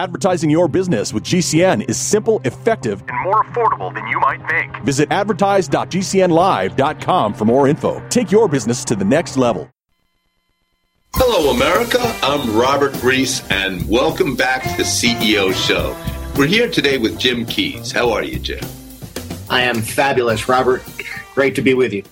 Advertising 0.00 0.48
your 0.48 0.66
business 0.66 1.12
with 1.12 1.24
GCN 1.24 1.86
is 1.86 1.98
simple, 1.98 2.40
effective, 2.46 3.04
and 3.06 3.20
more 3.22 3.44
affordable 3.44 3.92
than 3.92 4.06
you 4.06 4.18
might 4.18 4.40
think. 4.48 4.74
Visit 4.82 5.12
advertise.gcnlive.com 5.12 7.34
for 7.34 7.44
more 7.44 7.68
info. 7.68 8.02
Take 8.08 8.32
your 8.32 8.48
business 8.48 8.82
to 8.86 8.96
the 8.96 9.04
next 9.04 9.36
level. 9.36 9.70
Hello, 11.12 11.50
America. 11.50 11.98
I'm 12.22 12.56
Robert 12.56 13.02
Reiss, 13.02 13.46
and 13.50 13.86
welcome 13.90 14.36
back 14.36 14.62
to 14.62 14.74
the 14.78 14.84
CEO 14.84 15.52
Show. 15.52 15.94
We're 16.34 16.46
here 16.46 16.70
today 16.70 16.96
with 16.96 17.18
Jim 17.18 17.44
Keyes. 17.44 17.92
How 17.92 18.10
are 18.10 18.24
you, 18.24 18.38
Jim? 18.38 18.64
I 19.50 19.60
am 19.60 19.82
fabulous, 19.82 20.48
Robert. 20.48 20.82
Great 21.34 21.54
to 21.56 21.62
be 21.62 21.74
with 21.74 21.92
you. 21.92 22.04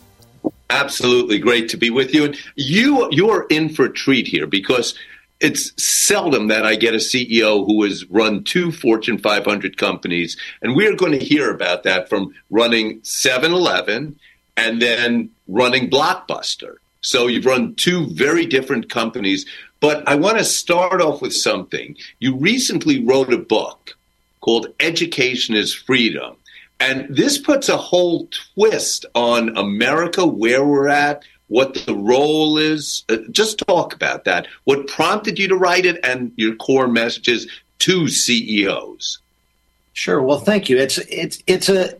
Absolutely 0.69 1.39
great 1.39 1.71
to 1.71 1.79
be 1.79 1.89
with 1.89 2.13
you. 2.13 2.27
And 2.27 2.37
you 2.55 3.09
you're 3.13 3.47
in 3.49 3.71
for 3.71 3.87
a 3.87 3.91
treat 3.91 4.29
here 4.29 4.47
because 4.47 4.95
it's 5.41 5.73
seldom 5.83 6.49
that 6.49 6.67
I 6.67 6.75
get 6.75 6.95
a 6.95 6.99
CEO 6.99 7.65
who 7.65 7.85
has 7.85 8.05
run 8.07 8.45
two 8.45 8.73
Fortune 8.73 9.19
500 9.19 9.77
companies. 9.77 10.37
And 10.63 10.75
we 10.75 10.87
are 10.87 10.97
going 10.97 11.13
to 11.13 11.25
hear 11.25 11.51
about 11.51 11.85
that 11.85 12.09
from 12.09 12.35
running 12.51 13.01
7 13.03 13.53
Eleven 13.53 14.19
and 14.57 14.83
then 14.83 15.31
running 15.47 15.89
Blockbuster. 15.89 16.77
So 17.01 17.29
you've 17.29 17.47
run 17.47 17.77
two 17.77 18.07
very 18.09 18.47
different 18.47 18.91
companies. 18.91 19.47
But 19.81 20.07
I 20.09 20.17
want 20.17 20.39
to 20.39 20.45
start 20.45 21.01
off 21.01 21.23
with 21.23 21.33
something. 21.33 21.97
You 22.19 22.37
recently 22.37 23.05
wrote 23.05 23.33
a 23.33 23.39
book 23.39 23.97
called 24.41 24.75
Education 24.81 25.55
is 25.55 25.73
Freedom. 25.73 26.37
And 26.81 27.15
this 27.15 27.39
puts 27.39 27.69
a 27.69 27.77
whole 27.77 28.29
twist 28.55 29.05
on 29.15 29.57
America, 29.57 30.27
where 30.27 30.65
we're 30.65 30.89
at, 30.89 31.25
what 31.49 31.75
the 31.87 31.95
role 31.95 32.59
is. 32.59 33.05
Uh, 33.09 33.19
just 33.31 33.59
talk 33.59 33.95
about 33.95 34.25
that. 34.25 34.47
What 34.65 34.87
prompted 34.87 35.39
you 35.39 35.49
to 35.49 35.57
write 35.57 35.87
it 35.87 35.99
and 36.05 36.33
your 36.37 36.55
core 36.57 36.89
messages 36.89 37.47
to 37.81 38.09
CEOs. 38.09 39.19
Sure. 39.93 40.23
Well, 40.23 40.39
thank 40.39 40.69
you. 40.69 40.79
It's 40.79 40.99
it's 40.99 41.43
it's 41.47 41.69
a 41.69 41.99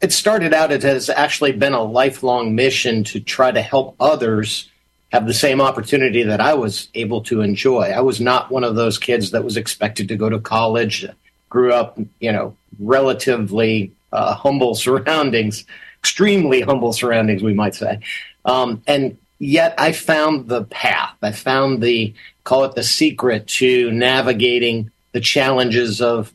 it 0.00 0.12
started 0.12 0.54
out 0.54 0.72
it 0.72 0.82
has 0.82 1.10
actually 1.10 1.52
been 1.52 1.72
a 1.72 1.82
lifelong 1.82 2.54
mission 2.54 3.04
to 3.04 3.20
try 3.20 3.50
to 3.50 3.60
help 3.60 3.96
others 4.00 4.70
have 5.12 5.26
the 5.26 5.34
same 5.34 5.60
opportunity 5.60 6.22
that 6.22 6.40
I 6.40 6.54
was 6.54 6.88
able 6.94 7.22
to 7.22 7.40
enjoy. 7.40 7.92
I 7.94 8.00
was 8.00 8.20
not 8.20 8.50
one 8.50 8.64
of 8.64 8.76
those 8.76 8.98
kids 8.98 9.32
that 9.32 9.44
was 9.44 9.56
expected 9.56 10.08
to 10.08 10.16
go 10.16 10.28
to 10.28 10.38
college, 10.38 11.04
grew 11.48 11.72
up, 11.72 11.98
you 12.20 12.30
know, 12.30 12.56
relatively 12.78 13.92
uh, 14.12 14.34
humble 14.34 14.74
surroundings, 14.76 15.64
extremely 15.98 16.60
humble 16.60 16.92
surroundings, 16.92 17.42
we 17.42 17.54
might 17.54 17.74
say. 17.74 17.98
Um, 18.44 18.82
and 18.86 19.18
yet 19.38 19.74
I 19.78 19.92
found 19.92 20.48
the 20.48 20.64
path. 20.64 21.14
I 21.22 21.32
found 21.32 21.82
the, 21.82 22.14
call 22.44 22.64
it 22.64 22.74
the 22.74 22.82
secret 22.82 23.46
to 23.48 23.90
navigating 23.90 24.90
the 25.12 25.20
challenges 25.20 26.00
of 26.00 26.32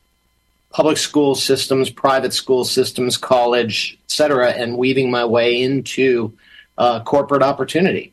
public 0.69 0.97
school 0.97 1.35
systems, 1.35 1.89
private 1.89 2.33
school 2.33 2.65
systems, 2.65 3.15
college, 3.17 3.97
et 4.03 4.11
cetera, 4.11 4.49
and 4.51 4.77
weaving 4.77 5.09
my 5.09 5.23
way 5.23 5.61
into 5.61 6.33
uh, 6.77 7.01
corporate 7.03 7.41
opportunity. 7.41 8.11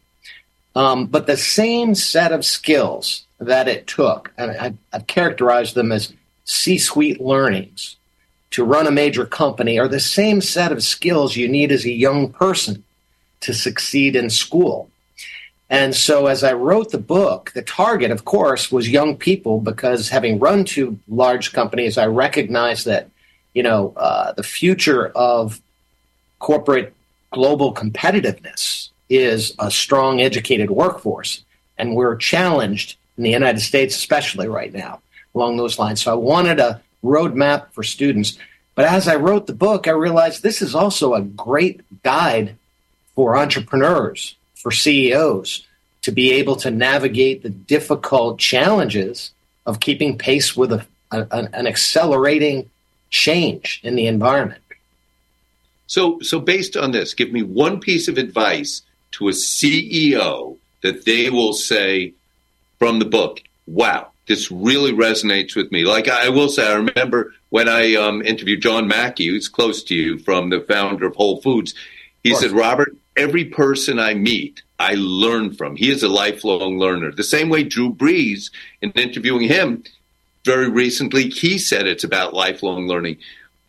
Um, 0.76 1.06
but 1.06 1.26
the 1.26 1.36
same 1.36 1.94
set 1.94 2.32
of 2.32 2.44
skills 2.44 3.24
that 3.40 3.66
it 3.66 3.86
took, 3.88 4.32
and 4.38 4.52
I, 4.52 4.74
I've 4.92 5.06
characterized 5.06 5.74
them 5.74 5.90
as 5.90 6.12
C 6.44 6.78
suite 6.78 7.20
learnings 7.20 7.96
to 8.52 8.64
run 8.64 8.86
a 8.86 8.92
major 8.92 9.26
company, 9.26 9.78
are 9.78 9.88
the 9.88 10.00
same 10.00 10.40
set 10.40 10.70
of 10.70 10.82
skills 10.82 11.36
you 11.36 11.48
need 11.48 11.72
as 11.72 11.84
a 11.84 11.90
young 11.90 12.32
person 12.32 12.84
to 13.42 13.54
succeed 13.54 14.16
in 14.16 14.30
school. 14.30 14.88
And 15.72 15.94
so, 15.94 16.26
as 16.26 16.44
I 16.44 16.52
wrote 16.52 16.90
the 16.90 16.98
book, 16.98 17.52
the 17.54 17.62
target, 17.62 18.10
of 18.10 18.26
course, 18.26 18.70
was 18.70 18.90
young 18.90 19.16
people 19.16 19.58
because 19.58 20.10
having 20.10 20.38
run 20.38 20.64
two 20.64 20.98
large 21.08 21.54
companies, 21.54 21.96
I 21.96 22.08
recognized 22.08 22.84
that, 22.84 23.08
you 23.54 23.62
know, 23.62 23.94
uh, 23.96 24.32
the 24.32 24.42
future 24.42 25.08
of 25.08 25.62
corporate 26.40 26.92
global 27.30 27.72
competitiveness 27.72 28.90
is 29.08 29.54
a 29.58 29.70
strong, 29.70 30.20
educated 30.20 30.70
workforce. 30.70 31.42
And 31.78 31.96
we're 31.96 32.16
challenged 32.16 32.96
in 33.16 33.24
the 33.24 33.30
United 33.30 33.60
States, 33.60 33.96
especially 33.96 34.48
right 34.48 34.74
now, 34.74 35.00
along 35.34 35.56
those 35.56 35.78
lines. 35.78 36.02
So, 36.02 36.12
I 36.12 36.16
wanted 36.16 36.60
a 36.60 36.82
roadmap 37.02 37.72
for 37.72 37.82
students. 37.82 38.36
But 38.74 38.84
as 38.84 39.08
I 39.08 39.16
wrote 39.16 39.46
the 39.46 39.54
book, 39.54 39.88
I 39.88 39.92
realized 39.92 40.42
this 40.42 40.60
is 40.60 40.74
also 40.74 41.14
a 41.14 41.22
great 41.22 41.80
guide 42.02 42.56
for 43.14 43.36
entrepreneurs, 43.36 44.36
for 44.54 44.70
CEOs 44.70 45.66
to 46.02 46.12
be 46.12 46.32
able 46.32 46.56
to 46.56 46.70
navigate 46.70 47.42
the 47.42 47.50
difficult 47.50 48.38
challenges 48.38 49.32
of 49.66 49.80
keeping 49.80 50.18
pace 50.18 50.56
with 50.56 50.72
a, 50.72 50.86
a, 51.10 51.26
an 51.52 51.66
accelerating 51.66 52.68
change 53.10 53.80
in 53.82 53.94
the 53.94 54.06
environment. 54.06 54.62
So, 55.86 56.20
so 56.20 56.40
based 56.40 56.76
on 56.76 56.90
this, 56.90 57.14
give 57.14 57.32
me 57.32 57.42
one 57.42 57.78
piece 57.78 58.08
of 58.08 58.18
advice 58.18 58.82
to 59.12 59.28
a 59.28 59.32
CEO 59.32 60.56
that 60.82 61.04
they 61.04 61.30
will 61.30 61.52
say 61.52 62.14
from 62.78 62.98
the 62.98 63.04
book, 63.04 63.42
"Wow, 63.66 64.08
this 64.26 64.50
really 64.50 64.92
resonates 64.92 65.54
with 65.54 65.70
me." 65.70 65.84
Like 65.84 66.08
I 66.08 66.30
will 66.30 66.48
say, 66.48 66.66
I 66.66 66.74
remember 66.74 67.34
when 67.50 67.68
I 67.68 67.94
um, 67.94 68.22
interviewed 68.22 68.62
John 68.62 68.88
Mackey, 68.88 69.28
who's 69.28 69.48
close 69.48 69.84
to 69.84 69.94
you, 69.94 70.18
from 70.18 70.48
the 70.48 70.60
founder 70.60 71.06
of 71.06 71.14
Whole 71.14 71.42
Foods. 71.42 71.74
He 72.24 72.34
said, 72.34 72.52
"Robert, 72.52 72.96
every 73.16 73.44
person 73.44 73.98
I 73.98 74.14
meet, 74.14 74.62
I 74.78 74.94
learn 74.94 75.54
from. 75.54 75.76
He 75.76 75.90
is 75.90 76.02
a 76.02 76.08
lifelong 76.08 76.78
learner. 76.78 77.12
The 77.12 77.24
same 77.24 77.48
way 77.48 77.62
Drew 77.62 77.92
Brees, 77.92 78.50
in 78.80 78.90
interviewing 78.92 79.48
him 79.48 79.84
very 80.44 80.68
recently, 80.68 81.28
he 81.28 81.58
said 81.58 81.86
it's 81.86 82.04
about 82.04 82.34
lifelong 82.34 82.88
learning. 82.88 83.18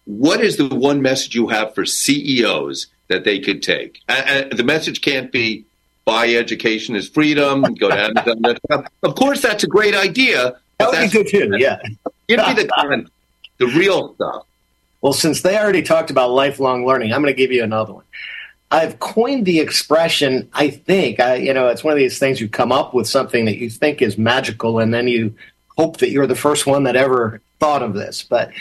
What 0.05 0.41
is 0.41 0.57
the 0.57 0.67
one 0.67 1.01
message 1.01 1.35
you 1.35 1.47
have 1.47 1.75
for 1.75 1.85
CEOs 1.85 2.87
that 3.07 3.23
they 3.23 3.39
could 3.39 3.61
take? 3.61 4.01
And 4.09 4.51
the 4.51 4.63
message 4.63 5.01
can't 5.01 5.31
be 5.31 5.65
buy 6.05 6.33
education 6.33 6.95
is 6.95 7.07
freedom, 7.07 7.61
go 7.75 7.89
to 7.89 7.97
Amazon. 7.97 8.87
of 9.03 9.15
course, 9.15 9.41
that's 9.41 9.63
a 9.63 9.67
great 9.67 9.95
idea. 9.95 10.57
That 10.79 10.91
would 10.91 10.99
be 10.99 11.07
good 11.09 11.27
too, 11.27 11.57
yeah. 11.57 11.79
Give 12.27 12.39
me 12.39 12.53
the, 12.53 12.69
kind, 12.75 13.09
the 13.57 13.67
real 13.67 14.15
stuff. 14.15 14.45
Well, 15.01 15.13
since 15.13 15.41
they 15.41 15.57
already 15.57 15.81
talked 15.81 16.09
about 16.09 16.31
lifelong 16.31 16.85
learning, 16.85 17.13
I'm 17.13 17.21
going 17.21 17.33
to 17.33 17.37
give 17.37 17.51
you 17.51 17.63
another 17.63 17.93
one. 17.93 18.05
I've 18.73 18.97
coined 18.97 19.45
the 19.45 19.59
expression. 19.59 20.49
I 20.51 20.71
think 20.71 21.19
I, 21.19 21.35
you 21.35 21.53
know, 21.53 21.67
it's 21.67 21.83
one 21.83 21.91
of 21.91 21.99
these 21.99 22.17
things 22.17 22.41
you 22.41 22.49
come 22.49 22.71
up 22.71 22.91
with 22.91 23.07
something 23.07 23.45
that 23.45 23.59
you 23.59 23.69
think 23.69 24.01
is 24.01 24.17
magical, 24.17 24.79
and 24.79 24.91
then 24.91 25.07
you 25.07 25.35
hope 25.77 25.97
that 25.97 26.09
you're 26.09 26.25
the 26.25 26.35
first 26.35 26.65
one 26.65 26.85
that 26.85 26.95
ever 26.95 27.39
thought 27.59 27.83
of 27.83 27.93
this. 27.93 28.23
But 28.23 28.51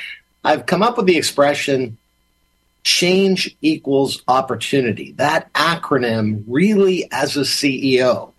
I've 0.44 0.66
come 0.66 0.82
up 0.82 0.98
with 0.98 1.06
the 1.06 1.16
expression 1.16 1.96
change 2.84 3.56
equals 3.62 4.22
opportunity. 4.28 5.12
That 5.12 5.50
acronym 5.54 6.44
really, 6.46 7.08
as 7.10 7.38
a 7.38 7.40
CEO, 7.40 8.32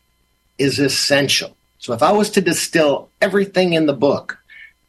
is 0.60 0.78
essential. 0.78 1.58
So 1.80 1.94
if 1.94 2.04
I 2.04 2.12
was 2.12 2.30
to 2.32 2.42
distill 2.42 3.10
everything 3.20 3.74
in 3.74 3.88
the 3.88 3.94
book 3.94 4.38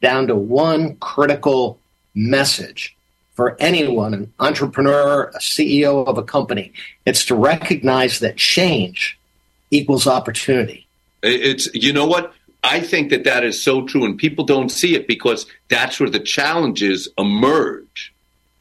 down 0.03 0.27
to 0.27 0.35
one 0.35 0.97
critical 0.97 1.79
message, 2.13 2.94
for 3.35 3.55
anyone, 3.59 4.13
an 4.13 4.33
entrepreneur, 4.39 5.25
a 5.25 5.39
CEO 5.39 6.07
of 6.07 6.17
a 6.17 6.23
company. 6.23 6.73
It's 7.05 7.25
to 7.25 7.35
recognize 7.35 8.19
that 8.19 8.37
change 8.37 9.19
equals 9.69 10.07
opportunity. 10.07 10.87
It's, 11.21 11.73
you 11.73 11.93
know 11.93 12.05
what? 12.05 12.33
I 12.63 12.79
think 12.79 13.09
that 13.11 13.25
that 13.25 13.43
is 13.43 13.61
so 13.61 13.85
true, 13.85 14.05
and 14.05 14.17
people 14.17 14.45
don't 14.45 14.69
see 14.69 14.95
it 14.95 15.07
because 15.07 15.45
that's 15.69 15.99
where 15.99 16.09
the 16.09 16.19
challenges 16.19 17.07
emerge. 17.17 18.13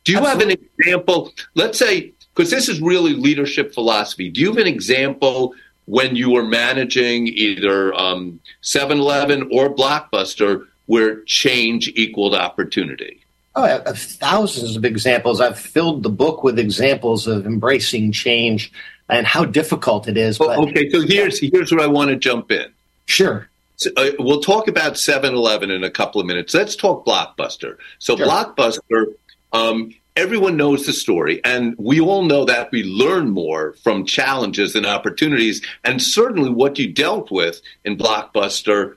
Do 0.02 0.12
you 0.12 0.18
Absolutely. 0.18 0.50
have 0.50 0.58
an 0.60 0.68
example? 0.78 1.32
Let's 1.54 1.78
say, 1.78 2.12
because 2.34 2.50
this 2.50 2.68
is 2.68 2.82
really 2.82 3.14
leadership 3.14 3.72
philosophy. 3.72 4.28
Do 4.28 4.40
you 4.40 4.48
have 4.48 4.58
an 4.58 4.66
example 4.66 5.54
when 5.86 6.16
you 6.16 6.30
were 6.30 6.44
managing 6.44 7.28
either 7.28 7.94
um, 7.94 8.40
7 8.60 8.98
Eleven 8.98 9.48
or 9.50 9.74
Blockbuster 9.74 10.66
where 10.86 11.22
change 11.22 11.88
equaled 11.94 12.34
opportunity? 12.34 13.23
Oh, 13.56 13.62
I 13.62 13.68
have 13.68 13.98
thousands 13.98 14.76
of 14.76 14.84
examples. 14.84 15.40
I've 15.40 15.58
filled 15.58 16.02
the 16.02 16.10
book 16.10 16.42
with 16.42 16.58
examples 16.58 17.26
of 17.26 17.46
embracing 17.46 18.10
change 18.10 18.72
and 19.08 19.26
how 19.26 19.44
difficult 19.44 20.08
it 20.08 20.16
is. 20.16 20.38
But, 20.38 20.58
okay, 20.58 20.90
so 20.90 21.02
here's 21.02 21.38
here's 21.40 21.70
where 21.70 21.84
I 21.84 21.86
want 21.86 22.10
to 22.10 22.16
jump 22.16 22.50
in. 22.50 22.72
Sure. 23.06 23.48
So, 23.76 23.90
uh, 23.96 24.10
we'll 24.18 24.40
talk 24.40 24.68
about 24.68 24.94
7-Eleven 24.94 25.70
in 25.70 25.84
a 25.84 25.90
couple 25.90 26.20
of 26.20 26.26
minutes. 26.26 26.54
Let's 26.54 26.76
talk 26.76 27.04
Blockbuster. 27.04 27.76
So 27.98 28.16
sure. 28.16 28.26
Blockbuster, 28.26 29.14
um, 29.52 29.92
everyone 30.16 30.56
knows 30.56 30.86
the 30.86 30.92
story, 30.92 31.40
and 31.44 31.74
we 31.78 32.00
all 32.00 32.22
know 32.22 32.44
that 32.44 32.70
we 32.70 32.84
learn 32.84 33.30
more 33.30 33.74
from 33.82 34.06
challenges 34.06 34.74
and 34.74 34.86
opportunities. 34.86 35.64
And 35.84 36.02
certainly, 36.02 36.50
what 36.50 36.78
you 36.78 36.92
dealt 36.92 37.30
with 37.30 37.60
in 37.84 37.96
Blockbuster 37.96 38.96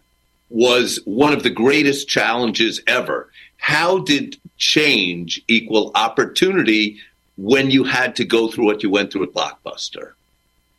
was 0.49 0.99
one 1.05 1.33
of 1.33 1.43
the 1.43 1.49
greatest 1.49 2.07
challenges 2.07 2.81
ever. 2.87 3.29
How 3.57 3.99
did 3.99 4.37
change 4.57 5.41
equal 5.47 5.91
opportunity 5.95 6.99
when 7.37 7.69
you 7.69 7.83
had 7.83 8.15
to 8.17 8.25
go 8.25 8.47
through 8.47 8.65
what 8.65 8.83
you 8.83 8.89
went 8.89 9.11
through 9.11 9.23
at 9.23 9.33
Blockbuster? 9.33 10.13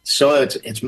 So 0.04 0.42
it's 0.42 0.56
it's 0.56 0.82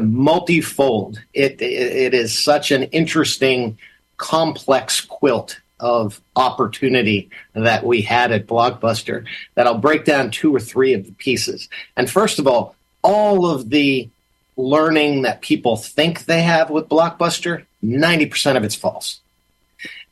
multifold. 0.00 1.22
It, 1.32 1.62
it, 1.62 1.96
it 1.96 2.14
is 2.14 2.36
such 2.36 2.72
an 2.72 2.84
interesting 2.84 3.78
complex 4.16 5.00
quilt 5.00 5.60
of 5.80 6.20
opportunity 6.34 7.30
that 7.54 7.84
we 7.84 8.02
had 8.02 8.32
at 8.32 8.46
Blockbuster 8.46 9.24
that 9.54 9.66
I'll 9.66 9.78
break 9.78 10.04
down 10.04 10.30
two 10.30 10.54
or 10.54 10.60
three 10.60 10.92
of 10.92 11.06
the 11.06 11.12
pieces. 11.12 11.68
And 11.96 12.10
first 12.10 12.38
of 12.38 12.46
all, 12.46 12.74
all 13.02 13.46
of 13.46 13.70
the 13.70 14.08
learning 14.56 15.22
that 15.22 15.40
people 15.40 15.76
think 15.76 16.24
they 16.24 16.42
have 16.42 16.68
with 16.68 16.88
Blockbuster, 16.88 17.64
90% 17.84 18.56
of 18.56 18.64
it's 18.64 18.74
false. 18.74 19.20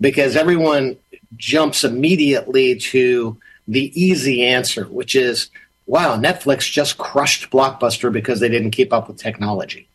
Because 0.00 0.36
everyone 0.36 0.96
jumps 1.36 1.84
immediately 1.84 2.76
to 2.76 3.36
the 3.68 3.92
easy 4.00 4.44
answer, 4.44 4.84
which 4.84 5.14
is, 5.14 5.50
wow, 5.86 6.16
Netflix 6.16 6.70
just 6.70 6.98
crushed 6.98 7.50
Blockbuster 7.50 8.12
because 8.12 8.40
they 8.40 8.48
didn't 8.48 8.70
keep 8.70 8.92
up 8.92 9.08
with 9.08 9.16
technology. 9.16 9.88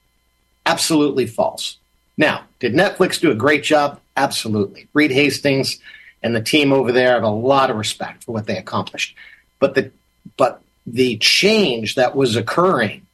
Absolutely 0.65 1.25
false. 1.25 1.77
Now, 2.17 2.43
did 2.59 2.73
Netflix 2.73 3.19
do 3.19 3.31
a 3.31 3.35
great 3.35 3.63
job? 3.63 3.99
Absolutely. 4.17 4.87
Reed 4.93 5.11
Hastings 5.11 5.79
and 6.21 6.35
the 6.35 6.41
team 6.41 6.71
over 6.71 6.91
there 6.91 7.13
have 7.13 7.23
a 7.23 7.29
lot 7.29 7.69
of 7.69 7.77
respect 7.77 8.23
for 8.23 8.31
what 8.31 8.45
they 8.45 8.57
accomplished. 8.57 9.15
But 9.59 9.75
the 9.75 9.91
but 10.37 10.61
the 10.85 11.17
change 11.17 11.95
that 11.95 12.15
was 12.15 12.35
occurring 12.35 13.05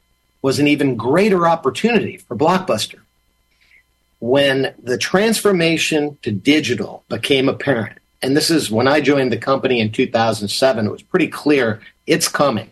was 0.42 0.58
an 0.58 0.68
even 0.68 0.96
greater 0.96 1.46
opportunity 1.46 2.16
for 2.16 2.36
Blockbuster. 2.36 3.00
When 4.20 4.74
the 4.82 4.98
transformation 4.98 6.18
to 6.22 6.32
digital 6.32 7.04
became 7.08 7.48
apparent, 7.48 7.98
and 8.22 8.36
this 8.36 8.50
is 8.50 8.70
when 8.70 8.88
I 8.88 9.00
joined 9.00 9.32
the 9.32 9.38
company 9.38 9.80
in 9.80 9.92
2007, 9.92 10.86
it 10.86 10.90
was 10.90 11.02
pretty 11.02 11.28
clear 11.28 11.80
it's 12.06 12.28
coming. 12.28 12.70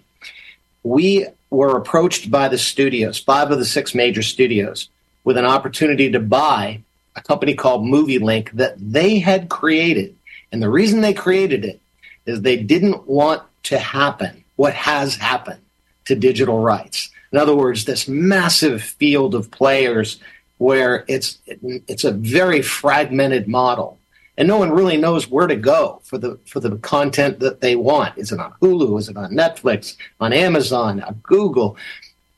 We 0.82 1.26
were 1.50 1.76
approached 1.76 2.30
by 2.30 2.48
the 2.48 2.58
studios, 2.58 3.18
five 3.18 3.50
of 3.50 3.58
the 3.58 3.64
six 3.64 3.94
major 3.94 4.22
studios, 4.22 4.88
with 5.24 5.36
an 5.36 5.44
opportunity 5.44 6.10
to 6.10 6.20
buy 6.20 6.80
a 7.14 7.22
company 7.22 7.54
called 7.54 7.84
Movielink 7.84 8.50
that 8.52 8.74
they 8.78 9.18
had 9.18 9.48
created. 9.48 10.16
And 10.50 10.62
the 10.62 10.70
reason 10.70 11.00
they 11.00 11.14
created 11.14 11.64
it 11.64 11.80
is 12.26 12.42
they 12.42 12.56
didn't 12.56 13.06
want 13.06 13.42
to 13.64 13.78
happen 13.78 14.44
what 14.56 14.74
has 14.74 15.16
happened 15.16 15.60
to 16.06 16.14
digital 16.14 16.58
rights. 16.58 17.10
In 17.32 17.38
other 17.38 17.54
words, 17.54 17.84
this 17.84 18.08
massive 18.08 18.82
field 18.82 19.34
of 19.34 19.50
players 19.50 20.18
where 20.58 21.04
it's 21.08 21.38
it's 21.86 22.04
a 22.04 22.12
very 22.12 22.62
fragmented 22.62 23.46
model 23.46 23.98
and 24.38 24.46
no 24.46 24.58
one 24.58 24.70
really 24.70 24.96
knows 24.96 25.30
where 25.30 25.46
to 25.46 25.56
go 25.56 26.00
for 26.04 26.18
the 26.18 26.38
for 26.46 26.60
the 26.60 26.76
content 26.78 27.40
that 27.40 27.60
they 27.60 27.76
want. 27.76 28.16
Is 28.18 28.32
it 28.32 28.40
on 28.40 28.52
Hulu? 28.60 28.98
Is 28.98 29.08
it 29.08 29.16
on 29.16 29.32
Netflix? 29.32 29.96
On 30.20 30.32
Amazon? 30.32 31.02
On 31.02 31.14
Google? 31.22 31.76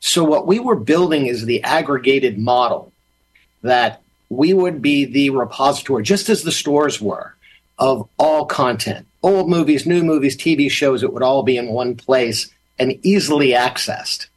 So 0.00 0.22
what 0.22 0.46
we 0.46 0.60
were 0.60 0.76
building 0.76 1.26
is 1.26 1.44
the 1.44 1.62
aggregated 1.64 2.38
model 2.38 2.92
that 3.62 4.00
we 4.28 4.52
would 4.52 4.80
be 4.80 5.04
the 5.04 5.30
repository, 5.30 6.02
just 6.04 6.28
as 6.28 6.42
the 6.42 6.52
stores 6.52 7.00
were, 7.00 7.34
of 7.78 8.08
all 8.18 8.44
content, 8.46 9.06
old 9.22 9.48
movies, 9.48 9.86
new 9.86 10.04
movies, 10.04 10.36
TV 10.36 10.70
shows. 10.70 11.02
It 11.02 11.12
would 11.12 11.22
all 11.22 11.42
be 11.42 11.56
in 11.56 11.68
one 11.68 11.96
place 11.96 12.48
and 12.78 12.98
easily 13.02 13.50
accessed. 13.50 14.28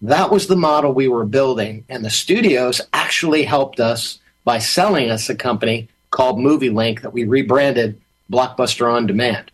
That 0.00 0.30
was 0.30 0.46
the 0.46 0.56
model 0.56 0.92
we 0.92 1.08
were 1.08 1.24
building, 1.24 1.84
and 1.88 2.04
the 2.04 2.10
studios 2.10 2.80
actually 2.92 3.44
helped 3.44 3.80
us 3.80 4.18
by 4.44 4.58
selling 4.58 5.10
us 5.10 5.28
a 5.28 5.34
company 5.34 5.88
called 6.14 6.38
Movielink 6.38 7.00
that 7.00 7.12
we 7.12 7.24
rebranded 7.24 8.00
Blockbuster 8.30 8.90
On 8.90 9.04
Demand. 9.04 9.50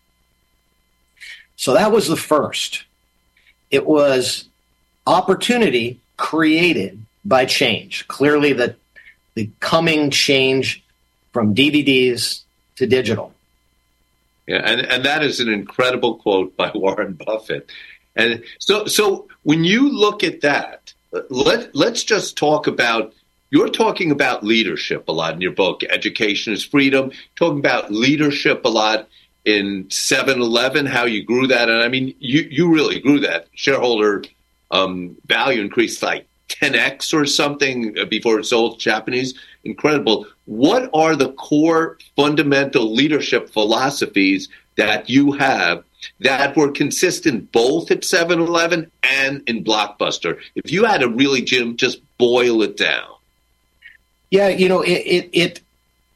So 1.56 1.72
that 1.72 1.90
was 1.90 2.06
the 2.06 2.16
first. 2.16 2.84
It 3.70 3.86
was 3.86 4.44
opportunity 5.06 6.00
created 6.18 7.02
by 7.24 7.46
change. 7.46 8.06
Clearly, 8.08 8.52
the, 8.52 8.76
the 9.34 9.48
coming 9.60 10.10
change 10.10 10.84
from 11.32 11.54
DVDs 11.54 12.42
to 12.76 12.86
digital. 12.86 13.32
Yeah, 14.46 14.60
and, 14.62 14.82
and 14.82 15.02
that 15.06 15.22
is 15.22 15.40
an 15.40 15.48
incredible 15.48 16.16
quote 16.16 16.54
by 16.58 16.70
Warren 16.74 17.14
Buffett. 17.14 17.70
And 18.16 18.44
so, 18.58 18.84
so 18.84 19.28
when 19.44 19.64
you 19.64 19.88
look 19.90 20.22
at 20.22 20.42
that, 20.42 20.92
let 21.30 21.74
let's 21.74 22.04
just 22.04 22.36
talk 22.36 22.66
about 22.66 23.14
you're 23.50 23.68
talking 23.68 24.10
about 24.10 24.44
leadership 24.44 25.08
a 25.08 25.12
lot 25.12 25.34
in 25.34 25.40
your 25.40 25.52
book. 25.52 25.82
Education 25.84 26.52
is 26.52 26.64
freedom. 26.64 27.10
Talking 27.36 27.58
about 27.58 27.92
leadership 27.92 28.64
a 28.64 28.68
lot 28.68 29.08
in 29.44 29.84
7-Eleven, 29.86 30.86
how 30.86 31.04
you 31.04 31.24
grew 31.24 31.46
that, 31.46 31.68
and 31.68 31.82
I 31.82 31.88
mean, 31.88 32.14
you 32.18 32.42
you 32.50 32.72
really 32.72 33.00
grew 33.00 33.20
that. 33.20 33.48
Shareholder 33.54 34.24
um, 34.70 35.16
value 35.26 35.62
increased 35.62 36.02
like 36.02 36.26
10x 36.48 37.14
or 37.14 37.24
something 37.26 37.96
before 38.08 38.38
it 38.38 38.44
sold 38.44 38.78
to 38.78 38.84
Japanese. 38.84 39.34
Incredible. 39.64 40.26
What 40.44 40.90
are 40.92 41.16
the 41.16 41.32
core 41.32 41.98
fundamental 42.16 42.92
leadership 42.92 43.50
philosophies 43.50 44.48
that 44.76 45.08
you 45.08 45.32
have 45.32 45.84
that 46.20 46.56
were 46.56 46.70
consistent 46.70 47.52
both 47.52 47.90
at 47.90 48.02
7-Eleven 48.02 48.90
and 49.02 49.42
in 49.48 49.64
Blockbuster? 49.64 50.38
If 50.54 50.70
you 50.70 50.84
had 50.84 51.00
to 51.00 51.08
really, 51.08 51.42
Jim, 51.42 51.76
just 51.76 52.00
boil 52.18 52.62
it 52.62 52.76
down. 52.76 53.08
Yeah, 54.30 54.48
you 54.48 54.68
know, 54.68 54.82
it, 54.82 54.90
it, 54.90 55.30
it 55.32 55.60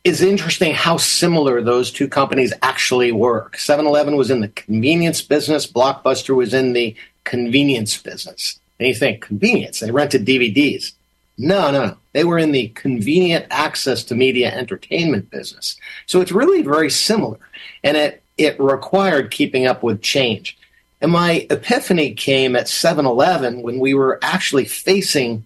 is 0.04 0.20
interesting 0.22 0.74
how 0.74 0.96
similar 0.96 1.60
those 1.62 1.90
two 1.90 2.08
companies 2.08 2.52
actually 2.62 3.10
work. 3.10 3.58
7 3.58 3.86
Eleven 3.86 4.16
was 4.16 4.30
in 4.30 4.40
the 4.40 4.48
convenience 4.48 5.22
business, 5.22 5.70
Blockbuster 5.70 6.34
was 6.34 6.54
in 6.54 6.74
the 6.74 6.94
convenience 7.24 7.96
business. 7.96 8.60
And 8.78 8.88
you 8.88 8.94
think, 8.94 9.22
convenience, 9.22 9.80
they 9.80 9.90
rented 9.90 10.26
DVDs. 10.26 10.92
No, 11.38 11.70
no, 11.70 11.86
no. 11.86 11.96
They 12.12 12.24
were 12.24 12.38
in 12.38 12.52
the 12.52 12.68
convenient 12.68 13.46
access 13.50 14.04
to 14.04 14.14
media 14.14 14.54
entertainment 14.54 15.30
business. 15.30 15.76
So 16.06 16.20
it's 16.20 16.30
really 16.30 16.62
very 16.62 16.90
similar. 16.90 17.38
And 17.82 17.96
it, 17.96 18.22
it 18.38 18.60
required 18.60 19.30
keeping 19.30 19.66
up 19.66 19.82
with 19.82 20.02
change. 20.02 20.56
And 21.00 21.10
my 21.10 21.46
epiphany 21.50 22.14
came 22.14 22.54
at 22.54 22.68
7 22.68 23.04
Eleven 23.04 23.62
when 23.62 23.78
we 23.78 23.94
were 23.94 24.18
actually 24.22 24.64
facing 24.64 25.44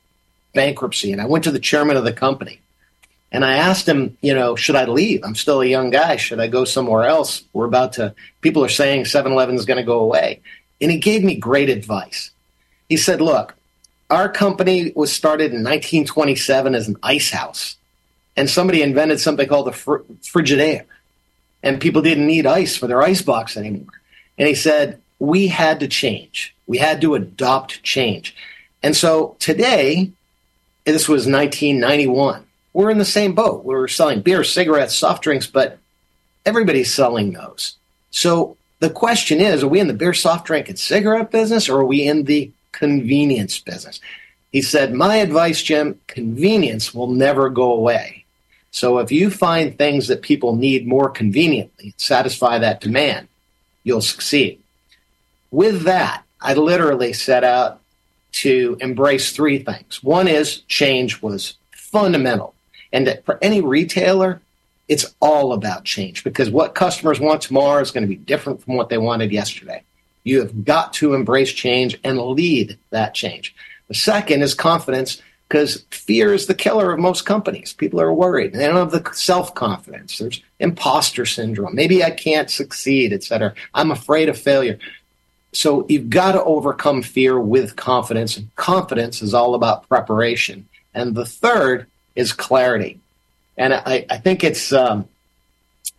bankruptcy. 0.54 1.12
And 1.12 1.20
I 1.20 1.26
went 1.26 1.44
to 1.44 1.50
the 1.50 1.58
chairman 1.58 1.96
of 1.96 2.04
the 2.04 2.12
company 2.12 2.60
and 3.30 3.44
I 3.44 3.56
asked 3.56 3.86
him, 3.86 4.16
you 4.22 4.34
know, 4.34 4.56
should 4.56 4.76
I 4.76 4.86
leave? 4.86 5.22
I'm 5.22 5.34
still 5.34 5.60
a 5.60 5.66
young 5.66 5.90
guy. 5.90 6.16
Should 6.16 6.40
I 6.40 6.46
go 6.46 6.64
somewhere 6.64 7.04
else? 7.04 7.44
We're 7.52 7.66
about 7.66 7.94
to, 7.94 8.14
people 8.40 8.64
are 8.64 8.70
saying 8.70 9.04
7 9.04 9.30
Eleven 9.30 9.54
is 9.54 9.66
going 9.66 9.76
to 9.76 9.82
go 9.82 10.00
away. 10.00 10.40
And 10.80 10.90
he 10.90 10.98
gave 10.98 11.22
me 11.22 11.36
great 11.36 11.68
advice. 11.68 12.30
He 12.88 12.96
said, 12.96 13.20
look, 13.20 13.54
our 14.08 14.30
company 14.30 14.92
was 14.94 15.12
started 15.12 15.52
in 15.52 15.62
1927 15.62 16.74
as 16.74 16.88
an 16.88 16.96
ice 17.02 17.30
house. 17.30 17.76
And 18.36 18.48
somebody 18.48 18.82
invented 18.82 19.20
something 19.20 19.48
called 19.48 19.66
the 19.66 19.72
fr- 19.72 19.98
Frigidaire. 20.22 20.84
And 21.62 21.80
people 21.80 22.00
didn't 22.00 22.26
need 22.26 22.46
ice 22.46 22.76
for 22.76 22.86
their 22.86 23.02
ice 23.02 23.20
box 23.20 23.56
anymore. 23.56 23.92
And 24.38 24.48
he 24.48 24.54
said, 24.54 25.02
we 25.18 25.48
had 25.48 25.80
to 25.80 25.88
change. 25.88 26.54
We 26.66 26.78
had 26.78 27.00
to 27.02 27.14
adopt 27.14 27.82
change. 27.82 28.34
And 28.82 28.96
so 28.96 29.36
today, 29.40 30.12
this 30.92 31.08
was 31.08 31.26
1991. 31.26 32.44
We're 32.72 32.90
in 32.90 32.98
the 32.98 33.04
same 33.04 33.34
boat. 33.34 33.64
We're 33.64 33.88
selling 33.88 34.20
beer, 34.20 34.44
cigarettes, 34.44 34.94
soft 34.96 35.22
drinks, 35.22 35.46
but 35.46 35.78
everybody's 36.44 36.92
selling 36.92 37.32
those. 37.32 37.76
So 38.10 38.56
the 38.80 38.90
question 38.90 39.40
is 39.40 39.62
are 39.62 39.68
we 39.68 39.80
in 39.80 39.88
the 39.88 39.94
beer, 39.94 40.14
soft 40.14 40.46
drink, 40.46 40.68
and 40.68 40.78
cigarette 40.78 41.30
business, 41.30 41.68
or 41.68 41.80
are 41.80 41.84
we 41.84 42.06
in 42.06 42.24
the 42.24 42.50
convenience 42.72 43.58
business? 43.58 44.00
He 44.52 44.62
said, 44.62 44.94
My 44.94 45.16
advice, 45.16 45.62
Jim, 45.62 46.00
convenience 46.06 46.94
will 46.94 47.08
never 47.08 47.50
go 47.50 47.72
away. 47.72 48.24
So 48.70 48.98
if 48.98 49.10
you 49.10 49.30
find 49.30 49.76
things 49.76 50.08
that 50.08 50.22
people 50.22 50.54
need 50.54 50.86
more 50.86 51.10
conveniently, 51.10 51.94
satisfy 51.96 52.58
that 52.58 52.80
demand, 52.80 53.28
you'll 53.82 54.00
succeed. 54.00 54.60
With 55.50 55.82
that, 55.82 56.22
I 56.40 56.54
literally 56.54 57.12
set 57.12 57.44
out 57.44 57.77
to 58.38 58.76
embrace 58.80 59.32
three 59.32 59.58
things. 59.58 60.02
One 60.02 60.28
is 60.28 60.58
change 60.68 61.20
was 61.20 61.54
fundamental. 61.72 62.54
And 62.92 63.06
that 63.06 63.24
for 63.24 63.38
any 63.42 63.60
retailer, 63.60 64.40
it's 64.86 65.14
all 65.20 65.52
about 65.52 65.84
change 65.84 66.24
because 66.24 66.48
what 66.48 66.74
customers 66.74 67.20
want 67.20 67.42
tomorrow 67.42 67.80
is 67.80 67.90
going 67.90 68.02
to 68.02 68.08
be 68.08 68.16
different 68.16 68.62
from 68.62 68.76
what 68.76 68.88
they 68.88 68.98
wanted 68.98 69.32
yesterday. 69.32 69.82
You 70.22 70.38
have 70.40 70.64
got 70.64 70.92
to 70.94 71.14
embrace 71.14 71.52
change 71.52 71.98
and 72.04 72.18
lead 72.18 72.78
that 72.90 73.14
change. 73.14 73.54
The 73.88 73.94
second 73.94 74.42
is 74.42 74.54
confidence 74.54 75.20
because 75.48 75.84
fear 75.90 76.32
is 76.32 76.46
the 76.46 76.54
killer 76.54 76.92
of 76.92 77.00
most 77.00 77.24
companies. 77.24 77.72
People 77.72 78.00
are 78.00 78.12
worried. 78.12 78.52
They 78.52 78.66
don't 78.66 78.76
have 78.76 78.90
the 78.90 79.12
self 79.14 79.54
confidence. 79.54 80.18
There's 80.18 80.42
imposter 80.60 81.26
syndrome. 81.26 81.74
Maybe 81.74 82.04
I 82.04 82.10
can't 82.10 82.50
succeed, 82.50 83.12
etc. 83.12 83.54
I'm 83.74 83.90
afraid 83.90 84.28
of 84.28 84.38
failure. 84.38 84.78
So 85.52 85.86
you've 85.88 86.10
got 86.10 86.32
to 86.32 86.44
overcome 86.44 87.02
fear 87.02 87.38
with 87.38 87.76
confidence. 87.76 88.36
And 88.36 88.54
confidence 88.56 89.22
is 89.22 89.34
all 89.34 89.54
about 89.54 89.88
preparation. 89.88 90.68
And 90.94 91.14
the 91.14 91.26
third 91.26 91.86
is 92.14 92.32
clarity. 92.32 93.00
And 93.56 93.74
I, 93.74 94.06
I 94.10 94.18
think 94.18 94.44
it's, 94.44 94.72
um, 94.72 95.08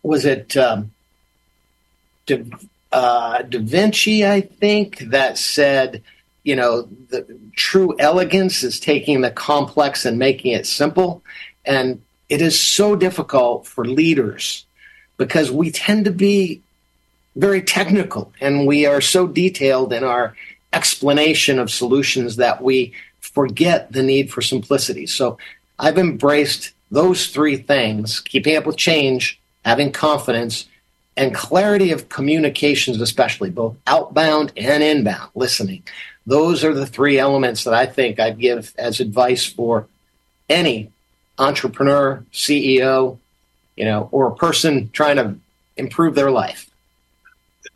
was 0.02 0.24
it 0.24 0.56
um, 0.56 0.92
da, 2.26 2.42
uh, 2.92 3.42
da 3.42 3.58
Vinci, 3.58 4.26
I 4.26 4.40
think, 4.40 4.98
that 5.10 5.36
said, 5.36 6.02
you 6.42 6.56
know, 6.56 6.82
the 6.82 7.26
true 7.54 7.94
elegance 7.98 8.62
is 8.62 8.80
taking 8.80 9.20
the 9.20 9.30
complex 9.30 10.04
and 10.06 10.18
making 10.18 10.52
it 10.52 10.66
simple. 10.66 11.22
And 11.64 12.02
it 12.28 12.40
is 12.40 12.58
so 12.58 12.96
difficult 12.96 13.66
for 13.66 13.84
leaders 13.84 14.64
because 15.16 15.50
we 15.50 15.70
tend 15.70 16.06
to 16.06 16.12
be 16.12 16.62
very 17.36 17.62
technical 17.62 18.32
and 18.40 18.66
we 18.66 18.86
are 18.86 19.00
so 19.00 19.26
detailed 19.26 19.92
in 19.92 20.04
our 20.04 20.36
explanation 20.72 21.58
of 21.58 21.70
solutions 21.70 22.36
that 22.36 22.62
we 22.62 22.92
forget 23.20 23.92
the 23.92 24.02
need 24.02 24.30
for 24.30 24.42
simplicity. 24.42 25.06
So 25.06 25.38
I've 25.78 25.98
embraced 25.98 26.72
those 26.90 27.28
three 27.28 27.56
things 27.56 28.20
keeping 28.20 28.56
up 28.56 28.66
with 28.66 28.76
change, 28.76 29.40
having 29.64 29.92
confidence, 29.92 30.66
and 31.16 31.34
clarity 31.34 31.92
of 31.92 32.08
communications, 32.08 33.00
especially 33.00 33.50
both 33.50 33.76
outbound 33.86 34.52
and 34.56 34.82
inbound 34.82 35.30
listening. 35.34 35.82
Those 36.26 36.64
are 36.64 36.74
the 36.74 36.86
three 36.86 37.18
elements 37.18 37.64
that 37.64 37.74
I 37.74 37.86
think 37.86 38.20
I'd 38.20 38.38
give 38.38 38.72
as 38.78 39.00
advice 39.00 39.44
for 39.44 39.86
any 40.48 40.90
entrepreneur, 41.38 42.24
CEO, 42.32 43.18
you 43.76 43.84
know, 43.84 44.08
or 44.12 44.28
a 44.28 44.34
person 44.34 44.90
trying 44.92 45.16
to 45.16 45.36
improve 45.76 46.14
their 46.14 46.30
life. 46.30 46.69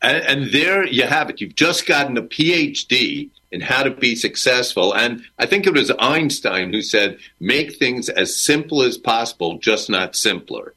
And, 0.03 0.51
there 0.53 0.87
you 0.87 1.05
have 1.05 1.31
it. 1.31 1.41
You've 1.41 1.55
just 1.55 1.87
gotten 1.87 2.17
a 2.17 2.23
PhD 2.23 3.31
in 3.51 3.61
how 3.61 3.83
to 3.83 3.91
be 3.91 4.17
successful. 4.17 4.95
And 4.95 5.23
I 5.39 5.47
think 5.47 5.67
it 5.67 5.73
was 5.75 5.91
Einstein 5.99 6.73
who 6.73 6.83
said, 6.83 7.19
make 7.41 7.77
things 7.77 8.09
as 8.09 8.37
simple 8.37 8.83
as 8.83 8.99
possible, 8.99 9.59
just 9.59 9.89
not 9.89 10.17
simpler. 10.17 10.75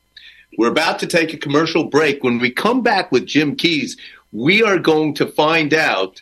We're 0.57 0.71
about 0.71 0.99
to 0.99 1.07
take 1.07 1.33
a 1.33 1.37
commercial 1.37 1.85
break. 1.85 2.23
When 2.23 2.39
we 2.39 2.51
come 2.51 2.81
back 2.81 3.11
with 3.11 3.25
Jim 3.25 3.55
Keyes, 3.55 3.97
we 4.31 4.63
are 4.63 4.79
going 4.79 5.13
to 5.15 5.25
find 5.25 5.73
out. 5.73 6.21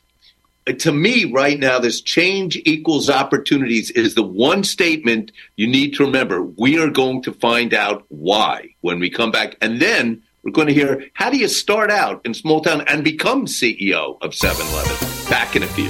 To 0.79 0.91
me, 0.91 1.25
right 1.25 1.59
now, 1.59 1.77
this 1.77 2.01
change 2.01 2.55
equals 2.65 3.09
opportunities 3.09 3.91
is 3.91 4.15
the 4.15 4.23
one 4.23 4.63
statement 4.63 5.31
you 5.57 5.67
need 5.67 5.93
to 5.93 6.05
remember. 6.05 6.41
We 6.41 6.79
are 6.79 6.89
going 6.89 7.21
to 7.23 7.33
find 7.33 7.73
out 7.73 8.03
why 8.09 8.73
when 8.81 8.99
we 8.99 9.11
come 9.11 9.29
back. 9.29 9.57
And 9.61 9.79
then 9.79 10.23
we're 10.45 10.51
going 10.51 10.67
to 10.67 10.73
hear 10.73 11.05
how 11.13 11.29
do 11.29 11.37
you 11.37 11.47
start 11.47 11.89
out 11.91 12.21
in 12.23 12.33
small 12.33 12.61
town 12.61 12.81
and 12.87 13.03
become 13.03 13.47
CEO 13.47 14.17
of 14.21 14.33
7 14.33 14.65
Eleven? 14.67 14.95
Back 15.29 15.55
in 15.55 15.63
a 15.63 15.67
few. 15.67 15.89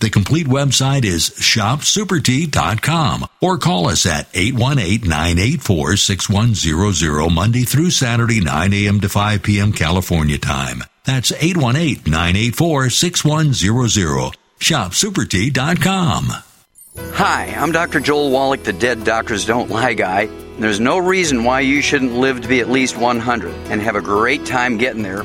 The 0.00 0.08
complete 0.08 0.46
website 0.46 1.04
is 1.04 1.28
shopsupertea.com 1.28 3.26
or 3.42 3.58
call 3.58 3.88
us 3.88 4.06
at 4.06 4.32
818-984-6100 4.32 7.30
Monday 7.30 7.64
through 7.64 7.90
Saturday 7.90 8.40
9 8.40 8.72
a.m. 8.72 9.02
to 9.02 9.10
5 9.10 9.42
p.m. 9.42 9.74
California 9.74 10.38
time. 10.38 10.82
That's 11.04 11.32
818-984-6100. 11.32 14.32
ShopSuperTea.com. 14.58 16.32
Hi, 17.12 17.54
I'm 17.56 17.72
Dr. 17.72 18.00
Joel 18.00 18.30
Wallach, 18.30 18.62
the 18.62 18.72
Dead 18.72 19.04
Doctors 19.04 19.44
Don't 19.44 19.70
Lie 19.70 19.92
guy. 19.94 20.30
There's 20.58 20.80
no 20.80 20.96
reason 20.96 21.44
why 21.44 21.60
you 21.60 21.82
shouldn't 21.82 22.14
live 22.14 22.40
to 22.40 22.48
be 22.48 22.60
at 22.60 22.70
least 22.70 22.96
100 22.96 23.54
and 23.70 23.82
have 23.82 23.96
a 23.96 24.02
great 24.02 24.46
time 24.46 24.78
getting 24.78 25.02
there 25.02 25.24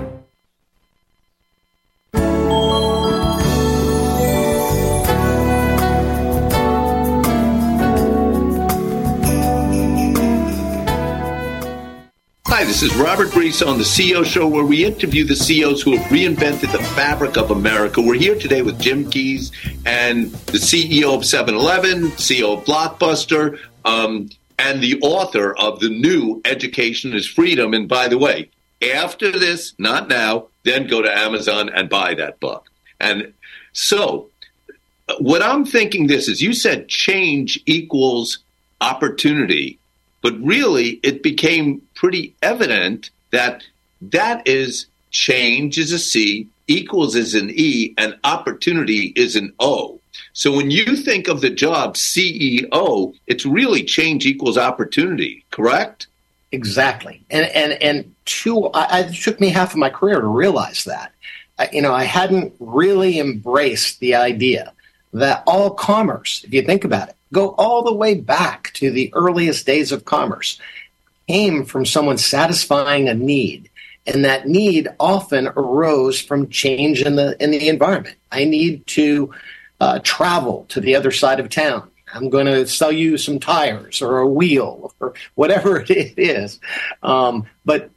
this 12.71 12.83
is 12.83 12.95
Robert 12.95 13.35
Reiss 13.35 13.61
on 13.61 13.77
the 13.77 13.83
CEO 13.83 14.23
Show, 14.23 14.47
where 14.47 14.63
we 14.63 14.85
interview 14.85 15.25
the 15.25 15.35
CEOs 15.35 15.81
who 15.81 15.97
have 15.97 16.09
reinvented 16.09 16.71
the 16.71 16.81
fabric 16.95 17.35
of 17.35 17.51
America. 17.51 18.01
We're 18.01 18.13
here 18.13 18.39
today 18.39 18.61
with 18.61 18.79
Jim 18.79 19.09
Keyes 19.09 19.51
and 19.85 20.31
the 20.31 20.57
CEO 20.57 21.13
of 21.13 21.25
7 21.25 21.53
Eleven, 21.53 22.11
CEO 22.11 22.57
of 22.57 22.63
Blockbuster, 22.63 23.59
um, 23.83 24.29
and 24.57 24.81
the 24.81 25.01
author 25.01 25.53
of 25.57 25.81
the 25.81 25.89
new 25.89 26.39
Education 26.45 27.13
is 27.13 27.27
Freedom. 27.27 27.73
And 27.73 27.89
by 27.89 28.07
the 28.07 28.17
way, 28.17 28.49
after 28.81 29.33
this, 29.33 29.73
not 29.77 30.07
now, 30.07 30.47
then 30.63 30.87
go 30.87 31.01
to 31.01 31.11
Amazon 31.11 31.67
and 31.67 31.89
buy 31.89 32.13
that 32.13 32.39
book. 32.39 32.71
And 33.01 33.33
so, 33.73 34.29
what 35.19 35.41
I'm 35.41 35.65
thinking 35.65 36.07
this 36.07 36.29
is 36.29 36.41
you 36.41 36.53
said 36.53 36.87
change 36.87 37.61
equals 37.65 38.39
opportunity 38.79 39.77
but 40.21 40.39
really, 40.41 40.99
it 41.03 41.23
became 41.23 41.81
pretty 41.95 42.35
evident 42.41 43.09
that 43.31 43.63
that 44.01 44.47
is 44.47 44.85
change 45.11 45.77
is 45.77 45.91
a 45.91 45.99
C, 45.99 46.47
equals 46.67 47.15
is 47.15 47.35
an 47.35 47.51
E, 47.53 47.93
and 47.97 48.17
opportunity 48.23 49.13
is 49.15 49.35
an 49.35 49.53
O. 49.59 49.99
So 50.33 50.55
when 50.55 50.71
you 50.71 50.95
think 50.95 51.27
of 51.27 51.41
the 51.41 51.49
job 51.49 51.95
CEO, 51.95 53.13
it's 53.27 53.45
really 53.45 53.83
change 53.83 54.25
equals 54.25 54.57
opportunity, 54.57 55.43
correct? 55.51 56.07
Exactly. 56.51 57.21
And 57.29 57.45
and 57.47 57.73
and 57.81 58.15
two, 58.25 58.65
I, 58.73 59.01
it 59.01 59.13
took 59.13 59.39
me 59.39 59.49
half 59.49 59.71
of 59.71 59.77
my 59.77 59.89
career 59.89 60.19
to 60.19 60.27
realize 60.27 60.83
that. 60.83 61.13
I, 61.57 61.69
you 61.71 61.81
know, 61.81 61.93
I 61.93 62.03
hadn't 62.03 62.53
really 62.59 63.19
embraced 63.19 63.99
the 63.99 64.15
idea 64.15 64.73
that 65.13 65.43
all 65.45 65.71
commerce, 65.71 66.43
if 66.43 66.53
you 66.53 66.61
think 66.61 66.83
about 66.83 67.09
it, 67.09 67.15
go 67.33 67.49
all 67.57 67.83
the 67.83 67.93
way 67.93 68.15
back 68.15 68.71
to 68.73 68.91
the 68.91 69.11
earliest 69.13 69.65
days 69.65 69.91
of 69.91 70.05
commerce, 70.05 70.59
came 71.27 71.65
from 71.65 71.85
someone 71.85 72.17
satisfying 72.17 73.07
a 73.09 73.13
need. 73.13 73.69
And 74.07 74.25
that 74.25 74.47
need 74.47 74.87
often 74.99 75.47
arose 75.49 76.19
from 76.19 76.49
change 76.49 77.03
in 77.03 77.15
the 77.17 77.37
in 77.41 77.51
the 77.51 77.69
environment. 77.69 78.17
I 78.31 78.45
need 78.45 78.87
to 78.87 79.31
uh, 79.79 79.99
travel 80.03 80.65
to 80.69 80.81
the 80.81 80.95
other 80.95 81.11
side 81.11 81.39
of 81.39 81.49
town. 81.49 81.87
I'm 82.13 82.29
going 82.29 82.47
to 82.47 82.67
sell 82.67 82.91
you 82.91 83.17
some 83.17 83.39
tires 83.39 84.01
or 84.01 84.19
a 84.19 84.27
wheel 84.27 84.93
or 84.99 85.13
whatever 85.35 85.81
it 85.87 86.13
is. 86.17 86.59
Um, 87.03 87.45
but 87.63 87.89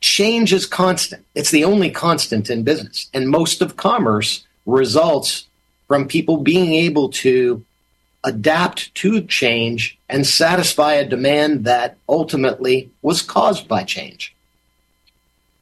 change 0.00 0.52
is 0.52 0.66
constant. 0.66 1.24
It's 1.34 1.50
the 1.50 1.64
only 1.64 1.90
constant 1.90 2.50
in 2.50 2.62
business. 2.62 3.08
And 3.12 3.28
most 3.28 3.62
of 3.62 3.76
commerce 3.76 4.44
results 4.66 5.47
from 5.88 6.06
people 6.06 6.36
being 6.36 6.72
able 6.72 7.08
to 7.08 7.64
adapt 8.22 8.94
to 8.94 9.22
change 9.22 9.98
and 10.08 10.26
satisfy 10.26 10.94
a 10.94 11.08
demand 11.08 11.64
that 11.64 11.96
ultimately 12.08 12.90
was 13.02 13.22
caused 13.22 13.66
by 13.66 13.82
change. 13.82 14.34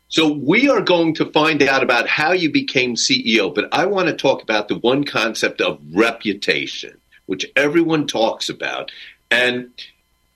So, 0.09 0.33
we 0.33 0.68
are 0.68 0.80
going 0.80 1.14
to 1.14 1.30
find 1.33 1.62
out 1.62 1.83
about 1.83 2.09
how 2.09 2.33
you 2.33 2.50
became 2.50 2.95
CEO, 2.95 3.54
but 3.54 3.68
I 3.73 3.87
want 3.87 4.09
to 4.09 4.14
talk 4.14 4.42
about 4.42 4.68
the 4.68 4.78
one 4.78 5.04
concept 5.04 5.61
of 5.61 5.80
reputation, 5.92 6.99
which 7.26 7.45
everyone 7.56 8.06
talks 8.06 8.49
about. 8.49 8.92
And 9.30 9.71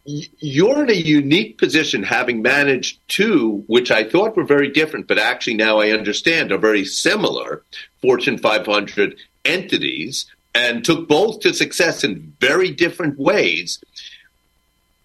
you're 0.04 0.82
in 0.82 0.90
a 0.90 0.94
unique 0.94 1.56
position 1.58 2.02
having 2.02 2.42
managed 2.42 2.98
two, 3.08 3.62
which 3.68 3.90
I 3.90 4.02
thought 4.02 4.36
were 4.36 4.44
very 4.44 4.68
different, 4.68 5.06
but 5.06 5.18
actually 5.18 5.54
now 5.54 5.78
I 5.78 5.90
understand 5.90 6.50
are 6.50 6.58
very 6.58 6.84
similar 6.84 7.62
Fortune 8.02 8.38
500 8.38 9.16
entities 9.44 10.26
and 10.54 10.84
took 10.84 11.08
both 11.08 11.40
to 11.40 11.54
success 11.54 12.04
in 12.04 12.34
very 12.40 12.70
different 12.70 13.18
ways. 13.18 13.82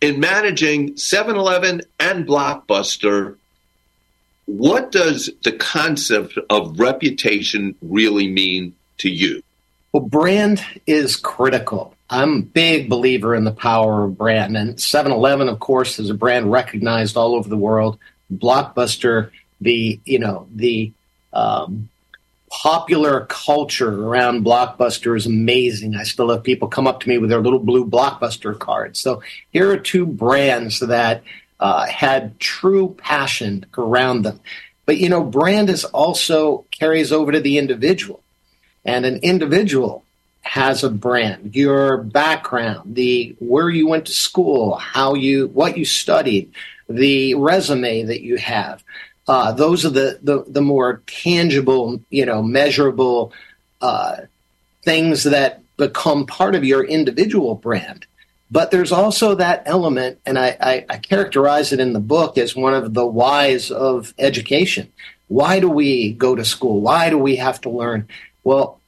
In 0.02 0.20
managing 0.20 0.98
7 0.98 1.36
Eleven 1.36 1.82
and 2.00 2.28
Blockbuster, 2.28 3.38
what 4.46 4.92
does 4.92 5.30
the 5.44 5.52
concept 5.52 6.38
of 6.50 6.80
reputation 6.80 7.76
really 7.82 8.28
mean 8.28 8.76
to 9.00 9.10
you? 9.10 9.42
Well, 9.92 10.04
brand 10.04 10.64
is 10.86 11.16
critical. 11.16 11.96
I'm 12.10 12.38
a 12.38 12.42
big 12.42 12.90
believer 12.90 13.34
in 13.34 13.46
the 13.46 13.52
power 13.52 14.04
of 14.04 14.18
brand. 14.18 14.58
And 14.58 14.80
7 14.80 15.12
Eleven, 15.12 15.48
of 15.48 15.60
course, 15.60 16.00
is 16.00 16.10
a 16.10 16.14
brand 16.14 16.52
recognized 16.52 17.18
all 17.18 17.34
over 17.34 17.50
the 17.50 17.58
world. 17.58 17.98
Blockbuster, 18.32 19.32
the, 19.62 20.00
you 20.06 20.20
know, 20.20 20.48
the, 20.54 20.92
um, 21.34 21.90
popular 22.62 23.26
culture 23.26 24.08
around 24.08 24.46
Blockbuster 24.46 25.18
is 25.18 25.26
amazing. 25.26 25.94
I 25.94 26.04
still 26.04 26.30
have 26.30 26.42
people 26.42 26.70
come 26.70 26.88
up 26.88 27.02
to 27.02 27.10
me 27.10 27.18
with 27.18 27.30
their 27.30 27.42
little 27.42 27.60
blue 27.60 27.86
Blockbuster 27.86 28.58
cards. 28.58 28.98
So 29.02 29.22
here 29.52 29.70
are 29.72 29.78
two 29.78 30.06
brands 30.06 30.80
that 30.80 31.22
uh, 31.60 31.86
had 31.86 32.40
true 32.40 32.96
passion 32.98 33.66
around 33.78 34.22
them. 34.22 34.40
But 34.86 35.00
you 35.00 35.10
know, 35.10 35.22
brand 35.22 35.70
is 35.70 35.84
also 35.84 36.66
carries 36.72 37.12
over 37.12 37.34
to 37.34 37.42
the 37.42 37.58
individual, 37.58 38.24
and 38.86 39.06
an 39.06 39.18
individual 39.18 40.06
has 40.42 40.84
a 40.84 40.90
brand. 40.90 41.56
Your 41.56 41.98
background, 41.98 42.96
the 42.96 43.36
where 43.40 43.70
you 43.70 43.88
went 43.88 44.06
to 44.06 44.14
school, 44.14 44.76
how 44.76 45.14
you 45.14 45.48
what 45.48 45.78
you 45.78 45.84
studied, 45.84 46.54
the 46.88 47.34
resume 47.36 48.04
that 48.04 48.22
you 48.22 48.38
have. 48.38 48.82
Uh, 49.28 49.52
those 49.52 49.86
are 49.86 49.90
the, 49.90 50.20
the, 50.22 50.44
the 50.48 50.62
more 50.62 51.02
tangible, 51.08 52.00
you 52.10 52.26
know, 52.26 52.44
measurable 52.44 53.34
uh, 53.82 54.18
things 54.84 55.24
that 55.24 55.62
become 55.78 56.26
part 56.26 56.56
of 56.56 56.64
your 56.64 56.84
individual 56.84 57.56
brand. 57.56 58.06
But 58.52 58.70
there's 58.70 58.92
also 58.92 59.36
that 59.36 59.64
element, 59.66 60.20
and 60.26 60.38
I, 60.38 60.56
I, 60.62 60.86
I 60.90 60.98
characterize 60.98 61.74
it 61.74 61.80
in 61.80 61.94
the 61.94 62.00
book 62.00 62.38
as 62.38 62.56
one 62.56 62.76
of 62.76 62.94
the 62.94 63.06
whys 63.06 63.72
of 63.72 64.14
education. 64.20 64.92
Why 65.28 65.60
do 65.60 65.70
we 65.70 66.14
go 66.14 66.36
to 66.36 66.46
school? 66.46 66.82
Why 66.82 67.10
do 67.10 67.18
we 67.18 67.38
have 67.38 67.60
to 67.62 67.70
learn? 67.70 68.08
Well, 68.44 68.80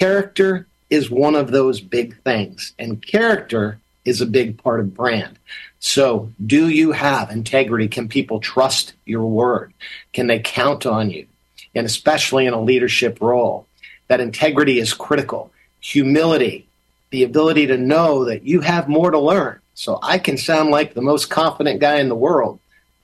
character 0.00 0.66
is 0.88 1.10
one 1.10 1.34
of 1.34 1.50
those 1.50 1.80
big 1.80 2.20
things, 2.22 2.72
and 2.78 3.02
character 3.06 3.78
is 4.08 4.20
a 4.20 4.26
big 4.26 4.62
part 4.62 4.80
of 4.80 4.94
brand. 4.94 5.38
So, 5.80 6.32
do 6.44 6.68
you 6.68 6.92
have 6.92 7.30
integrity? 7.30 7.88
Can 7.88 8.08
people 8.08 8.40
trust 8.40 8.94
your 9.04 9.26
word? 9.26 9.72
Can 10.12 10.26
they 10.26 10.40
count 10.40 10.86
on 10.86 11.10
you? 11.10 11.26
And 11.74 11.86
especially 11.86 12.46
in 12.46 12.54
a 12.54 12.60
leadership 12.60 13.20
role, 13.20 13.66
that 14.08 14.20
integrity 14.20 14.80
is 14.80 14.92
critical. 14.94 15.52
Humility, 15.80 16.66
the 17.10 17.22
ability 17.22 17.66
to 17.68 17.76
know 17.76 18.24
that 18.24 18.44
you 18.44 18.60
have 18.60 18.88
more 18.88 19.10
to 19.10 19.18
learn. 19.18 19.60
So, 19.74 19.98
I 20.02 20.18
can 20.18 20.36
sound 20.36 20.70
like 20.70 20.94
the 20.94 21.02
most 21.02 21.30
confident 21.30 21.80
guy 21.80 21.96
in 21.96 22.08
the 22.08 22.16
world, 22.16 22.58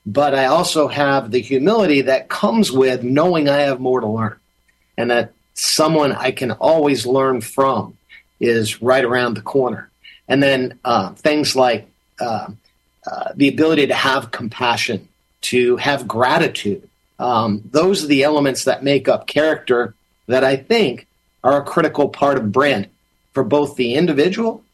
but 0.05 0.35
I 0.35 0.47
also 0.47 0.89
have 0.89 1.31
the 1.31 1.41
humility 1.41 2.01
that 2.03 2.29
comes 2.29 2.73
with 2.73 3.05
knowing 3.05 3.49
I 3.49 3.61
have 3.61 3.79
more 3.79 4.01
to 4.01 4.09
learn 4.09 4.39
and 4.97 5.11
that 5.11 5.33
someone 5.55 6.13
I 6.13 6.31
can 6.31 6.51
always 6.51 7.07
learn 7.07 7.41
from 7.41 7.97
is 8.41 8.83
right 8.83 9.05
around 9.05 9.35
the 9.35 9.43
corner. 9.43 9.91
And 10.29 10.43
then 10.43 10.79
uh, 10.85 11.11
things 11.15 11.55
like 11.55 11.89
uh, 12.21 12.49
uh, 13.07 13.33
the 13.35 13.49
ability 13.49 13.87
to 13.89 13.95
have 13.95 14.31
compassion, 14.31 15.09
to 15.43 15.77
have 15.77 16.09
gratitude. 16.09 16.89
Um, 17.19 17.63
those 17.71 18.03
are 18.03 18.09
the 18.09 18.23
elements 18.23 18.65
that 18.65 18.83
make 18.83 19.09
up 19.09 19.27
character 19.27 19.95
that 20.27 20.45
I 20.45 20.57
think 20.57 21.07
are 21.43 21.61
a 21.61 21.65
critical 21.65 22.09
part 22.09 22.39
of 22.39 22.51
brand 22.53 22.89
for 23.33 23.45
both 23.45 23.77
the 23.77 23.95
individual 23.95 24.65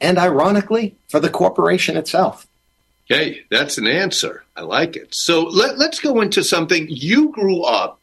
and, 0.00 0.18
ironically, 0.18 0.94
for 1.08 1.20
the 1.20 1.30
corporation 1.30 1.96
itself. 1.96 2.46
Okay, 3.10 3.42
that's 3.50 3.78
an 3.78 3.86
answer. 3.86 4.44
I 4.56 4.62
like 4.62 4.96
it. 4.96 5.14
So 5.14 5.42
let, 5.44 5.78
let's 5.78 6.00
go 6.00 6.20
into 6.20 6.44
something. 6.44 6.86
You 6.88 7.30
grew 7.30 7.62
up, 7.62 8.00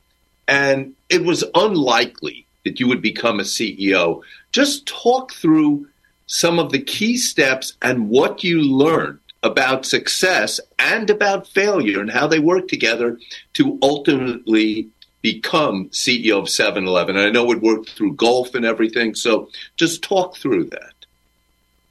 and 0.47 0.93
it 1.09 1.23
was 1.23 1.43
unlikely 1.55 2.45
that 2.65 2.79
you 2.79 2.87
would 2.87 3.01
become 3.01 3.39
a 3.39 3.43
CEO. 3.43 4.21
Just 4.51 4.87
talk 4.87 5.33
through 5.33 5.87
some 6.29 6.59
of 6.59 6.71
the 6.71 6.79
key 6.79 7.17
steps 7.17 7.73
and 7.81 8.07
what 8.07 8.43
you 8.43 8.61
learned 8.61 9.19
about 9.41 9.85
success 9.85 10.59
and 10.77 11.09
about 11.09 11.47
failure 11.47 11.99
and 11.99 12.11
how 12.11 12.27
they 12.27 12.37
work 12.37 12.67
together 12.67 13.17
to 13.53 13.79
ultimately 13.81 14.87
become 15.21 15.89
CEO 15.89 16.39
of 16.39 16.47
7 16.47 16.85
Eleven. 16.85 17.17
I 17.17 17.31
know 17.31 17.51
it 17.51 17.61
worked 17.61 17.89
through 17.89 18.13
golf 18.13 18.53
and 18.53 18.63
everything. 18.63 19.15
So 19.15 19.49
just 19.75 20.03
talk 20.03 20.37
through 20.37 20.65
that. 20.65 20.93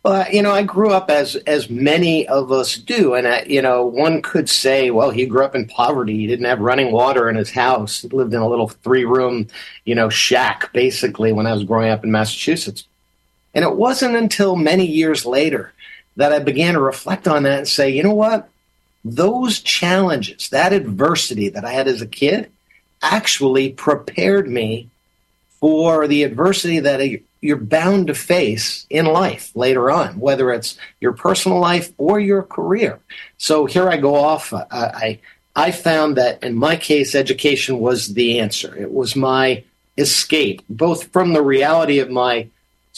Well, 0.04 0.32
you 0.32 0.42
know, 0.42 0.52
I 0.52 0.62
grew 0.62 0.92
up 0.92 1.10
as 1.10 1.34
as 1.34 1.68
many 1.68 2.26
of 2.28 2.52
us 2.52 2.76
do, 2.76 3.14
and 3.14 3.26
I, 3.26 3.42
you 3.42 3.60
know, 3.60 3.84
one 3.84 4.22
could 4.22 4.48
say, 4.48 4.92
well, 4.92 5.10
he 5.10 5.26
grew 5.26 5.44
up 5.44 5.56
in 5.56 5.66
poverty. 5.66 6.16
He 6.16 6.28
didn't 6.28 6.46
have 6.46 6.60
running 6.60 6.92
water 6.92 7.28
in 7.28 7.34
his 7.34 7.50
house. 7.50 8.02
He 8.02 8.08
lived 8.08 8.32
in 8.32 8.40
a 8.40 8.48
little 8.48 8.68
three 8.68 9.04
room, 9.04 9.48
you 9.84 9.96
know, 9.96 10.08
shack, 10.08 10.72
basically, 10.72 11.32
when 11.32 11.48
I 11.48 11.52
was 11.52 11.64
growing 11.64 11.90
up 11.90 12.04
in 12.04 12.12
Massachusetts. 12.12 12.86
And 13.58 13.64
it 13.64 13.74
wasn't 13.74 14.14
until 14.14 14.54
many 14.54 14.86
years 14.86 15.26
later 15.26 15.72
that 16.14 16.32
I 16.32 16.38
began 16.38 16.74
to 16.74 16.80
reflect 16.80 17.26
on 17.26 17.42
that 17.42 17.58
and 17.58 17.66
say, 17.66 17.90
you 17.90 18.04
know 18.04 18.14
what, 18.14 18.48
those 19.04 19.58
challenges, 19.58 20.50
that 20.50 20.72
adversity 20.72 21.48
that 21.48 21.64
I 21.64 21.72
had 21.72 21.88
as 21.88 22.00
a 22.00 22.06
kid, 22.06 22.52
actually 23.02 23.70
prepared 23.70 24.48
me 24.48 24.90
for 25.58 26.06
the 26.06 26.22
adversity 26.22 26.78
that 26.78 27.20
you're 27.40 27.56
bound 27.56 28.06
to 28.06 28.14
face 28.14 28.86
in 28.90 29.06
life 29.06 29.50
later 29.56 29.90
on, 29.90 30.20
whether 30.20 30.52
it's 30.52 30.78
your 31.00 31.12
personal 31.12 31.58
life 31.58 31.92
or 31.98 32.20
your 32.20 32.44
career. 32.44 33.00
So 33.38 33.66
here 33.66 33.88
I 33.88 33.96
go 33.96 34.14
off. 34.14 34.52
I, 34.52 34.66
I, 34.70 35.18
I 35.56 35.70
found 35.72 36.16
that 36.16 36.44
in 36.44 36.54
my 36.54 36.76
case, 36.76 37.16
education 37.16 37.80
was 37.80 38.14
the 38.14 38.38
answer. 38.38 38.76
It 38.76 38.92
was 38.92 39.16
my 39.16 39.64
escape, 39.96 40.62
both 40.68 41.08
from 41.08 41.32
the 41.32 41.42
reality 41.42 41.98
of 41.98 42.08
my 42.08 42.46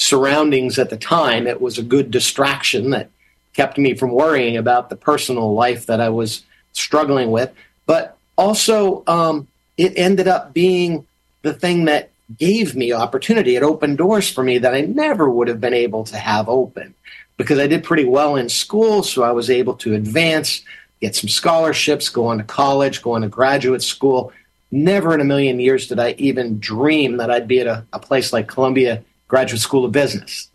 surroundings 0.00 0.78
at 0.78 0.88
the 0.88 0.96
time. 0.96 1.46
It 1.46 1.60
was 1.60 1.78
a 1.78 1.82
good 1.82 2.10
distraction 2.10 2.90
that 2.90 3.10
kept 3.52 3.76
me 3.76 3.94
from 3.94 4.12
worrying 4.12 4.56
about 4.56 4.88
the 4.88 4.96
personal 4.96 5.52
life 5.52 5.86
that 5.86 6.00
I 6.00 6.08
was 6.08 6.42
struggling 6.72 7.30
with, 7.30 7.52
but 7.84 8.16
also 8.38 9.04
um, 9.06 9.46
it 9.76 9.92
ended 9.96 10.26
up 10.26 10.54
being 10.54 11.06
the 11.42 11.52
thing 11.52 11.84
that 11.84 12.10
gave 12.38 12.74
me 12.74 12.92
opportunity. 12.92 13.56
It 13.56 13.62
opened 13.62 13.98
doors 13.98 14.30
for 14.30 14.42
me 14.42 14.56
that 14.58 14.74
I 14.74 14.82
never 14.82 15.28
would 15.28 15.48
have 15.48 15.60
been 15.60 15.74
able 15.74 16.04
to 16.04 16.16
have 16.16 16.48
open 16.48 16.94
because 17.36 17.58
I 17.58 17.66
did 17.66 17.84
pretty 17.84 18.06
well 18.06 18.36
in 18.36 18.48
school. 18.48 19.02
So 19.02 19.22
I 19.22 19.32
was 19.32 19.50
able 19.50 19.74
to 19.74 19.94
advance, 19.94 20.62
get 21.02 21.14
some 21.14 21.28
scholarships, 21.28 22.08
go 22.08 22.28
on 22.28 22.38
to 22.38 22.44
college, 22.44 23.02
go 23.02 23.16
on 23.16 23.22
to 23.22 23.28
graduate 23.28 23.82
school. 23.82 24.32
Never 24.70 25.12
in 25.12 25.20
a 25.20 25.24
million 25.24 25.60
years 25.60 25.88
did 25.88 25.98
I 25.98 26.12
even 26.12 26.58
dream 26.58 27.18
that 27.18 27.30
I'd 27.30 27.48
be 27.48 27.60
at 27.60 27.66
a, 27.66 27.84
a 27.92 27.98
place 27.98 28.32
like 28.32 28.46
Columbia 28.48 29.02
Graduate 29.30 29.62
School 29.62 29.84
of 29.84 29.92
Business. 29.92 30.50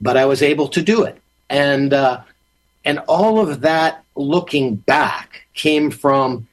But 0.00 0.16
I 0.16 0.26
was 0.26 0.42
able 0.42 0.68
to 0.68 0.80
do 0.80 1.02
it. 1.02 1.20
And, 1.50 1.92
uh, 1.92 2.22
and 2.84 3.00
all 3.00 3.40
of 3.40 3.62
that 3.62 4.04
looking 4.14 4.76
back 4.76 5.42
came 5.54 5.90
from 5.90 6.46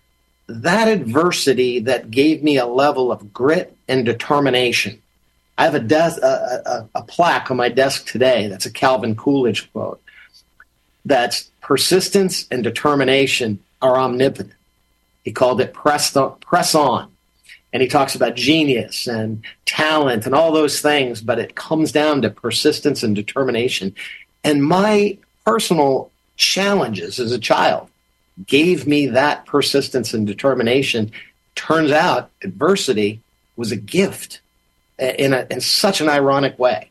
that 0.47 0.87
adversity 0.87 1.79
that 1.81 2.09
gave 2.09 2.41
me 2.41 2.57
a 2.57 2.65
level 2.65 3.11
of 3.11 3.31
grit 3.31 3.77
and 3.87 4.03
determination. 4.03 4.99
I 5.59 5.65
have 5.65 5.75
a, 5.75 5.79
des- 5.79 6.19
a, 6.23 6.61
a, 6.65 6.89
a, 6.95 7.03
plaque 7.03 7.51
on 7.51 7.57
my 7.57 7.69
desk 7.69 8.07
today 8.07 8.47
that's 8.47 8.65
a 8.65 8.71
Calvin 8.71 9.15
Coolidge 9.15 9.71
quote. 9.71 10.01
That's 11.05 11.51
persistence 11.61 12.47
and 12.49 12.63
determination 12.63 13.59
are 13.81 13.97
omnipotent. 13.97 14.53
He 15.23 15.31
called 15.31 15.61
it 15.61 15.73
press, 15.73 16.17
press 16.41 16.73
on. 16.73 17.11
And 17.71 17.81
he 17.81 17.87
talks 17.87 18.15
about 18.15 18.35
genius 18.35 19.07
and 19.07 19.43
talent 19.65 20.25
and 20.25 20.33
all 20.33 20.51
those 20.51 20.81
things, 20.81 21.21
but 21.21 21.39
it 21.39 21.55
comes 21.55 21.91
down 21.91 22.21
to 22.23 22.29
persistence 22.29 23.03
and 23.03 23.15
determination. 23.15 23.95
And 24.43 24.63
my 24.63 25.17
personal 25.45 26.11
challenges 26.35 27.19
as 27.19 27.31
a 27.31 27.39
child 27.39 27.89
gave 28.47 28.87
me 28.87 29.07
that 29.07 29.45
persistence 29.45 30.13
and 30.13 30.25
determination. 30.25 31.11
Turns 31.55 31.91
out 31.91 32.31
adversity 32.43 33.21
was 33.55 33.71
a 33.71 33.75
gift 33.75 34.41
in, 34.97 35.33
a, 35.33 35.45
in 35.51 35.61
such 35.61 36.01
an 36.01 36.09
ironic 36.09 36.57
way. 36.57 36.89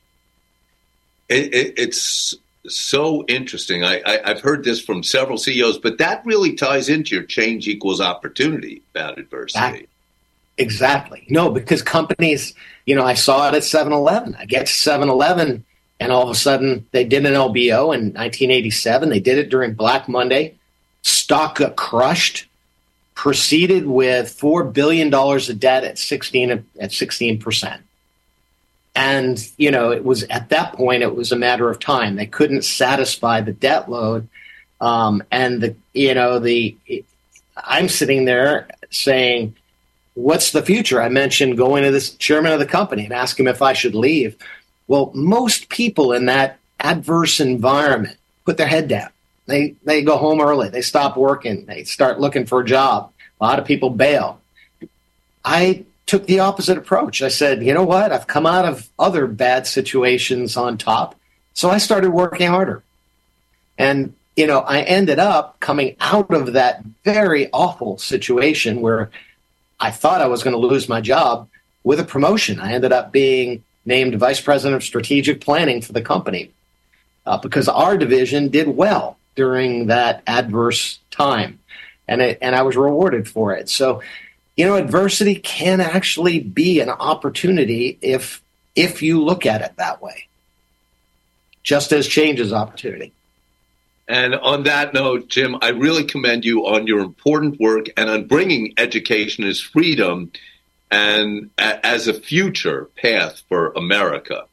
It, 1.29 1.55
it, 1.55 1.75
it's 1.79 2.35
so 2.69 3.25
interesting. 3.27 3.85
I, 3.85 4.03
I, 4.05 4.29
have 4.29 4.41
heard 4.41 4.65
this 4.65 4.81
from 4.81 5.03
several 5.03 5.39
CEOs, 5.39 5.79
but 5.79 5.99
that 5.99 6.25
really 6.25 6.55
ties 6.55 6.89
into 6.89 7.15
your 7.15 7.25
change 7.25 7.69
equals 7.69 8.01
opportunity 8.01 8.83
about 8.95 9.19
adversity. 9.19 9.81
That, 9.81 9.89
exactly. 10.59 11.25
No, 11.29 11.51
because 11.51 11.83
companies, 11.83 12.55
you 12.87 12.95
know, 12.95 13.05
I 13.05 13.15
saw 13.15 13.49
it 13.49 13.55
at 13.55 13.65
7 13.65 13.93
Eleven. 13.93 14.37
I 14.39 14.45
get 14.45 14.67
to 14.67 14.73
7 14.73 15.09
Eleven, 15.09 15.65
and 16.01 16.13
all 16.13 16.23
of 16.23 16.31
a 16.31 16.35
sudden 16.35 16.87
they 16.93 17.05
did 17.05 17.25
an 17.25 17.35
LBO 17.35 17.95
in 17.95 18.13
1987. 18.13 19.09
They 19.09 19.21
did 19.21 19.39
it 19.39 19.49
during 19.49 19.75
Black 19.75 20.09
Monday 20.09 20.55
stock 21.03 21.57
got 21.57 21.77
crushed, 21.77 22.47
proceeded 23.15 23.87
with 23.87 24.31
four 24.31 24.65
billion 24.65 25.11
dollars 25.11 25.49
of 25.49 25.59
debt 25.59 25.85
at 25.85 25.99
sixteen 25.99 26.65
at 26.81 26.93
sixteen 26.93 27.39
percent. 27.39 27.83
And 28.95 29.39
you 29.57 29.71
know, 29.71 29.91
it 29.91 30.05
was 30.05 30.25
at 30.25 30.49
that 30.51 30.75
point 30.75 31.03
it 31.03 31.15
was 31.15 31.33
a 31.33 31.37
matter 31.37 31.69
of 31.71 31.79
time. 31.79 32.17
They 32.17 32.27
couldn't 32.27 32.63
satisfy 32.63 33.41
the 33.41 33.53
debt 33.53 33.91
load, 33.91 34.29
um, 34.81 35.23
and 35.31 35.61
the 35.61 35.77
you 35.95 36.15
know 36.15 36.39
the 36.39 36.77
I'm 37.57 37.89
sitting 37.89 38.25
there 38.25 38.69
saying, 38.91 39.57
"What's 40.23 40.51
the 40.53 40.63
future?" 40.63 41.01
I 41.01 41.09
mentioned 41.09 41.57
going 41.57 41.85
to 41.85 41.91
this 41.91 42.11
chairman 42.15 42.53
of 42.53 42.59
the 42.59 42.67
company 42.67 43.05
and 43.05 43.13
ask 43.13 43.39
him 43.39 43.49
if 43.49 43.63
I 43.63 43.73
should 43.73 43.95
leave. 43.95 44.37
Well, 44.87 45.11
most 45.15 45.69
people 45.69 46.13
in 46.13 46.27
that 46.27 46.59
adverse 46.81 47.41
environment 47.41 48.17
put 48.45 48.57
their 48.57 48.67
head 48.67 48.89
down 48.89 49.11
they 49.49 49.75
they 49.83 50.03
go 50.03 50.17
home 50.17 50.41
early. 50.41 50.69
They 50.69 50.83
stop 50.83 51.17
working. 51.17 51.65
They 51.65 51.83
start 51.83 52.21
looking 52.21 52.47
for 52.47 52.61
a 52.61 52.65
job. 52.65 53.11
A 53.41 53.45
lot 53.45 53.59
of 53.59 53.65
people 53.65 53.91
bail. 53.91 54.41
I 55.45 55.85
took 56.07 56.27
the 56.27 56.41
opposite 56.41 56.79
approach. 56.79 57.23
I 57.23 57.29
said, 57.29 57.63
you 57.63 57.75
know 57.75 57.85
what? 57.85 58.13
I've 58.13 58.27
come 58.27 58.47
out 58.47 58.65
of 58.65 58.89
other 58.99 59.27
bad 59.27 59.67
situations 59.67 60.57
on 60.57 60.79
top, 60.79 61.17
so 61.55 61.71
I 61.71 61.79
started 61.79 62.11
working 62.11 62.49
harder. 62.49 62.83
And 63.79 64.15
you 64.37 64.47
know, 64.47 64.61
I 64.61 64.83
ended 64.83 65.19
up 65.19 65.59
coming 65.59 65.97
out 65.99 66.33
of 66.33 66.53
that 66.53 66.85
very 67.05 67.51
awful 67.53 67.99
situation 67.99 68.81
where 68.81 69.11
I 69.81 69.91
thought 69.91 70.21
I 70.21 70.27
was 70.27 70.43
going 70.43 70.55
to 70.55 70.67
lose 70.67 70.89
my 70.89 71.01
job 71.01 71.49
with 71.85 72.01
a 72.01 72.05
promotion. 72.05 72.61
I 72.61 72.73
ended 72.73 72.93
up 72.93 73.13
being 73.13 73.65
named 73.85 74.15
vice 74.17 74.41
president 74.41 74.77
of 74.77 74.85
strategic 74.85 75.41
planning 75.41 75.81
for 75.81 75.93
the 75.93 76.03
company 76.03 76.53
uh, 77.27 77.39
because 77.39 77.69
our 77.69 77.97
division 77.97 78.49
did 78.49 78.69
well 78.69 79.17
during 79.35 79.87
that 79.87 80.23
adverse 80.27 80.99
time. 81.11 81.59
And, 82.07 82.21
it, 82.21 82.39
and 82.41 82.57
I 82.57 82.63
was 82.63 82.77
rewarded 82.77 83.29
for 83.29 83.55
it. 83.55 83.69
So, 83.69 84.03
you 84.57 84.67
know, 84.67 84.77
adversity 84.77 85.37
can 85.37 85.81
actually 85.81 86.41
be 86.41 86.81
an 86.81 86.89
opportunity 86.89 87.99
if, 88.01 88.43
if 88.75 89.03
you 89.03 89.23
look 89.23 89.47
at 89.47 89.63
it 89.63 89.73
that 89.77 90.03
way, 90.03 90.27
just 91.63 91.93
as 91.93 92.09
change 92.09 92.41
is 92.41 92.53
opportunity. 92.53 93.13
And 94.09 94.35
on 94.35 94.63
that 94.63 94.95
note, 94.95 95.29
Jim, 95.29 95.57
I 95.61 95.69
really 95.69 96.05
commend 96.05 96.45
you 96.45 96.67
on 96.67 96.87
your 96.87 97.01
important 97.01 97.61
work 97.61 97.87
and 97.97 98.09
on 98.09 98.27
bringing 98.27 98.73
education 98.79 99.45
as 99.45 99.61
freedom 99.61 100.33
and 100.91 101.51
as 101.59 102.09
a 102.09 102.15
future 102.15 102.89
path 102.97 103.43
for 103.51 103.73
America. 103.73 104.47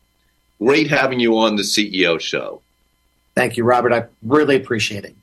Great 0.60 0.88
having 0.88 1.22
you 1.22 1.38
on 1.38 1.56
the 1.56 1.63
CEO 1.63 2.20
show. 2.20 2.62
Thank 3.34 3.56
you, 3.56 3.63
Robert. 3.63 3.94
I 3.94 4.06
really 4.24 4.58
appreciate 4.58 5.06
it. 5.06 5.15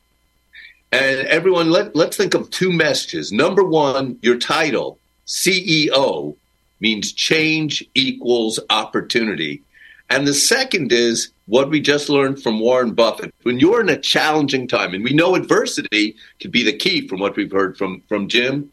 And 0.92 1.26
everyone, 1.26 1.70
let, 1.70 1.94
let's 1.94 2.16
think 2.16 2.34
of 2.34 2.50
two 2.50 2.72
messages. 2.72 3.32
Number 3.32 3.64
one, 3.64 4.18
your 4.22 4.38
title, 4.38 4.98
CEO, 5.26 6.36
means 6.80 7.12
change 7.12 7.84
equals 7.94 8.60
opportunity. 8.68 9.62
And 10.10 10.26
the 10.26 10.34
second 10.34 10.92
is 10.92 11.32
what 11.46 11.70
we 11.70 11.80
just 11.80 12.08
learned 12.08 12.42
from 12.42 12.60
Warren 12.60 12.92
Buffett. 12.92 13.34
When 13.42 13.58
you're 13.58 13.80
in 13.80 13.88
a 13.88 13.98
challenging 13.98 14.68
time, 14.68 14.94
and 14.94 15.04
we 15.04 15.12
know 15.12 15.34
adversity 15.34 16.16
could 16.40 16.52
be 16.52 16.62
the 16.62 16.76
key 16.76 17.08
from 17.08 17.20
what 17.20 17.36
we've 17.36 17.52
heard 17.52 17.76
from, 17.76 18.02
from 18.08 18.28
Jim, 18.28 18.70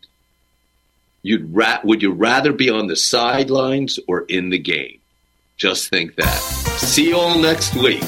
you'd 1.22 1.54
ra- 1.54 1.82
would 1.84 2.02
you 2.02 2.12
rather 2.12 2.54
be 2.54 2.70
on 2.70 2.88
the 2.88 2.96
sidelines 2.96 4.00
or 4.08 4.22
in 4.22 4.50
the 4.50 4.60
game? 4.60 5.00
Just 5.58 5.90
think 5.90 6.16
that. 6.16 6.38
See 6.78 7.10
you 7.10 7.18
all 7.18 7.38
next 7.38 7.76
week. 7.76 8.04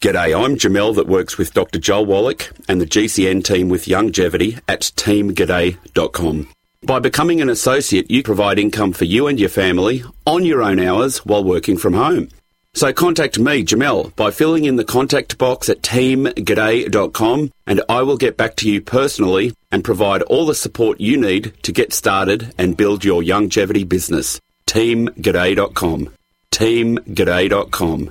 G'day, 0.00 0.44
I'm 0.44 0.56
Jamel 0.56 0.96
that 0.96 1.06
works 1.06 1.38
with 1.38 1.54
Dr. 1.54 1.78
Joel 1.78 2.06
Wallach 2.06 2.50
and 2.68 2.80
the 2.80 2.86
GCN 2.86 3.44
team 3.44 3.68
with 3.68 3.86
Longevity 3.86 4.58
at 4.66 4.80
teamg'day.com. 4.80 6.48
By 6.84 6.98
becoming 6.98 7.40
an 7.40 7.48
associate, 7.48 8.10
you 8.10 8.24
provide 8.24 8.58
income 8.58 8.92
for 8.92 9.04
you 9.04 9.28
and 9.28 9.38
your 9.38 9.48
family 9.48 10.02
on 10.26 10.44
your 10.44 10.62
own 10.62 10.80
hours 10.80 11.18
while 11.18 11.44
working 11.44 11.78
from 11.78 11.94
home. 11.94 12.28
So 12.74 12.92
contact 12.92 13.38
me, 13.38 13.64
Jamel, 13.64 14.16
by 14.16 14.30
filling 14.30 14.64
in 14.64 14.76
the 14.76 14.84
contact 14.84 15.38
box 15.38 15.68
at 15.68 15.82
teamg'day.com 15.82 17.52
and 17.66 17.82
I 17.88 18.02
will 18.02 18.16
get 18.16 18.36
back 18.36 18.56
to 18.56 18.70
you 18.70 18.80
personally 18.80 19.54
and 19.70 19.84
provide 19.84 20.22
all 20.22 20.46
the 20.46 20.54
support 20.54 21.00
you 21.00 21.16
need 21.16 21.52
to 21.62 21.72
get 21.72 21.92
started 21.92 22.52
and 22.58 22.76
build 22.76 23.04
your 23.04 23.22
longevity 23.22 23.84
business 23.84 24.40
teamg'day.com. 24.66 26.08
Teamg'day.com. 26.50 28.10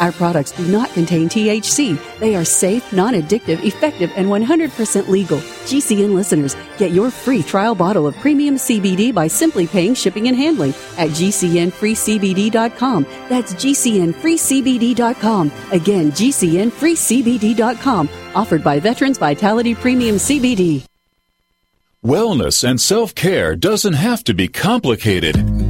Our 0.00 0.10
products 0.12 0.50
do 0.52 0.66
not 0.66 0.92
contain 0.92 1.28
THC. 1.28 1.96
They 2.18 2.34
are 2.34 2.44
safe, 2.44 2.92
non 2.92 3.14
addictive, 3.14 3.62
effective, 3.64 4.10
and 4.16 4.26
100% 4.28 5.08
legal. 5.08 5.38
GCN 5.38 6.14
listeners, 6.14 6.56
get 6.78 6.90
your 6.90 7.10
free 7.10 7.42
trial 7.42 7.74
bottle 7.74 8.06
of 8.06 8.16
premium 8.16 8.56
CBD 8.56 9.14
by 9.14 9.26
simply 9.26 9.66
paying 9.66 9.94
shipping 9.94 10.26
and 10.28 10.36
handling 10.36 10.70
at 10.96 11.10
GCNFreeCBD.com. 11.10 13.06
That's 13.28 13.54
GCNFreeCBD.com. 13.54 15.52
Again, 15.70 16.12
GCNFreeCBD.com. 16.12 18.08
Offered 18.34 18.64
by 18.64 18.80
Veterans 18.80 19.18
Vitality 19.18 19.74
Premium 19.74 20.16
CBD. 20.16 20.82
Wellness 22.02 22.66
and 22.66 22.80
self 22.80 23.14
care 23.14 23.54
doesn't 23.54 23.92
have 23.92 24.24
to 24.24 24.32
be 24.32 24.48
complicated. 24.48 25.69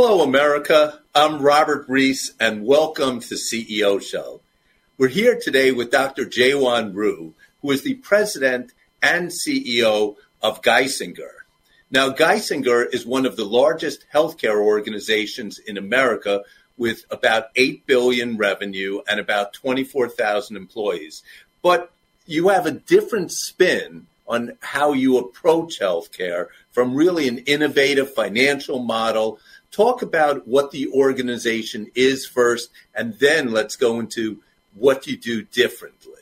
Hello, 0.00 0.22
America. 0.22 1.00
I'm 1.12 1.42
Robert 1.42 1.86
Reiss, 1.88 2.32
and 2.38 2.64
welcome 2.64 3.18
to 3.18 3.34
CEO 3.34 4.00
Show. 4.00 4.40
We're 4.96 5.08
here 5.08 5.40
today 5.42 5.72
with 5.72 5.90
Dr. 5.90 6.24
Jaewon 6.24 6.94
Ryu, 6.94 7.34
who 7.60 7.70
is 7.72 7.82
the 7.82 7.94
president 7.94 8.70
and 9.02 9.32
CEO 9.32 10.14
of 10.40 10.62
Geisinger. 10.62 11.38
Now, 11.90 12.10
Geisinger 12.10 12.94
is 12.94 13.04
one 13.04 13.26
of 13.26 13.34
the 13.36 13.44
largest 13.44 14.04
healthcare 14.14 14.64
organizations 14.64 15.58
in 15.58 15.76
America 15.76 16.44
with 16.76 17.04
about 17.10 17.46
8 17.56 17.84
billion 17.84 18.36
revenue 18.36 19.00
and 19.08 19.18
about 19.18 19.52
24,000 19.52 20.56
employees. 20.56 21.24
But 21.60 21.90
you 22.24 22.50
have 22.50 22.66
a 22.66 22.70
different 22.70 23.32
spin 23.32 24.06
on 24.28 24.58
how 24.60 24.92
you 24.92 25.18
approach 25.18 25.80
healthcare 25.80 26.48
from 26.70 26.94
really 26.94 27.26
an 27.26 27.38
innovative 27.38 28.14
financial 28.14 28.78
model. 28.78 29.40
Talk 29.70 30.02
about 30.02 30.48
what 30.48 30.70
the 30.70 30.88
organization 30.88 31.90
is 31.94 32.26
first, 32.26 32.70
and 32.94 33.14
then 33.18 33.50
let's 33.52 33.76
go 33.76 34.00
into 34.00 34.42
what 34.74 35.06
you 35.06 35.16
do 35.16 35.42
differently. 35.42 36.14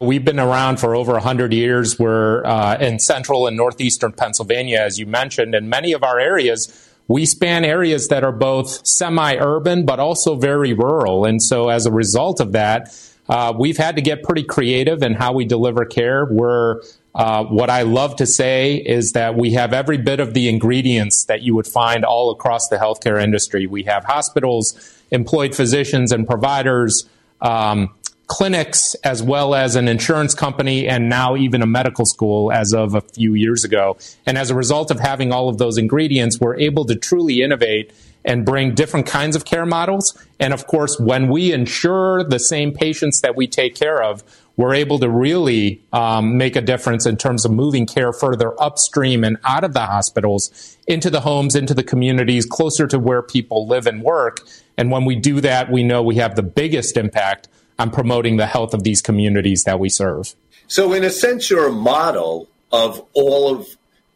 We've 0.00 0.24
been 0.24 0.40
around 0.40 0.80
for 0.80 0.96
over 0.96 1.12
100 1.12 1.52
years. 1.52 1.98
We're 1.98 2.44
uh, 2.44 2.78
in 2.78 2.98
central 2.98 3.46
and 3.46 3.56
northeastern 3.56 4.12
Pennsylvania, 4.12 4.80
as 4.80 4.98
you 4.98 5.06
mentioned, 5.06 5.54
and 5.54 5.68
many 5.68 5.92
of 5.92 6.02
our 6.02 6.18
areas, 6.18 6.88
we 7.06 7.26
span 7.26 7.64
areas 7.64 8.08
that 8.08 8.24
are 8.24 8.32
both 8.32 8.86
semi 8.86 9.36
urban 9.36 9.84
but 9.84 10.00
also 10.00 10.36
very 10.36 10.72
rural. 10.72 11.24
And 11.26 11.42
so, 11.42 11.68
as 11.68 11.84
a 11.84 11.92
result 11.92 12.40
of 12.40 12.52
that, 12.52 12.96
uh, 13.28 13.52
we've 13.56 13.76
had 13.76 13.96
to 13.96 14.02
get 14.02 14.22
pretty 14.22 14.42
creative 14.42 15.02
in 15.02 15.14
how 15.14 15.32
we 15.32 15.44
deliver 15.44 15.84
care. 15.84 16.24
We're 16.24 16.80
uh, 17.14 17.44
what 17.44 17.70
I 17.70 17.82
love 17.82 18.16
to 18.16 18.26
say 18.26 18.76
is 18.76 19.12
that 19.12 19.36
we 19.36 19.52
have 19.54 19.72
every 19.72 19.98
bit 19.98 20.20
of 20.20 20.34
the 20.34 20.48
ingredients 20.48 21.24
that 21.24 21.42
you 21.42 21.54
would 21.54 21.66
find 21.66 22.04
all 22.04 22.30
across 22.30 22.68
the 22.68 22.76
healthcare 22.76 23.22
industry. 23.22 23.66
We 23.66 23.82
have 23.84 24.04
hospitals, 24.04 24.74
employed 25.10 25.54
physicians 25.54 26.12
and 26.12 26.26
providers, 26.26 27.08
um, 27.40 27.92
clinics 28.28 28.94
as 29.02 29.24
well 29.24 29.56
as 29.56 29.74
an 29.74 29.88
insurance 29.88 30.34
company 30.34 30.86
and 30.86 31.08
now 31.08 31.34
even 31.34 31.62
a 31.62 31.66
medical 31.66 32.06
school 32.06 32.52
as 32.52 32.72
of 32.72 32.94
a 32.94 33.00
few 33.00 33.34
years 33.34 33.64
ago. 33.64 33.96
And 34.24 34.38
as 34.38 34.50
a 34.50 34.54
result 34.54 34.92
of 34.92 35.00
having 35.00 35.32
all 35.32 35.48
of 35.48 35.58
those 35.58 35.76
ingredients, 35.76 36.38
we're 36.40 36.56
able 36.56 36.84
to 36.84 36.94
truly 36.94 37.42
innovate 37.42 37.92
and 38.24 38.44
bring 38.44 38.72
different 38.74 39.06
kinds 39.06 39.34
of 39.34 39.44
care 39.44 39.66
models. 39.66 40.16
And 40.38 40.52
of 40.52 40.68
course, 40.68 40.96
when 41.00 41.28
we 41.28 41.52
insure 41.52 42.22
the 42.22 42.38
same 42.38 42.72
patients 42.72 43.20
that 43.22 43.34
we 43.34 43.48
take 43.48 43.74
care 43.74 44.00
of, 44.00 44.22
we're 44.60 44.74
able 44.74 44.98
to 44.98 45.08
really 45.08 45.82
um, 45.92 46.36
make 46.36 46.54
a 46.54 46.60
difference 46.60 47.06
in 47.06 47.16
terms 47.16 47.46
of 47.46 47.50
moving 47.50 47.86
care 47.86 48.12
further 48.12 48.60
upstream 48.60 49.24
and 49.24 49.38
out 49.44 49.64
of 49.64 49.72
the 49.72 49.86
hospitals 49.86 50.76
into 50.86 51.08
the 51.08 51.20
homes, 51.20 51.56
into 51.56 51.72
the 51.72 51.82
communities, 51.82 52.44
closer 52.44 52.86
to 52.86 52.98
where 52.98 53.22
people 53.22 53.66
live 53.66 53.86
and 53.86 54.02
work. 54.02 54.46
And 54.76 54.90
when 54.90 55.06
we 55.06 55.16
do 55.16 55.40
that, 55.40 55.72
we 55.72 55.82
know 55.82 56.02
we 56.02 56.16
have 56.16 56.36
the 56.36 56.42
biggest 56.42 56.98
impact 56.98 57.48
on 57.78 57.90
promoting 57.90 58.36
the 58.36 58.46
health 58.46 58.74
of 58.74 58.82
these 58.84 59.00
communities 59.00 59.64
that 59.64 59.80
we 59.80 59.88
serve. 59.88 60.34
So, 60.66 60.92
in 60.92 61.04
a 61.04 61.10
sense, 61.10 61.48
you're 61.48 61.68
a 61.68 61.72
model 61.72 62.50
of 62.70 63.02
all 63.14 63.54
of 63.54 63.66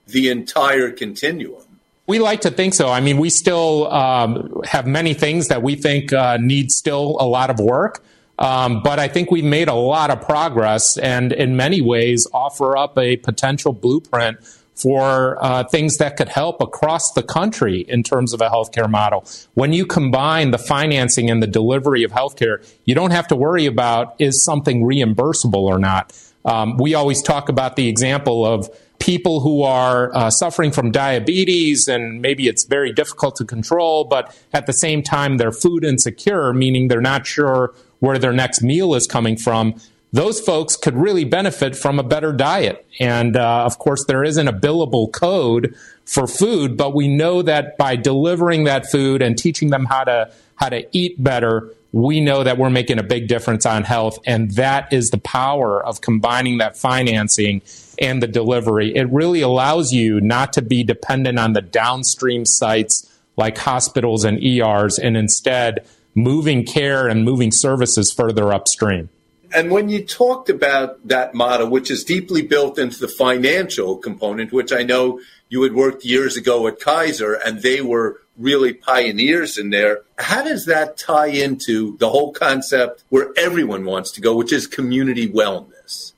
the 0.06 0.28
entire 0.28 0.90
continuum. 0.90 1.62
We 2.06 2.18
like 2.18 2.42
to 2.42 2.50
think 2.50 2.74
so. 2.74 2.90
I 2.90 3.00
mean, 3.00 3.16
we 3.16 3.30
still 3.30 3.90
um, 3.90 4.60
have 4.66 4.86
many 4.86 5.14
things 5.14 5.48
that 5.48 5.62
we 5.62 5.74
think 5.74 6.12
uh, 6.12 6.36
need 6.36 6.70
still 6.70 7.16
a 7.18 7.26
lot 7.26 7.48
of 7.48 7.58
work. 7.58 8.04
Um, 8.38 8.82
but 8.82 8.98
I 8.98 9.08
think 9.08 9.30
we've 9.30 9.44
made 9.44 9.68
a 9.68 9.74
lot 9.74 10.10
of 10.10 10.20
progress 10.20 10.98
and 10.98 11.32
in 11.32 11.56
many 11.56 11.80
ways 11.80 12.26
offer 12.32 12.76
up 12.76 12.98
a 12.98 13.16
potential 13.16 13.72
blueprint 13.72 14.38
for 14.74 15.38
uh, 15.42 15.64
things 15.64 15.98
that 15.98 16.16
could 16.16 16.28
help 16.28 16.60
across 16.60 17.12
the 17.12 17.22
country 17.22 17.84
in 17.88 18.02
terms 18.02 18.32
of 18.32 18.40
a 18.40 18.48
healthcare 18.48 18.90
model. 18.90 19.24
When 19.54 19.72
you 19.72 19.86
combine 19.86 20.50
the 20.50 20.58
financing 20.58 21.30
and 21.30 21.42
the 21.42 21.46
delivery 21.46 22.02
of 22.02 22.10
healthcare, 22.10 22.66
you 22.84 22.94
don't 22.94 23.12
have 23.12 23.28
to 23.28 23.36
worry 23.36 23.66
about 23.66 24.16
is 24.18 24.44
something 24.44 24.82
reimbursable 24.82 25.62
or 25.62 25.78
not. 25.78 26.12
Um, 26.44 26.76
we 26.76 26.94
always 26.94 27.22
talk 27.22 27.48
about 27.48 27.76
the 27.76 27.88
example 27.88 28.44
of 28.44 28.68
people 28.98 29.40
who 29.40 29.62
are 29.62 30.14
uh, 30.14 30.30
suffering 30.30 30.72
from 30.72 30.90
diabetes 30.90 31.88
and 31.88 32.20
maybe 32.20 32.48
it's 32.48 32.64
very 32.64 32.92
difficult 32.92 33.36
to 33.36 33.44
control, 33.44 34.04
but 34.04 34.36
at 34.52 34.66
the 34.66 34.72
same 34.72 35.02
time 35.02 35.36
they're 35.36 35.52
food 35.52 35.84
insecure, 35.84 36.52
meaning 36.52 36.88
they're 36.88 37.00
not 37.00 37.26
sure 37.26 37.74
where 38.04 38.18
their 38.18 38.32
next 38.32 38.62
meal 38.62 38.94
is 38.94 39.06
coming 39.06 39.36
from 39.36 39.74
those 40.14 40.40
folks 40.40 40.76
could 40.76 40.96
really 40.96 41.24
benefit 41.24 41.74
from 41.74 41.98
a 41.98 42.04
better 42.04 42.32
diet. 42.32 42.86
And 43.00 43.36
uh, 43.36 43.64
of 43.64 43.80
course, 43.80 44.04
there 44.04 44.22
isn't 44.22 44.46
a 44.46 44.52
billable 44.52 45.12
code 45.12 45.74
for 46.04 46.28
food, 46.28 46.76
but 46.76 46.94
we 46.94 47.08
know 47.08 47.42
that 47.42 47.76
by 47.76 47.96
delivering 47.96 48.62
that 48.64 48.88
food 48.88 49.22
and 49.22 49.36
teaching 49.36 49.70
them 49.70 49.86
how 49.86 50.04
to 50.04 50.32
how 50.54 50.68
to 50.68 50.86
eat 50.96 51.20
better, 51.20 51.74
we 51.90 52.20
know 52.20 52.44
that 52.44 52.58
we're 52.58 52.70
making 52.70 53.00
a 53.00 53.02
big 53.02 53.26
difference 53.26 53.66
on 53.66 53.82
health. 53.82 54.20
And 54.24 54.52
that 54.52 54.92
is 54.92 55.10
the 55.10 55.18
power 55.18 55.84
of 55.84 56.00
combining 56.00 56.58
that 56.58 56.76
financing 56.76 57.62
and 57.98 58.22
the 58.22 58.28
delivery. 58.28 58.94
It 58.94 59.10
really 59.10 59.40
allows 59.40 59.92
you 59.92 60.20
not 60.20 60.52
to 60.52 60.62
be 60.62 60.84
dependent 60.84 61.40
on 61.40 61.54
the 61.54 61.62
downstream 61.62 62.44
sites 62.44 63.10
like 63.36 63.58
hospitals 63.58 64.24
and 64.24 64.40
ERs, 64.40 64.96
and 65.00 65.16
instead 65.16 65.84
moving 66.14 66.64
care 66.64 67.08
and 67.08 67.24
moving 67.24 67.50
services 67.52 68.12
further 68.12 68.52
upstream. 68.52 69.08
And 69.54 69.70
when 69.70 69.88
you 69.88 70.04
talked 70.04 70.50
about 70.50 71.06
that 71.06 71.32
model, 71.32 71.68
which 71.68 71.90
is 71.90 72.02
deeply 72.02 72.42
built 72.42 72.78
into 72.78 72.98
the 72.98 73.08
financial 73.08 73.96
component, 73.96 74.52
which 74.52 74.72
I 74.72 74.82
know 74.82 75.20
you 75.48 75.62
had 75.62 75.74
worked 75.74 76.04
years 76.04 76.36
ago 76.36 76.66
at 76.66 76.80
Kaiser 76.80 77.34
and 77.34 77.62
they 77.62 77.80
were 77.80 78.20
really 78.36 78.72
pioneers 78.72 79.56
in 79.56 79.70
there, 79.70 80.02
how 80.18 80.42
does 80.42 80.66
that 80.66 80.96
tie 80.96 81.28
into 81.28 81.96
the 81.98 82.10
whole 82.10 82.32
concept 82.32 83.04
where 83.10 83.30
everyone 83.36 83.84
wants 83.84 84.10
to 84.12 84.20
go, 84.20 84.34
which 84.34 84.52
is 84.52 84.66
community 84.66 85.28
wellness? 85.28 86.14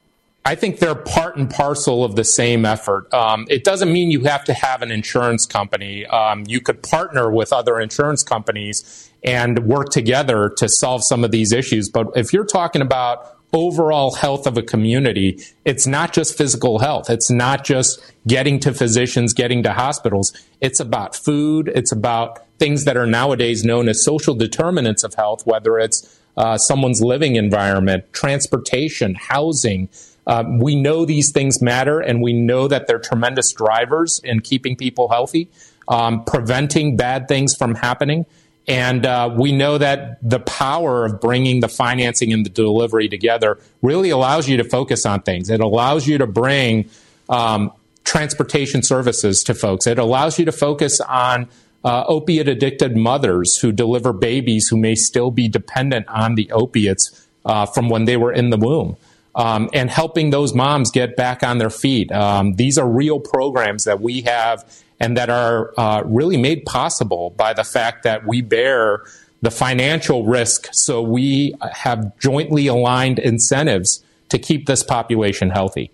I 0.46 0.54
think 0.54 0.78
they're 0.78 0.94
part 0.94 1.36
and 1.36 1.50
parcel 1.50 2.04
of 2.04 2.14
the 2.14 2.22
same 2.22 2.64
effort. 2.64 3.12
Um, 3.12 3.46
it 3.50 3.64
doesn't 3.64 3.92
mean 3.92 4.12
you 4.12 4.24
have 4.24 4.44
to 4.44 4.54
have 4.54 4.80
an 4.80 4.92
insurance 4.92 5.44
company. 5.44 6.06
Um, 6.06 6.44
you 6.46 6.60
could 6.60 6.84
partner 6.84 7.30
with 7.30 7.52
other 7.52 7.80
insurance 7.80 8.22
companies 8.22 9.05
and 9.24 9.66
work 9.66 9.90
together 9.90 10.52
to 10.56 10.68
solve 10.68 11.02
some 11.04 11.24
of 11.24 11.30
these 11.30 11.52
issues. 11.52 11.88
But 11.88 12.08
if 12.14 12.32
you're 12.32 12.44
talking 12.44 12.82
about 12.82 13.36
overall 13.52 14.14
health 14.14 14.46
of 14.46 14.58
a 14.58 14.62
community, 14.62 15.40
it's 15.64 15.86
not 15.86 16.12
just 16.12 16.36
physical 16.36 16.78
health. 16.78 17.08
It's 17.08 17.30
not 17.30 17.64
just 17.64 18.00
getting 18.26 18.60
to 18.60 18.72
physicians, 18.72 19.32
getting 19.32 19.62
to 19.62 19.72
hospitals. 19.72 20.32
It's 20.60 20.80
about 20.80 21.16
food. 21.16 21.70
It's 21.74 21.92
about 21.92 22.46
things 22.58 22.84
that 22.84 22.96
are 22.96 23.06
nowadays 23.06 23.64
known 23.64 23.88
as 23.88 24.04
social 24.04 24.34
determinants 24.34 25.04
of 25.04 25.14
health, 25.14 25.46
whether 25.46 25.78
it's 25.78 26.20
uh, 26.36 26.58
someone's 26.58 27.00
living 27.00 27.36
environment, 27.36 28.12
transportation, 28.12 29.14
housing. 29.14 29.88
Um, 30.26 30.58
we 30.58 30.74
know 30.74 31.04
these 31.06 31.30
things 31.30 31.62
matter, 31.62 32.00
and 32.00 32.20
we 32.20 32.32
know 32.32 32.68
that 32.68 32.86
they're 32.86 32.98
tremendous 32.98 33.52
drivers 33.52 34.20
in 34.24 34.40
keeping 34.40 34.76
people 34.76 35.08
healthy, 35.08 35.48
um, 35.88 36.24
preventing 36.24 36.96
bad 36.96 37.28
things 37.28 37.54
from 37.54 37.76
happening. 37.76 38.26
And 38.68 39.06
uh, 39.06 39.32
we 39.36 39.52
know 39.52 39.78
that 39.78 40.18
the 40.28 40.40
power 40.40 41.04
of 41.04 41.20
bringing 41.20 41.60
the 41.60 41.68
financing 41.68 42.32
and 42.32 42.44
the 42.44 42.50
delivery 42.50 43.08
together 43.08 43.58
really 43.80 44.10
allows 44.10 44.48
you 44.48 44.56
to 44.56 44.64
focus 44.64 45.06
on 45.06 45.22
things. 45.22 45.50
It 45.50 45.60
allows 45.60 46.08
you 46.08 46.18
to 46.18 46.26
bring 46.26 46.90
um, 47.28 47.72
transportation 48.04 48.82
services 48.82 49.44
to 49.44 49.54
folks. 49.54 49.86
It 49.86 49.98
allows 49.98 50.38
you 50.38 50.44
to 50.46 50.52
focus 50.52 51.00
on 51.00 51.48
uh, 51.84 52.04
opiate 52.08 52.48
addicted 52.48 52.96
mothers 52.96 53.58
who 53.58 53.70
deliver 53.70 54.12
babies 54.12 54.66
who 54.68 54.76
may 54.76 54.96
still 54.96 55.30
be 55.30 55.48
dependent 55.48 56.08
on 56.08 56.34
the 56.34 56.50
opiates 56.50 57.28
uh, 57.44 57.66
from 57.66 57.88
when 57.88 58.04
they 58.04 58.16
were 58.16 58.32
in 58.32 58.50
the 58.50 58.56
womb. 58.56 58.96
Um, 59.36 59.68
and 59.74 59.90
helping 59.90 60.30
those 60.30 60.54
moms 60.54 60.90
get 60.90 61.14
back 61.14 61.42
on 61.42 61.58
their 61.58 61.70
feet. 61.70 62.10
Um, 62.10 62.54
these 62.54 62.78
are 62.78 62.88
real 62.88 63.20
programs 63.20 63.84
that 63.84 64.00
we 64.00 64.22
have 64.22 64.64
and 65.00 65.16
that 65.16 65.30
are 65.30 65.72
uh, 65.78 66.02
really 66.04 66.36
made 66.36 66.64
possible 66.64 67.30
by 67.30 67.52
the 67.52 67.64
fact 67.64 68.02
that 68.04 68.26
we 68.26 68.40
bear 68.40 69.04
the 69.42 69.50
financial 69.50 70.24
risk. 70.24 70.68
So 70.72 71.02
we 71.02 71.54
have 71.72 72.18
jointly 72.18 72.66
aligned 72.66 73.18
incentives 73.18 74.02
to 74.30 74.38
keep 74.38 74.66
this 74.66 74.82
population 74.82 75.50
healthy. 75.50 75.90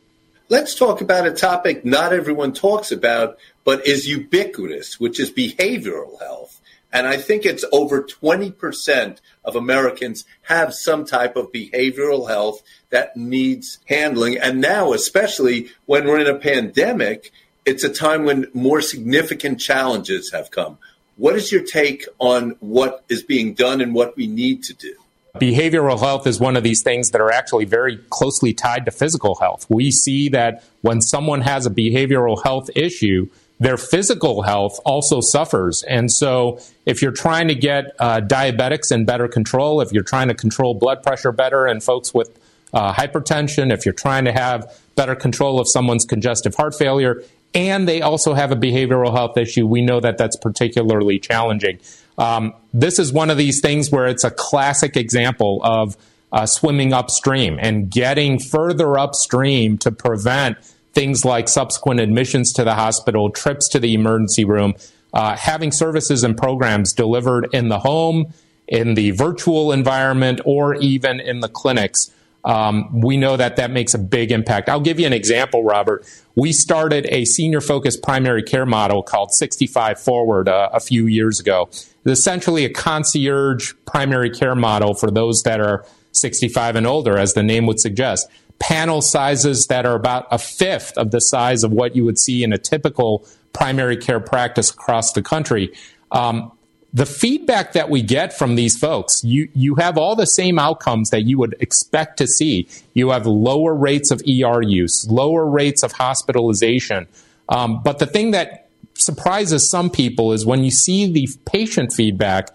Let's 0.49 0.75
talk 0.75 1.01
about 1.01 1.27
a 1.27 1.33
topic 1.33 1.85
not 1.85 2.12
everyone 2.12 2.53
talks 2.53 2.93
about, 2.93 3.38
but 3.65 3.87
is 3.87 4.07
ubiquitous, 4.07 5.01
which 5.01 5.19
is 5.19 5.31
behavioral 5.31 6.21
health. 6.21 6.61
And 6.93 7.07
I 7.07 7.17
think 7.17 7.47
it's 7.47 7.65
over 7.73 8.03
20% 8.03 9.19
of 9.45 9.57
Americans 9.57 10.25
have 10.43 10.75
some 10.75 11.07
type 11.07 11.37
of 11.37 11.51
behavioral 11.51 12.29
health 12.29 12.62
that 12.91 13.17
needs 13.17 13.79
handling. 13.87 14.37
And 14.37 14.61
now, 14.61 14.93
especially 14.93 15.71
when 15.87 16.07
we're 16.07 16.21
in 16.21 16.27
a 16.27 16.38
pandemic, 16.38 17.33
it's 17.64 17.85
a 17.85 17.88
time 17.88 18.25
when 18.25 18.46
more 18.55 18.81
significant 18.81 19.61
challenges 19.61 20.33
have 20.33 20.51
come. 20.51 20.79
What 21.16 21.37
is 21.37 21.53
your 21.53 21.62
take 21.62 22.07
on 22.18 22.57
what 22.61 23.05
is 23.09 23.23
being 23.23 23.54
done 23.54 23.81
and 23.81 23.94
what 23.94 24.17
we 24.17 24.27
need 24.27 24.65
to 24.65 24.75
do? 24.75 24.94
Behavioral 25.37 25.98
health 25.98 26.27
is 26.27 26.38
one 26.38 26.56
of 26.56 26.63
these 26.63 26.83
things 26.83 27.10
that 27.10 27.21
are 27.21 27.31
actually 27.31 27.65
very 27.65 27.96
closely 28.10 28.52
tied 28.52 28.85
to 28.85 28.90
physical 28.90 29.37
health. 29.37 29.67
We 29.71 29.90
see 29.90 30.29
that 30.31 30.63
when 30.83 31.00
someone 31.00 31.40
has 31.40 31.65
a 31.65 31.71
behavioral 31.71 32.42
health 32.42 32.69
issue, 32.75 33.29
their 33.58 33.79
physical 33.79 34.42
health 34.42 34.79
also 34.85 35.21
suffers. 35.21 35.85
And 35.85 36.10
so, 36.10 36.58
if 36.85 37.00
you're 37.00 37.13
trying 37.13 37.48
to 37.48 37.54
get 37.54 37.94
uh, 37.98 38.21
diabetics 38.21 38.92
in 38.92 39.04
better 39.04 39.29
control, 39.29 39.81
if 39.81 39.92
you're 39.92 40.02
trying 40.02 40.29
to 40.29 40.35
control 40.35 40.75
blood 40.75 41.02
pressure 41.02 41.33
better 41.33 41.67
in 41.67 41.81
folks 41.81 42.13
with 42.13 42.38
uh, 42.75 42.92
hypertension, 42.92 43.73
if 43.73 43.87
you're 43.87 43.94
trying 43.94 44.25
to 44.25 44.33
have 44.33 44.79
better 44.96 45.15
control 45.15 45.60
of 45.60 45.69
someone's 45.69 46.04
congestive 46.04 46.54
heart 46.56 46.75
failure, 46.75 47.23
and 47.55 47.87
they 47.87 48.03
also 48.03 48.35
have 48.35 48.53
a 48.53 48.57
behavioral 48.57 49.13
health 49.13 49.37
issue, 49.37 49.67
we 49.67 49.83
know 49.83 50.00
that 50.00 50.19
that's 50.19 50.37
particularly 50.37 51.19
challenging. 51.19 51.79
Um, 52.19 52.55
this 52.73 52.98
is 52.98 53.13
one 53.13 53.31
of 53.31 53.37
these 53.37 53.61
things 53.61 53.90
where 53.90 54.07
it's 54.07 54.25
a 54.25 54.31
classic 54.31 54.96
example 54.96 55.61
of 55.63 55.96
uh, 56.33 56.46
swimming 56.46 56.92
upstream 56.92 57.59
and 57.61 57.90
getting 57.90 58.38
further 58.38 58.98
upstream 58.98 59.77
to 59.79 59.92
prevent 59.92 60.57
things 60.92 61.25
like 61.25 61.48
subsequent 61.48 62.00
admissions 62.00 62.53
to 62.53 62.65
the 62.65 62.75
hospital, 62.75 63.31
trips 63.31 63.69
to 63.69 63.79
the 63.79 63.94
emergency 63.94 64.44
room, 64.44 64.75
uh, 65.13 65.37
having 65.37 65.73
services 65.73 66.25
and 66.25 66.37
programs 66.37 66.92
delivered 66.92 67.48
in 67.53 67.69
the 67.69 67.79
home, 67.79 68.33
in 68.67 68.94
the 68.94 69.11
virtual 69.11 69.73
environment, 69.73 70.40
or 70.44 70.75
even 70.77 71.21
in 71.21 71.40
the 71.40 71.48
clinics. 71.48 72.11
Um, 72.45 73.01
we 73.01 73.17
know 73.17 73.37
that 73.37 73.57
that 73.57 73.71
makes 73.71 73.95
a 73.95 73.99
big 73.99 74.33
impact. 74.33 74.69
I'll 74.69 74.81
give 74.81 74.99
you 74.99 75.07
an 75.07 75.13
example, 75.13 75.63
Robert. 75.63 76.05
We 76.35 76.53
started 76.53 77.07
a 77.11 77.25
senior 77.25 77.61
focused 77.61 78.03
primary 78.03 78.43
care 78.43 78.67
model 78.67 79.03
called 79.03 79.33
65 79.33 80.01
Forward 80.01 80.49
uh, 80.49 80.71
a 80.73 80.81
few 80.81 81.07
years 81.07 81.38
ago. 81.38 81.69
It's 81.71 81.88
essentially 82.05 82.65
a 82.65 82.71
concierge 82.71 83.75
primary 83.87 84.31
care 84.31 84.57
model 84.57 84.95
for 84.95 85.11
those 85.11 85.43
that 85.45 85.61
are 85.61 85.87
65 86.13 86.77
and 86.77 86.87
older, 86.87 87.17
as 87.17 87.35
the 87.35 87.43
name 87.43 87.67
would 87.67 87.81
suggest. 87.81 88.29
Panel 88.59 89.03
sizes 89.03 89.67
that 89.69 89.87
are 89.87 89.95
about 89.95 90.27
a 90.31 90.38
fifth 90.38 90.97
of 90.97 91.11
the 91.11 91.21
size 91.21 91.65
of 91.65 91.73
what 91.73 91.97
you 91.97 92.05
would 92.05 92.19
see 92.19 92.43
in 92.43 92.53
a 92.53 92.59
typical 92.59 93.27
primary 93.53 93.97
care 93.97 94.21
practice 94.21 94.71
across 94.71 95.13
the 95.13 95.23
country. 95.23 95.73
Um, 96.11 96.53
the 96.95 97.07
feedback 97.07 97.73
that 97.73 97.88
we 97.88 98.03
get 98.03 98.37
from 98.37 98.55
these 98.55 98.77
folks, 98.77 99.25
you, 99.25 99.49
you 99.55 99.77
have 99.77 99.97
all 99.97 100.15
the 100.15 100.27
same 100.27 100.59
outcomes 100.59 101.11
that 101.11 101.23
you 101.23 101.38
would 101.38 101.57
expect 101.59 102.19
to 102.19 102.27
see. 102.27 102.69
You 102.93 103.11
have 103.11 103.27
lower 103.27 103.75
rates 103.75 104.11
of 104.11 104.21
ER 104.21 104.63
use, 104.63 105.09
lower 105.09 105.47
rates 105.47 105.83
of 105.83 105.93
hospitalization. 105.93 107.07
Um, 107.49 107.83
but 107.83 107.99
the 107.99 108.07
thing 108.07 108.33
that 108.33 108.69
surprises 108.95 109.69
some 109.69 109.88
people 109.88 110.33
is 110.33 110.45
when 110.45 110.65
you 110.65 110.71
see 110.71 111.11
the 111.11 111.29
patient 111.47 111.93
feedback, 111.93 112.51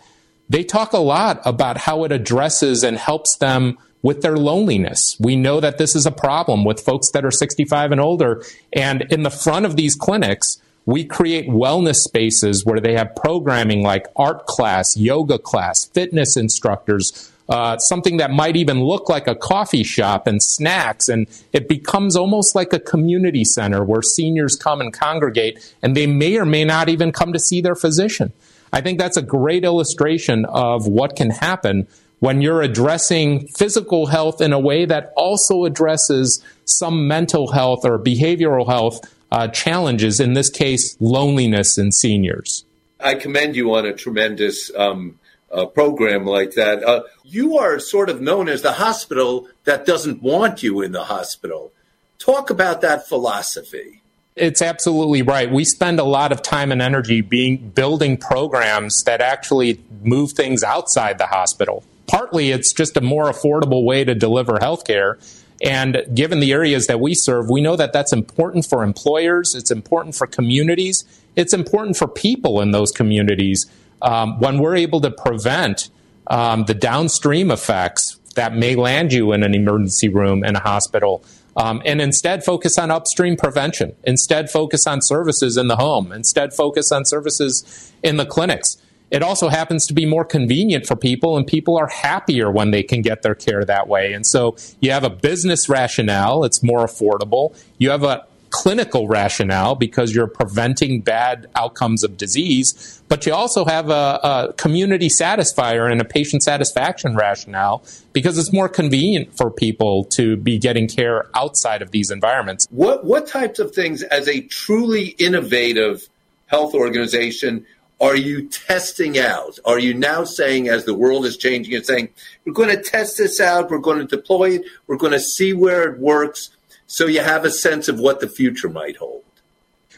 they 0.50 0.64
talk 0.64 0.94
a 0.94 1.00
lot 1.00 1.42
about 1.44 1.78
how 1.78 2.04
it 2.04 2.12
addresses 2.12 2.84
and 2.84 2.98
helps 2.98 3.38
them 3.38 3.78
with 4.04 4.22
their 4.22 4.38
loneliness. 4.38 5.18
We 5.20 5.36
know 5.36 5.60
that 5.60 5.80
this 5.80 5.96
is 5.96 6.06
a 6.06 6.12
problem 6.12 6.64
with 6.64 6.80
folks 6.80 7.10
that 7.12 7.26
are 7.26 7.32
65 7.32 7.92
and 7.92 8.00
older. 8.00 8.44
And 8.72 9.02
in 9.10 9.24
the 9.24 9.32
front 9.32 9.66
of 9.66 9.76
these 9.76 9.96
clinics, 9.96 10.62
we 10.88 11.04
create 11.04 11.50
wellness 11.50 11.98
spaces 11.98 12.66
where 12.66 12.80
they 12.80 12.94
have 12.94 13.14
programming 13.14 13.84
like 13.84 14.08
art 14.16 14.46
class, 14.46 14.96
yoga 14.96 15.38
class, 15.38 15.86
fitness 15.86 16.38
instructors, 16.38 17.30
uh, 17.50 17.78
something 17.78 18.18
that 18.18 18.32
might 18.32 18.56
even 18.56 18.82
look 18.82 19.10
like 19.10 19.28
a 19.28 19.36
coffee 19.36 19.84
shop 19.84 20.28
and 20.28 20.42
snacks. 20.42 21.10
And 21.10 21.28
it 21.52 21.68
becomes 21.68 22.16
almost 22.16 22.56
like 22.56 22.72
a 22.72 22.80
community 22.80 23.44
center 23.44 23.84
where 23.84 24.02
seniors 24.02 24.56
come 24.56 24.80
and 24.80 24.94
congregate, 24.94 25.76
and 25.84 25.96
they 25.96 26.08
may 26.08 26.38
or 26.38 26.46
may 26.46 26.64
not 26.64 26.88
even 26.88 27.12
come 27.12 27.34
to 27.34 27.40
see 27.40 27.60
their 27.60 27.76
physician. 27.76 28.32
I 28.72 28.80
think 28.80 28.98
that's 28.98 29.18
a 29.18 29.22
great 29.22 29.66
illustration 29.66 30.46
of 30.46 30.88
what 30.88 31.18
can 31.18 31.32
happen 31.32 31.88
when 32.20 32.42
you're 32.42 32.62
addressing 32.62 33.48
physical 33.50 34.08
health 34.08 34.40
in 34.40 34.54
a 34.54 34.60
way 34.60 34.86
that 34.86 35.12
also 35.18 35.66
addresses 35.66 36.42
some 36.64 37.10
mental 37.10 37.52
health 37.52 37.86
or 37.86 38.00
behavioral 38.00 38.68
health 38.68 39.02
uh, 39.32 39.48
challenges, 39.50 40.20
in 40.20 40.34
this 40.34 40.50
case, 40.50 40.96
loneliness 41.00 41.78
in 41.78 41.92
seniors. 41.92 42.66
I 43.00 43.16
commend 43.16 43.56
you 43.56 43.74
on 43.76 43.86
a 43.86 43.94
tremendous 43.94 44.72
um, 44.76 45.20
uh, 45.52 45.66
program 45.66 46.26
like 46.26 46.54
that. 46.54 46.84
Uh, 46.84 47.04
you 47.24 47.58
are 47.58 47.80
sort 47.80 48.10
of 48.10 48.22
known 48.22 48.50
as 48.50 48.62
the 48.62 48.74
hospital 48.74 49.48
that 49.66 49.86
doesn't 49.86 50.22
want 50.22 50.64
you 50.64 50.82
in 50.82 50.92
the 50.92 51.06
hospital. 51.06 51.72
Talk 52.20 52.50
about 52.50 52.82
that 52.82 53.08
philosophy. 53.08 54.02
It's 54.36 54.62
absolutely 54.62 55.24
right. 55.24 55.52
We 55.52 55.66
spend 55.66 56.00
a 56.00 56.04
lot 56.04 56.32
of 56.32 56.44
time 56.44 56.72
and 56.72 56.82
energy 56.82 57.22
being 57.22 57.70
building 57.70 58.18
programs 58.18 59.04
that 59.06 59.20
actually 59.20 59.84
move 60.04 60.34
things 60.34 60.64
outside 60.64 61.18
the 61.18 61.26
hospital. 61.26 61.84
Partly 62.06 62.52
it's 62.52 62.72
just 62.72 62.96
a 62.98 63.02
more 63.02 63.26
affordable 63.26 63.84
way 63.84 64.04
to 64.04 64.14
deliver 64.14 64.54
healthcare. 64.54 65.18
And 65.62 66.06
given 66.14 66.40
the 66.40 66.52
areas 66.52 66.88
that 66.88 67.00
we 67.00 67.16
serve, 67.16 67.50
we 67.50 67.62
know 67.62 67.76
that 67.76 67.94
that's 67.94 68.14
important 68.14 68.66
for 68.66 68.84
employers, 68.84 69.56
it's 69.56 69.72
important 69.72 70.16
for 70.16 70.28
communities, 70.28 71.04
it's 71.36 71.54
important 71.54 71.98
for 71.98 72.08
people 72.08 72.62
in 72.62 72.72
those 72.72 72.92
communities. 72.92 73.66
Um, 74.02 74.40
when 74.40 74.60
we're 74.60 74.76
able 74.76 75.02
to 75.02 75.10
prevent 75.10 75.90
um, 76.28 76.66
the 76.66 76.76
downstream 76.76 77.50
effects 77.50 78.20
that 78.36 78.54
may 78.54 78.76
land 78.76 79.14
you 79.14 79.32
in 79.32 79.44
an 79.44 79.56
emergency 79.56 80.10
room 80.10 80.44
in 80.44 80.56
a 80.56 80.60
hospital, 80.60 81.24
um, 81.56 81.82
and 81.86 82.00
instead 82.00 82.44
focus 82.44 82.78
on 82.78 82.92
upstream 82.92 83.36
prevention. 83.36 83.96
Instead, 84.04 84.50
focus 84.50 84.86
on 84.86 85.02
services 85.02 85.58
in 85.58 85.68
the 85.68 85.76
home. 85.76 86.12
Instead, 86.12 86.54
focus 86.54 86.92
on 86.92 87.04
services 87.04 87.92
in 88.04 88.18
the 88.18 88.26
clinics. 88.26 88.78
It 89.10 89.24
also 89.24 89.48
happens 89.50 89.88
to 89.88 89.94
be 89.94 90.06
more 90.06 90.26
convenient 90.26 90.86
for 90.86 90.96
people, 90.96 91.38
and 91.38 91.48
people 91.48 91.78
are 91.78 91.88
happier 91.88 92.52
when 92.52 92.72
they 92.72 92.84
can 92.84 93.02
get 93.02 93.22
their 93.22 93.36
care 93.36 93.64
that 93.64 93.88
way. 93.88 94.14
And 94.14 94.26
so 94.26 94.58
you 94.82 94.92
have 94.92 95.04
a 95.04 95.10
business 95.10 95.70
rationale, 95.70 96.44
it's 96.44 96.62
more 96.62 96.86
affordable. 96.86 97.58
You 97.78 97.90
have 97.92 98.04
a 98.04 98.26
clinical 98.50 99.08
rationale 99.08 99.76
because 99.76 100.16
you're 100.16 100.28
preventing 100.28 101.02
bad 101.02 101.48
outcomes 101.56 102.04
of 102.04 102.18
disease, 102.18 103.02
but 103.08 103.26
you 103.26 103.34
also 103.34 103.66
have 103.66 103.90
a, 103.90 104.20
a, 104.24 104.54
community 104.58 105.10
satisfier 105.10 105.92
and 105.92 106.02
a 106.02 106.06
patient 106.06 106.44
satisfaction 106.44 107.16
rationale 107.16 107.84
because 108.14 108.38
it's 108.38 108.54
more 108.54 108.70
convenient 108.70 109.36
for 109.38 109.52
people 109.52 110.06
to 110.06 110.38
be 110.38 110.58
getting 110.58 110.88
care 110.88 111.26
outside 111.36 111.82
of 111.82 111.92
these 111.92 112.10
environments. 112.10 112.68
What 112.70 113.06
what 113.06 113.28
types 113.28 113.60
of 113.60 113.74
things 113.74 114.02
as 114.04 114.28
a 114.28 114.42
truly 114.42 115.08
innovative 115.20 116.08
health 116.48 116.74
organization 116.74 117.66
are 118.00 118.16
you 118.16 118.48
testing 118.48 119.18
out? 119.18 119.60
Are 119.66 119.80
you 119.80 119.94
now 119.94 120.24
saying, 120.24 120.68
as 120.68 120.86
the 120.86 120.94
world 120.94 121.26
is 121.26 121.38
changing, 121.38 121.74
and 121.76 121.86
saying, 121.86 122.10
we're 122.46 122.54
going 122.54 122.70
to 122.70 122.82
test 122.82 123.18
this 123.18 123.40
out, 123.40 123.72
we're 123.72 123.80
going 123.80 124.00
to 124.00 124.06
deploy 124.06 124.52
it, 124.52 124.66
we're 124.86 124.98
going 124.98 125.14
to 125.14 125.20
see 125.20 125.54
where 125.54 125.90
it 125.92 126.00
works, 126.00 126.52
so 126.86 127.08
you 127.08 127.22
have 127.22 127.44
a 127.44 127.50
sense 127.50 127.88
of 127.88 128.00
what 128.00 128.20
the 128.20 128.30
future 128.30 128.70
might 128.70 128.98
hold. 128.98 129.24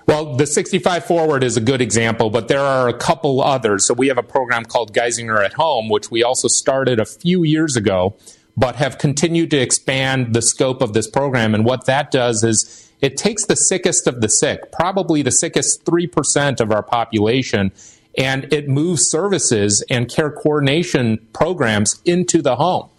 Well, 0.07 0.35
the 0.37 0.47
65 0.47 1.05
Forward 1.05 1.43
is 1.43 1.55
a 1.55 1.61
good 1.61 1.81
example, 1.81 2.31
but 2.31 2.47
there 2.47 2.61
are 2.61 2.89
a 2.89 2.97
couple 2.97 3.41
others. 3.41 3.85
So 3.85 3.93
we 3.93 4.07
have 4.07 4.17
a 4.17 4.23
program 4.23 4.65
called 4.65 4.91
Geisinger 4.91 5.45
at 5.45 5.53
Home, 5.53 5.87
which 5.87 6.09
we 6.09 6.23
also 6.23 6.47
started 6.47 6.99
a 6.99 7.05
few 7.05 7.43
years 7.43 7.75
ago, 7.75 8.15
but 8.57 8.77
have 8.77 8.97
continued 8.97 9.51
to 9.51 9.57
expand 9.57 10.33
the 10.33 10.41
scope 10.41 10.81
of 10.81 10.93
this 10.93 11.07
program. 11.07 11.53
And 11.53 11.63
what 11.63 11.85
that 11.85 12.09
does 12.09 12.43
is 12.43 12.88
it 13.01 13.17
takes 13.17 13.45
the 13.45 13.55
sickest 13.55 14.07
of 14.07 14.21
the 14.21 14.29
sick, 14.29 14.71
probably 14.71 15.21
the 15.21 15.31
sickest 15.31 15.85
3% 15.85 16.59
of 16.59 16.71
our 16.71 16.83
population, 16.83 17.71
and 18.17 18.51
it 18.51 18.67
moves 18.67 19.09
services 19.09 19.83
and 19.89 20.09
care 20.09 20.31
coordination 20.31 21.25
programs 21.33 22.01
into 22.05 22.41
the 22.41 22.55
home. 22.55 22.89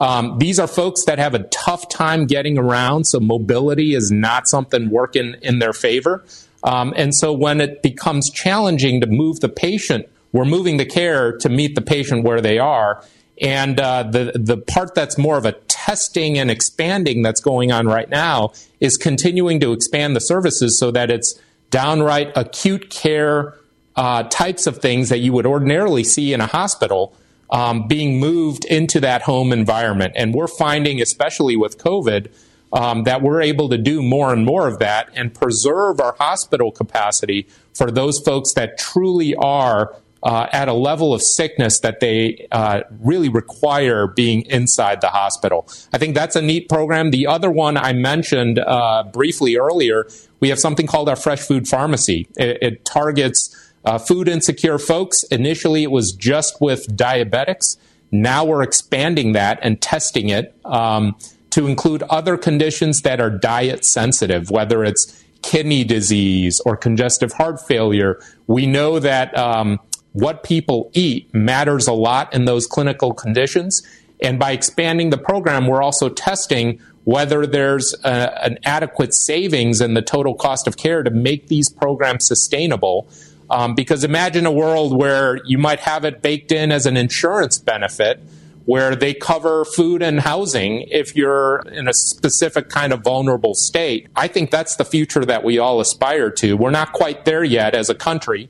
Um, 0.00 0.38
these 0.38 0.58
are 0.58 0.66
folks 0.66 1.04
that 1.04 1.18
have 1.18 1.34
a 1.34 1.44
tough 1.44 1.88
time 1.88 2.26
getting 2.26 2.58
around, 2.58 3.04
so 3.04 3.20
mobility 3.20 3.94
is 3.94 4.10
not 4.10 4.48
something 4.48 4.90
working 4.90 5.36
in 5.42 5.58
their 5.58 5.72
favor. 5.72 6.24
Um, 6.64 6.94
and 6.96 7.14
so 7.14 7.32
when 7.32 7.60
it 7.60 7.82
becomes 7.82 8.30
challenging 8.30 9.00
to 9.00 9.06
move 9.06 9.40
the 9.40 9.48
patient, 9.48 10.08
we're 10.32 10.44
moving 10.44 10.78
the 10.78 10.86
care 10.86 11.36
to 11.38 11.48
meet 11.48 11.74
the 11.74 11.82
patient 11.82 12.24
where 12.24 12.40
they 12.40 12.58
are. 12.58 13.04
And 13.40 13.80
uh, 13.80 14.04
the 14.04 14.32
the 14.34 14.56
part 14.56 14.94
that's 14.94 15.18
more 15.18 15.36
of 15.36 15.44
a 15.44 15.52
testing 15.82 16.38
and 16.38 16.48
expanding 16.48 17.22
that's 17.22 17.40
going 17.40 17.72
on 17.72 17.86
right 17.88 18.08
now 18.08 18.52
is 18.78 18.96
continuing 18.96 19.58
to 19.58 19.72
expand 19.72 20.14
the 20.14 20.20
services 20.20 20.78
so 20.78 20.92
that 20.92 21.10
it's 21.10 21.40
downright 21.70 22.30
acute 22.36 22.88
care 22.88 23.54
uh, 23.96 24.22
types 24.24 24.68
of 24.68 24.78
things 24.78 25.08
that 25.08 25.18
you 25.18 25.32
would 25.32 25.44
ordinarily 25.44 26.04
see 26.04 26.32
in 26.32 26.40
a 26.40 26.46
hospital 26.46 27.16
um, 27.50 27.88
being 27.88 28.20
moved 28.20 28.64
into 28.66 29.00
that 29.00 29.22
home 29.22 29.52
environment. 29.52 30.12
And 30.16 30.32
we're 30.32 30.46
finding, 30.46 31.02
especially 31.02 31.56
with 31.56 31.78
COVID, 31.78 32.30
um, 32.72 33.02
that 33.02 33.20
we're 33.20 33.42
able 33.42 33.68
to 33.68 33.76
do 33.76 34.02
more 34.02 34.32
and 34.32 34.46
more 34.46 34.68
of 34.68 34.78
that 34.78 35.10
and 35.14 35.34
preserve 35.34 36.00
our 36.00 36.14
hospital 36.14 36.70
capacity 36.70 37.48
for 37.74 37.90
those 37.90 38.20
folks 38.20 38.54
that 38.54 38.78
truly 38.78 39.34
are 39.34 39.96
uh, 40.22 40.46
at 40.52 40.68
a 40.68 40.72
level 40.72 41.12
of 41.12 41.22
sickness 41.22 41.80
that 41.80 42.00
they 42.00 42.46
uh, 42.52 42.82
really 43.00 43.28
require 43.28 44.06
being 44.06 44.42
inside 44.42 45.00
the 45.00 45.08
hospital. 45.08 45.68
I 45.92 45.98
think 45.98 46.14
that's 46.14 46.36
a 46.36 46.42
neat 46.42 46.68
program. 46.68 47.10
The 47.10 47.26
other 47.26 47.50
one 47.50 47.76
I 47.76 47.92
mentioned 47.92 48.58
uh, 48.58 49.04
briefly 49.12 49.56
earlier, 49.56 50.06
we 50.40 50.48
have 50.48 50.58
something 50.58 50.86
called 50.86 51.08
our 51.08 51.16
Fresh 51.16 51.40
Food 51.40 51.66
Pharmacy. 51.66 52.28
It, 52.36 52.58
it 52.62 52.84
targets 52.84 53.56
uh, 53.84 53.98
food 53.98 54.28
insecure 54.28 54.78
folks, 54.78 55.24
initially 55.24 55.82
it 55.82 55.90
was 55.90 56.12
just 56.12 56.60
with 56.60 56.86
diabetics. 56.96 57.76
Now 58.12 58.44
we're 58.44 58.62
expanding 58.62 59.32
that 59.32 59.58
and 59.62 59.80
testing 59.80 60.28
it 60.28 60.54
um, 60.64 61.16
to 61.50 61.66
include 61.66 62.02
other 62.04 62.36
conditions 62.36 63.02
that 63.02 63.20
are 63.20 63.30
diet 63.30 63.84
sensitive, 63.84 64.50
whether 64.50 64.84
it's 64.84 65.18
kidney 65.42 65.82
disease 65.82 66.60
or 66.64 66.76
congestive 66.76 67.32
heart 67.32 67.60
failure. 67.60 68.20
We 68.46 68.66
know 68.66 69.00
that 69.00 69.36
um, 69.36 69.80
what 70.12 70.42
people 70.42 70.90
eat 70.92 71.32
matters 71.34 71.86
a 71.86 71.92
lot 71.92 72.32
in 72.34 72.44
those 72.44 72.66
clinical 72.66 73.12
conditions. 73.14 73.82
And 74.20 74.38
by 74.38 74.52
expanding 74.52 75.10
the 75.10 75.18
program, 75.18 75.66
we're 75.66 75.82
also 75.82 76.08
testing 76.08 76.80
whether 77.04 77.46
there's 77.46 77.94
a, 78.04 78.44
an 78.44 78.58
adequate 78.64 79.14
savings 79.14 79.80
in 79.80 79.94
the 79.94 80.02
total 80.02 80.34
cost 80.34 80.68
of 80.68 80.76
care 80.76 81.02
to 81.02 81.10
make 81.10 81.48
these 81.48 81.68
programs 81.68 82.26
sustainable. 82.26 83.08
Um, 83.50 83.74
because 83.74 84.04
imagine 84.04 84.46
a 84.46 84.52
world 84.52 84.96
where 84.96 85.40
you 85.44 85.58
might 85.58 85.80
have 85.80 86.04
it 86.04 86.22
baked 86.22 86.52
in 86.52 86.72
as 86.72 86.86
an 86.86 86.96
insurance 86.96 87.58
benefit 87.58 88.20
where 88.64 88.94
they 88.94 89.12
cover 89.12 89.64
food 89.64 90.02
and 90.02 90.20
housing 90.20 90.82
if 90.88 91.16
you're 91.16 91.60
in 91.72 91.88
a 91.88 91.92
specific 91.92 92.68
kind 92.68 92.92
of 92.92 93.02
vulnerable 93.02 93.54
state. 93.54 94.08
I 94.14 94.28
think 94.28 94.50
that's 94.50 94.76
the 94.76 94.84
future 94.84 95.24
that 95.24 95.42
we 95.42 95.58
all 95.58 95.80
aspire 95.80 96.30
to. 96.30 96.56
We're 96.56 96.70
not 96.70 96.92
quite 96.92 97.24
there 97.24 97.44
yet 97.44 97.74
as 97.74 97.90
a 97.90 97.94
country. 97.94 98.48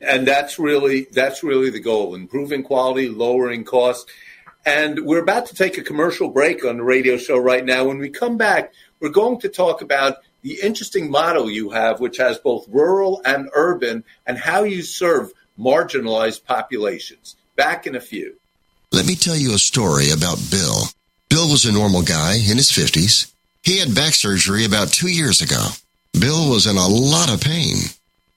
And 0.00 0.26
that's 0.26 0.58
really 0.58 1.06
that's 1.12 1.42
really 1.42 1.70
the 1.70 1.80
goal, 1.80 2.14
improving 2.14 2.62
quality, 2.62 3.08
lowering 3.08 3.64
costs. 3.64 4.10
And 4.64 5.04
we're 5.04 5.22
about 5.22 5.46
to 5.46 5.54
take 5.54 5.78
a 5.78 5.82
commercial 5.82 6.28
break 6.28 6.64
on 6.64 6.78
the 6.78 6.84
radio 6.84 7.16
show 7.16 7.38
right 7.38 7.64
now. 7.64 7.84
When 7.84 7.98
we 7.98 8.10
come 8.10 8.36
back, 8.36 8.72
we're 9.00 9.10
going 9.10 9.40
to 9.40 9.48
talk 9.48 9.82
about 9.82 10.16
the 10.42 10.58
interesting 10.62 11.10
model 11.10 11.50
you 11.50 11.70
have, 11.70 12.00
which 12.00 12.16
has 12.18 12.38
both 12.38 12.66
rural 12.68 13.20
and 13.24 13.48
urban, 13.54 14.04
and 14.26 14.38
how 14.38 14.62
you 14.62 14.82
serve 14.82 15.32
marginalized 15.58 16.44
populations. 16.44 17.36
Back 17.56 17.86
in 17.86 17.94
a 17.94 18.00
few. 18.00 18.36
Let 18.92 19.06
me 19.06 19.14
tell 19.14 19.36
you 19.36 19.54
a 19.54 19.58
story 19.58 20.10
about 20.10 20.38
Bill. 20.50 20.82
Bill 21.28 21.50
was 21.50 21.64
a 21.64 21.72
normal 21.72 22.02
guy 22.02 22.34
in 22.34 22.56
his 22.56 22.72
50s. 22.72 23.32
He 23.62 23.78
had 23.78 23.94
back 23.94 24.14
surgery 24.14 24.64
about 24.64 24.88
two 24.88 25.08
years 25.08 25.40
ago. 25.40 25.68
Bill 26.18 26.50
was 26.50 26.66
in 26.66 26.76
a 26.76 26.88
lot 26.88 27.32
of 27.32 27.40
pain. 27.40 27.76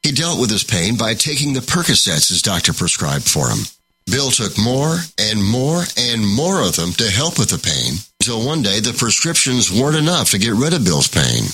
He 0.03 0.11
dealt 0.11 0.39
with 0.39 0.51
his 0.51 0.63
pain 0.63 0.97
by 0.97 1.13
taking 1.13 1.53
the 1.53 1.61
Percocets 1.61 2.27
his 2.27 2.41
doctor 2.41 2.73
prescribed 2.73 3.23
for 3.23 3.49
him. 3.49 3.65
Bill 4.05 4.31
took 4.31 4.57
more 4.57 4.97
and 5.17 5.41
more 5.41 5.83
and 5.97 6.27
more 6.27 6.61
of 6.61 6.75
them 6.75 6.91
to 6.93 7.09
help 7.09 7.39
with 7.39 7.49
the 7.49 7.57
pain 7.57 7.99
until 8.19 8.45
one 8.45 8.61
day 8.61 8.79
the 8.79 8.93
prescriptions 8.93 9.71
weren't 9.71 9.95
enough 9.95 10.31
to 10.31 10.37
get 10.37 10.53
rid 10.53 10.73
of 10.73 10.83
Bill's 10.83 11.07
pain. 11.07 11.45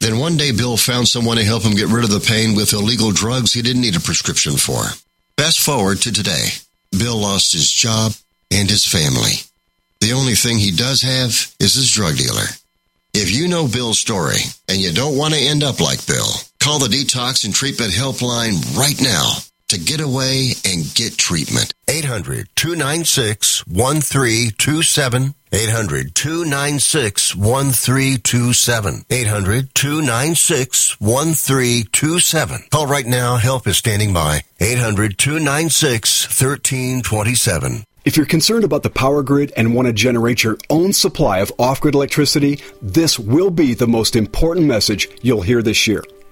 Then 0.00 0.18
one 0.18 0.36
day 0.36 0.52
Bill 0.52 0.76
found 0.76 1.08
someone 1.08 1.36
to 1.36 1.44
help 1.44 1.62
him 1.62 1.76
get 1.76 1.88
rid 1.88 2.04
of 2.04 2.10
the 2.10 2.20
pain 2.20 2.54
with 2.54 2.72
illegal 2.72 3.12
drugs 3.12 3.52
he 3.52 3.62
didn't 3.62 3.82
need 3.82 3.96
a 3.96 4.00
prescription 4.00 4.56
for. 4.56 4.82
Fast 5.36 5.60
forward 5.60 5.98
to 6.02 6.12
today. 6.12 6.48
Bill 6.90 7.16
lost 7.16 7.52
his 7.52 7.70
job 7.70 8.12
and 8.50 8.70
his 8.70 8.86
family. 8.86 9.44
The 10.00 10.12
only 10.12 10.34
thing 10.34 10.58
he 10.58 10.70
does 10.70 11.02
have 11.02 11.30
is 11.60 11.74
his 11.74 11.90
drug 11.90 12.16
dealer. 12.16 12.46
If 13.12 13.30
you 13.30 13.48
know 13.48 13.68
Bill's 13.68 13.98
story 13.98 14.38
and 14.68 14.78
you 14.78 14.92
don't 14.92 15.18
want 15.18 15.34
to 15.34 15.40
end 15.40 15.62
up 15.62 15.80
like 15.80 16.06
Bill, 16.06 16.28
call 16.60 16.78
the 16.78 16.88
Detox 16.88 17.44
and 17.44 17.54
Treatment 17.54 17.92
Helpline 17.92 18.76
right 18.76 19.00
now 19.00 19.32
to 19.68 19.78
get 19.78 20.00
away 20.00 20.52
and 20.64 20.92
get 20.94 21.16
treatment. 21.16 21.74
800 21.88 22.48
296 22.56 23.66
1327. 23.66 25.34
800 25.52 26.14
296 26.14 27.36
1327. 27.36 29.04
800 29.10 29.74
296 29.74 31.00
1327. 31.00 32.64
Call 32.70 32.86
right 32.86 33.06
now. 33.06 33.36
Help 33.36 33.66
is 33.66 33.76
standing 33.76 34.12
by. 34.12 34.42
800 34.60 35.18
296 35.18 36.26
1327. 36.26 37.84
If 38.04 38.16
you're 38.16 38.26
concerned 38.26 38.64
about 38.64 38.82
the 38.84 38.90
power 38.90 39.22
grid 39.22 39.52
and 39.54 39.74
want 39.74 39.86
to 39.86 39.92
generate 39.92 40.42
your 40.42 40.56
own 40.70 40.94
supply 40.94 41.40
of 41.40 41.52
off 41.58 41.80
grid 41.82 41.94
electricity, 41.94 42.60
this 42.80 43.18
will 43.18 43.50
be 43.50 43.74
the 43.74 43.86
most 43.86 44.16
important 44.16 44.66
message 44.66 45.10
you'll 45.20 45.42
hear 45.42 45.60
this 45.60 45.86
year. 45.86 46.02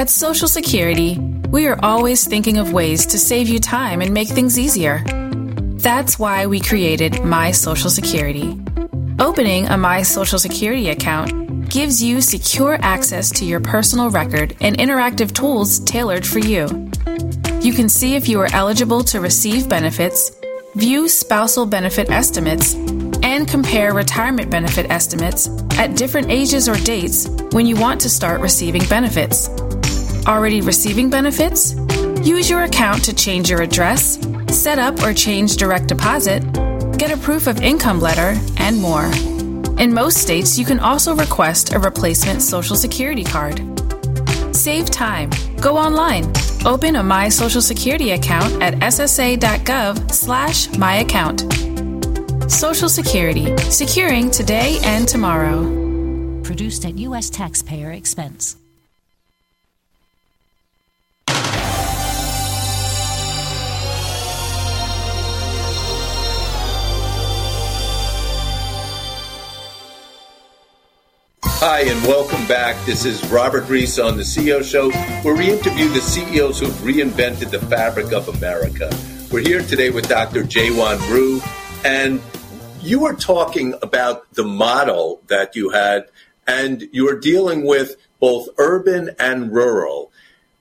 At 0.00 0.08
Social 0.08 0.48
Security, 0.48 1.18
we 1.50 1.66
are 1.66 1.78
always 1.82 2.26
thinking 2.26 2.56
of 2.56 2.72
ways 2.72 3.04
to 3.04 3.18
save 3.18 3.50
you 3.50 3.60
time 3.60 4.00
and 4.00 4.14
make 4.14 4.28
things 4.28 4.58
easier. 4.58 5.04
That's 5.76 6.18
why 6.18 6.46
we 6.46 6.58
created 6.58 7.22
My 7.22 7.50
Social 7.50 7.90
Security. 7.90 8.58
Opening 9.18 9.66
a 9.66 9.76
My 9.76 10.00
Social 10.00 10.38
Security 10.38 10.88
account 10.88 11.68
gives 11.68 12.02
you 12.02 12.22
secure 12.22 12.78
access 12.80 13.30
to 13.32 13.44
your 13.44 13.60
personal 13.60 14.08
record 14.08 14.56
and 14.62 14.78
interactive 14.78 15.34
tools 15.34 15.80
tailored 15.80 16.26
for 16.26 16.38
you. 16.38 16.62
You 17.60 17.74
can 17.74 17.90
see 17.90 18.14
if 18.16 18.26
you 18.26 18.40
are 18.40 18.48
eligible 18.54 19.04
to 19.04 19.20
receive 19.20 19.68
benefits, 19.68 20.34
view 20.76 21.10
spousal 21.10 21.66
benefit 21.66 22.08
estimates, 22.08 22.72
and 23.22 23.46
compare 23.46 23.92
retirement 23.92 24.50
benefit 24.50 24.90
estimates 24.90 25.50
at 25.72 25.94
different 25.94 26.30
ages 26.30 26.70
or 26.70 26.76
dates 26.76 27.28
when 27.52 27.66
you 27.66 27.76
want 27.76 28.00
to 28.00 28.08
start 28.08 28.40
receiving 28.40 28.82
benefits. 28.88 29.50
Already 30.30 30.60
receiving 30.60 31.10
benefits? 31.10 31.74
Use 32.22 32.48
your 32.48 32.62
account 32.62 33.02
to 33.02 33.12
change 33.12 33.50
your 33.50 33.62
address, 33.62 34.16
set 34.46 34.78
up 34.78 35.02
or 35.02 35.12
change 35.12 35.56
direct 35.56 35.88
deposit, 35.88 36.40
get 36.96 37.10
a 37.10 37.16
proof 37.16 37.48
of 37.48 37.60
income 37.62 38.00
letter, 38.00 38.40
and 38.58 38.78
more. 38.78 39.06
In 39.80 39.92
most 39.92 40.18
states, 40.18 40.56
you 40.56 40.64
can 40.64 40.78
also 40.78 41.16
request 41.16 41.72
a 41.72 41.80
replacement 41.80 42.42
Social 42.42 42.76
Security 42.76 43.24
card. 43.24 43.60
Save 44.54 44.88
time. 44.90 45.30
Go 45.60 45.76
online. 45.76 46.32
Open 46.64 46.94
a 46.94 47.02
My 47.02 47.28
Social 47.28 47.60
Security 47.60 48.12
account 48.12 48.62
at 48.62 48.74
ssa.gov 48.74 50.12
slash 50.12 50.68
myaccount. 50.68 51.40
Social 52.48 52.88
Security. 52.88 53.56
Securing 53.68 54.30
today 54.30 54.78
and 54.84 55.08
tomorrow. 55.08 55.64
Produced 56.44 56.84
at 56.84 56.98
U.S. 56.98 57.30
taxpayer 57.30 57.90
expense. 57.90 58.59
Hi, 71.62 71.80
and 71.80 72.02
welcome 72.04 72.46
back. 72.46 72.82
This 72.86 73.04
is 73.04 73.22
Robert 73.26 73.68
Reiss 73.68 73.98
on 73.98 74.16
the 74.16 74.22
CEO 74.22 74.64
Show, 74.64 74.90
where 75.20 75.34
we 75.34 75.50
interview 75.50 75.88
the 75.90 76.00
CEOs 76.00 76.58
who've 76.58 76.70
reinvented 76.70 77.50
the 77.50 77.58
fabric 77.58 78.14
of 78.14 78.28
America. 78.28 78.90
We're 79.30 79.46
here 79.46 79.60
today 79.60 79.90
with 79.90 80.08
Dr. 80.08 80.42
Jaewon 80.42 80.98
Ryu, 81.10 81.42
and 81.84 82.22
you 82.80 83.00
were 83.00 83.12
talking 83.12 83.74
about 83.82 84.32
the 84.32 84.42
model 84.42 85.20
that 85.26 85.54
you 85.54 85.68
had, 85.68 86.06
and 86.46 86.88
you 86.92 87.04
were 87.04 87.20
dealing 87.20 87.66
with 87.66 87.96
both 88.20 88.48
urban 88.56 89.10
and 89.18 89.52
rural. 89.52 90.10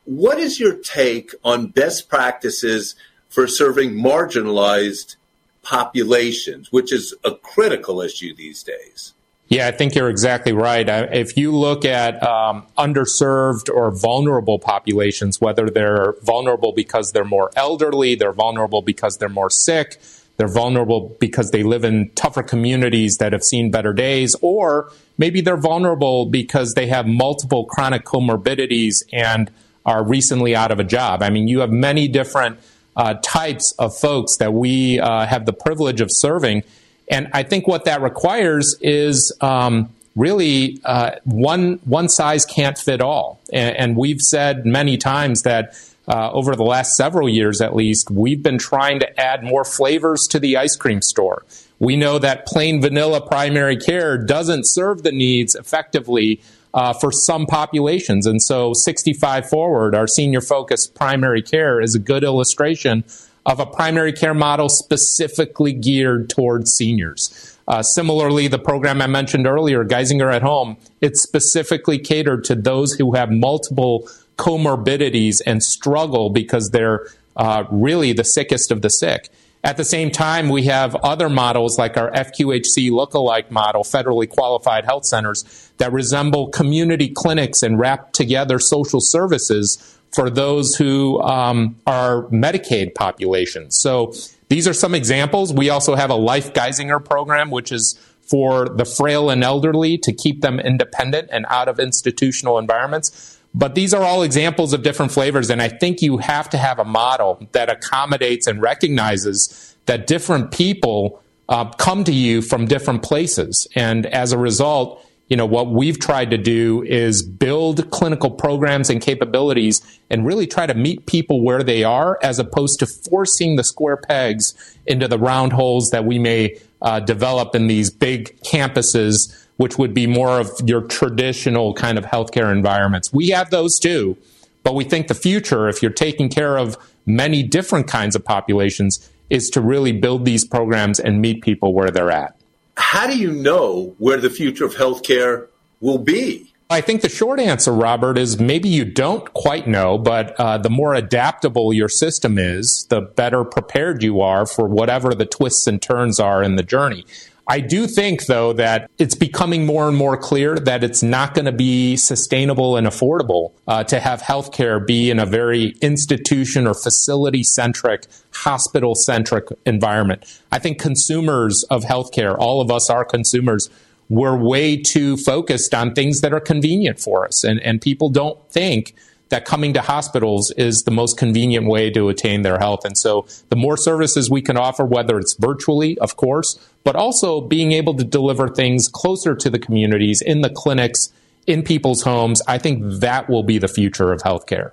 What 0.03 0.37
is 0.37 0.59
your 0.59 0.75
take 0.75 1.33
on 1.45 1.67
best 1.67 2.09
practices 2.09 2.95
for 3.29 3.47
serving 3.47 3.91
marginalized 3.91 5.15
populations, 5.63 6.73
which 6.73 6.91
is 6.91 7.15
a 7.23 7.35
critical 7.35 8.01
issue 8.01 8.35
these 8.35 8.63
days? 8.63 9.13
Yeah, 9.49 9.67
I 9.67 9.71
think 9.71 9.95
you're 9.95 10.11
exactly 10.11 10.53
right. 10.53 10.87
If 11.11 11.35
you 11.35 11.55
look 11.55 11.83
at 11.83 12.21
um, 12.21 12.67
underserved 12.77 13.67
or 13.73 13.89
vulnerable 13.89 14.59
populations, 14.59 15.41
whether 15.41 15.71
they're 15.71 16.13
vulnerable 16.21 16.71
because 16.71 17.11
they're 17.13 17.25
more 17.25 17.49
elderly, 17.55 18.13
they're 18.13 18.31
vulnerable 18.31 18.83
because 18.83 19.17
they're 19.17 19.27
more 19.27 19.49
sick, 19.49 19.99
they're 20.37 20.47
vulnerable 20.47 21.17
because 21.19 21.49
they 21.49 21.63
live 21.63 21.83
in 21.83 22.11
tougher 22.13 22.43
communities 22.43 23.17
that 23.17 23.33
have 23.33 23.43
seen 23.43 23.71
better 23.71 23.91
days, 23.91 24.35
or 24.41 24.91
maybe 25.17 25.41
they're 25.41 25.57
vulnerable 25.57 26.27
because 26.27 26.75
they 26.75 26.85
have 26.85 27.07
multiple 27.07 27.65
chronic 27.65 28.05
comorbidities 28.05 28.97
and 29.11 29.49
are 29.83 30.05
recently 30.05 30.55
out 30.55 30.69
of 30.69 30.79
a 30.79 30.83
job. 30.83 31.23
I 31.23 31.31
mean, 31.31 31.47
you 31.47 31.61
have 31.61 31.71
many 31.71 32.07
different 32.07 32.59
uh, 32.95 33.15
types 33.23 33.73
of 33.79 33.97
folks 33.97 34.37
that 34.37 34.53
we 34.53 34.99
uh, 34.99 35.25
have 35.25 35.47
the 35.47 35.53
privilege 35.53 36.01
of 36.01 36.09
serving. 36.11 36.63
And 37.09 37.29
I 37.33 37.43
think 37.43 37.67
what 37.67 37.85
that 37.85 38.01
requires 38.01 38.75
is 38.81 39.35
um, 39.41 39.89
really 40.15 40.79
uh, 40.85 41.11
one 41.23 41.79
one 41.85 42.09
size 42.09 42.45
can't 42.45 42.77
fit 42.77 43.01
all. 43.01 43.39
And, 43.51 43.75
and 43.75 43.97
we've 43.97 44.21
said 44.21 44.65
many 44.65 44.97
times 44.97 45.43
that 45.43 45.75
uh, 46.07 46.31
over 46.31 46.55
the 46.55 46.63
last 46.63 46.95
several 46.95 47.29
years, 47.29 47.61
at 47.61 47.75
least, 47.75 48.09
we've 48.09 48.41
been 48.41 48.57
trying 48.57 48.99
to 48.99 49.19
add 49.19 49.43
more 49.43 49.63
flavors 49.63 50.27
to 50.27 50.39
the 50.39 50.57
ice 50.57 50.75
cream 50.75 51.01
store. 51.01 51.45
We 51.77 51.95
know 51.95 52.17
that 52.19 52.45
plain 52.45 52.81
vanilla 52.81 53.25
primary 53.25 53.77
care 53.77 54.17
doesn't 54.17 54.65
serve 54.65 55.03
the 55.03 55.11
needs 55.11 55.55
effectively 55.55 56.41
uh, 56.73 56.93
for 56.93 57.11
some 57.11 57.45
populations. 57.45 58.25
And 58.25 58.41
so 58.41 58.73
65 58.73 59.49
forward, 59.49 59.95
our 59.95 60.07
senior 60.07 60.41
focused 60.41 60.95
primary 60.95 61.41
care 61.41 61.79
is 61.79 61.95
a 61.95 61.99
good 61.99 62.23
illustration 62.23 63.03
of 63.49 63.59
a 63.59 63.65
primary 63.65 64.13
care 64.13 64.35
model 64.35 64.69
specifically 64.69 65.73
geared 65.73 66.29
towards 66.29 66.71
seniors. 66.71 67.57
Uh, 67.67 67.81
similarly, 67.81 68.47
the 68.47 68.59
program 68.59 69.01
I 69.01 69.07
mentioned 69.07 69.47
earlier, 69.47 69.83
Geisinger 69.83 70.31
at 70.31 70.43
Home, 70.43 70.77
it's 71.01 71.23
specifically 71.23 71.97
catered 71.97 72.43
to 72.45 72.55
those 72.55 72.93
who 72.93 73.15
have 73.15 73.31
multiple 73.31 74.07
comorbidities 74.37 75.41
and 75.47 75.63
struggle 75.63 76.29
because 76.29 76.69
they're 76.69 77.07
uh, 77.35 77.63
really 77.71 78.13
the 78.13 78.23
sickest 78.23 78.69
of 78.69 78.83
the 78.83 78.89
sick. 78.89 79.29
At 79.63 79.77
the 79.77 79.83
same 79.83 80.11
time, 80.11 80.49
we 80.49 80.65
have 80.65 80.95
other 80.97 81.27
models 81.27 81.77
like 81.77 81.97
our 81.97 82.11
FQHC 82.11 82.91
lookalike 82.91 83.49
model, 83.49 83.83
federally 83.83 84.29
qualified 84.29 84.85
health 84.85 85.05
centers, 85.05 85.71
that 85.77 85.91
resemble 85.91 86.49
community 86.49 87.09
clinics 87.09 87.63
and 87.63 87.79
wrap 87.79 88.13
together 88.13 88.59
social 88.59 89.01
services 89.01 89.98
for 90.11 90.29
those 90.29 90.75
who 90.75 91.21
um, 91.21 91.75
are 91.85 92.23
Medicaid 92.25 92.95
populations. 92.95 93.79
So 93.79 94.13
these 94.49 94.67
are 94.67 94.73
some 94.73 94.95
examples. 94.95 95.53
We 95.53 95.69
also 95.69 95.95
have 95.95 96.09
a 96.09 96.15
Life 96.15 96.53
Geisinger 96.53 97.03
program, 97.03 97.51
which 97.51 97.71
is 97.71 97.99
for 98.21 98.69
the 98.69 98.85
frail 98.85 99.29
and 99.29 99.43
elderly 99.43 99.97
to 99.97 100.13
keep 100.13 100.41
them 100.41 100.59
independent 100.59 101.29
and 101.31 101.45
out 101.49 101.67
of 101.67 101.79
institutional 101.79 102.57
environments. 102.59 103.39
But 103.53 103.73
these 103.73 103.93
are 103.93 104.03
all 104.03 104.21
examples 104.21 104.73
of 104.73 104.83
different 104.83 105.11
flavors, 105.11 105.49
and 105.49 105.61
I 105.61 105.69
think 105.69 106.03
you 106.03 106.17
have 106.17 106.49
to 106.51 106.57
have 106.57 106.77
a 106.77 106.85
model 106.85 107.47
that 107.53 107.69
accommodates 107.69 108.45
and 108.45 108.61
recognizes 108.61 109.75
that 109.87 110.05
different 110.05 110.51
people 110.51 111.23
uh, 111.47 111.65
come 111.65 112.03
to 112.03 112.13
you 112.13 112.43
from 112.43 112.65
different 112.65 113.01
places. 113.01 113.67
And 113.75 114.05
as 114.05 114.31
a 114.31 114.37
result, 114.37 115.03
you 115.29 115.37
know, 115.37 115.45
what 115.45 115.69
we've 115.69 115.99
tried 115.99 116.31
to 116.31 116.37
do 116.37 116.83
is 116.83 117.21
build 117.21 117.91
clinical 117.91 118.31
programs 118.31 118.89
and 118.89 118.99
capabilities 118.99 119.81
and 120.09 120.25
really 120.25 120.47
try 120.47 120.65
to 120.65 120.73
meet 120.73 121.05
people 121.05 121.43
where 121.43 121.61
they 121.61 121.83
are 121.83 122.17
as 122.23 122.39
opposed 122.39 122.79
to 122.79 122.87
forcing 122.87 123.55
the 123.55 123.63
square 123.63 123.95
pegs 123.95 124.75
into 124.87 125.07
the 125.07 125.19
round 125.19 125.53
holes 125.53 125.91
that 125.91 126.03
we 126.03 126.17
may 126.17 126.57
uh, 126.81 126.99
develop 126.99 127.53
in 127.53 127.67
these 127.67 127.91
big 127.91 128.41
campuses, 128.41 129.47
which 129.57 129.77
would 129.77 129.93
be 129.93 130.07
more 130.07 130.39
of 130.39 130.49
your 130.65 130.81
traditional 130.81 131.75
kind 131.75 131.99
of 131.99 132.05
healthcare 132.05 132.51
environments. 132.51 133.13
We 133.13 133.29
have 133.29 133.51
those 133.51 133.77
too, 133.77 134.17
but 134.63 134.73
we 134.73 134.83
think 134.83 135.07
the 135.07 135.13
future, 135.13 135.69
if 135.69 135.83
you're 135.83 135.91
taking 135.91 136.29
care 136.29 136.57
of 136.57 136.75
many 137.05 137.43
different 137.43 137.87
kinds 137.87 138.15
of 138.15 138.25
populations, 138.25 139.07
is 139.29 139.51
to 139.51 139.61
really 139.61 139.91
build 139.91 140.25
these 140.25 140.43
programs 140.43 140.99
and 140.99 141.21
meet 141.21 141.43
people 141.43 141.71
where 141.71 141.91
they're 141.91 142.09
at 142.09 142.38
how 142.79 143.05
do 143.05 143.17
you 143.17 143.31
know 143.31 143.95
where 143.99 144.17
the 144.17 144.29
future 144.29 144.65
of 144.65 144.73
healthcare 144.75 145.47
will 145.81 145.97
be? 145.97 146.53
I 146.71 146.81
think 146.81 147.01
the 147.01 147.09
short 147.09 147.39
answer, 147.39 147.73
Robert, 147.73 148.17
is 148.17 148.39
maybe 148.39 148.69
you 148.69 148.85
don't 148.85 149.33
quite 149.33 149.67
know, 149.67 149.97
but 149.97 150.39
uh, 150.39 150.59
the 150.59 150.69
more 150.69 150.93
adaptable 150.93 151.73
your 151.73 151.89
system 151.89 152.37
is, 152.37 152.85
the 152.89 153.01
better 153.01 153.43
prepared 153.43 154.03
you 154.03 154.21
are 154.21 154.45
for 154.45 154.67
whatever 154.67 155.15
the 155.15 155.25
twists 155.25 155.65
and 155.65 155.81
turns 155.81 156.19
are 156.19 156.43
in 156.43 156.57
the 156.57 156.63
journey. 156.63 157.05
I 157.49 157.61
do 157.61 157.87
think, 157.87 158.27
though, 158.27 158.53
that 158.53 158.91
it's 158.99 159.15
becoming 159.15 159.65
more 159.65 159.87
and 159.87 159.97
more 159.97 160.15
clear 160.15 160.55
that 160.59 160.83
it's 160.83 161.01
not 161.01 161.33
going 161.33 161.45
to 161.45 161.51
be 161.51 161.97
sustainable 161.97 162.77
and 162.77 162.85
affordable 162.85 163.53
uh, 163.67 163.83
to 163.85 163.99
have 163.99 164.21
healthcare 164.21 164.85
be 164.85 165.09
in 165.09 165.17
a 165.17 165.25
very 165.25 165.73
institution 165.81 166.67
or 166.67 166.75
facility 166.75 167.43
centric, 167.43 168.05
hospital 168.35 168.93
centric 168.93 169.47
environment. 169.65 170.41
I 170.51 170.59
think 170.59 170.79
consumers 170.79 171.63
of 171.71 171.83
healthcare, 171.83 172.37
all 172.37 172.61
of 172.61 172.69
us 172.69 172.87
are 172.87 173.03
consumers, 173.03 173.67
we're 174.09 174.37
way 174.37 174.77
too 174.77 175.17
focused 175.17 175.73
on 175.73 175.95
things 175.95 176.21
that 176.21 176.31
are 176.31 176.39
convenient 176.39 176.99
for 176.99 177.25
us. 177.25 177.43
And, 177.43 177.59
and 177.61 177.81
people 177.81 178.09
don't 178.09 178.39
think 178.51 178.93
that 179.29 179.45
coming 179.45 179.73
to 179.73 179.81
hospitals 179.81 180.51
is 180.51 180.83
the 180.83 180.91
most 180.91 181.17
convenient 181.17 181.67
way 181.67 181.89
to 181.91 182.09
attain 182.09 182.41
their 182.41 182.59
health. 182.59 182.83
And 182.83 182.97
so 182.97 183.27
the 183.49 183.55
more 183.55 183.77
services 183.77 184.29
we 184.29 184.41
can 184.41 184.57
offer, 184.57 184.83
whether 184.83 185.17
it's 185.19 185.35
virtually, 185.35 185.97
of 185.99 186.15
course, 186.15 186.59
but 186.83 186.95
also 186.95 187.41
being 187.41 187.71
able 187.71 187.93
to 187.95 188.03
deliver 188.03 188.47
things 188.47 188.87
closer 188.87 189.35
to 189.35 189.49
the 189.49 189.59
communities, 189.59 190.21
in 190.21 190.41
the 190.41 190.49
clinics, 190.49 191.13
in 191.47 191.63
people's 191.63 192.03
homes, 192.03 192.41
I 192.47 192.57
think 192.57 192.83
that 193.01 193.29
will 193.29 193.43
be 193.43 193.57
the 193.57 193.67
future 193.67 194.11
of 194.11 194.21
healthcare. 194.21 194.71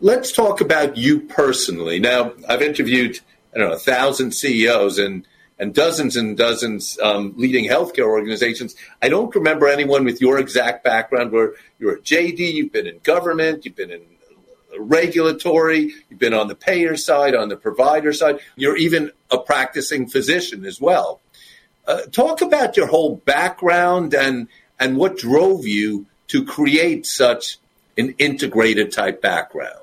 Let's 0.00 0.32
talk 0.32 0.60
about 0.60 0.96
you 0.96 1.20
personally. 1.20 1.98
Now, 1.98 2.32
I've 2.48 2.62
interviewed, 2.62 3.20
I 3.54 3.58
don't 3.58 3.68
know, 3.68 3.74
a 3.74 3.78
thousand 3.78 4.32
CEOs 4.32 4.98
and 4.98 5.26
and 5.58 5.74
dozens 5.74 6.16
and 6.16 6.36
dozens 6.36 6.98
um, 7.00 7.34
leading 7.36 7.68
healthcare 7.68 8.06
organizations. 8.06 8.74
I 9.00 9.08
don't 9.08 9.34
remember 9.34 9.68
anyone 9.68 10.04
with 10.04 10.20
your 10.20 10.38
exact 10.38 10.84
background 10.84 11.32
where 11.32 11.52
you're 11.78 11.94
a 11.94 12.00
JD, 12.00 12.38
you've 12.38 12.72
been 12.72 12.86
in 12.86 12.98
government, 13.02 13.64
you've 13.64 13.76
been 13.76 13.90
in 13.90 14.02
regulatory, 14.78 15.92
you've 16.10 16.18
been 16.18 16.34
on 16.34 16.48
the 16.48 16.54
payer 16.54 16.96
side, 16.96 17.34
on 17.34 17.48
the 17.48 17.56
provider 17.56 18.12
side, 18.12 18.40
you're 18.56 18.76
even 18.76 19.10
a 19.30 19.38
practicing 19.38 20.08
physician 20.08 20.64
as 20.64 20.80
well. 20.80 21.20
Uh, 21.86 22.02
talk 22.12 22.40
about 22.40 22.76
your 22.76 22.86
whole 22.86 23.16
background 23.16 24.14
and 24.14 24.48
and 24.80 24.96
what 24.96 25.16
drove 25.16 25.66
you 25.66 26.06
to 26.28 26.44
create 26.44 27.06
such 27.06 27.58
an 27.96 28.14
integrated 28.18 28.90
type 28.90 29.22
background. 29.22 29.78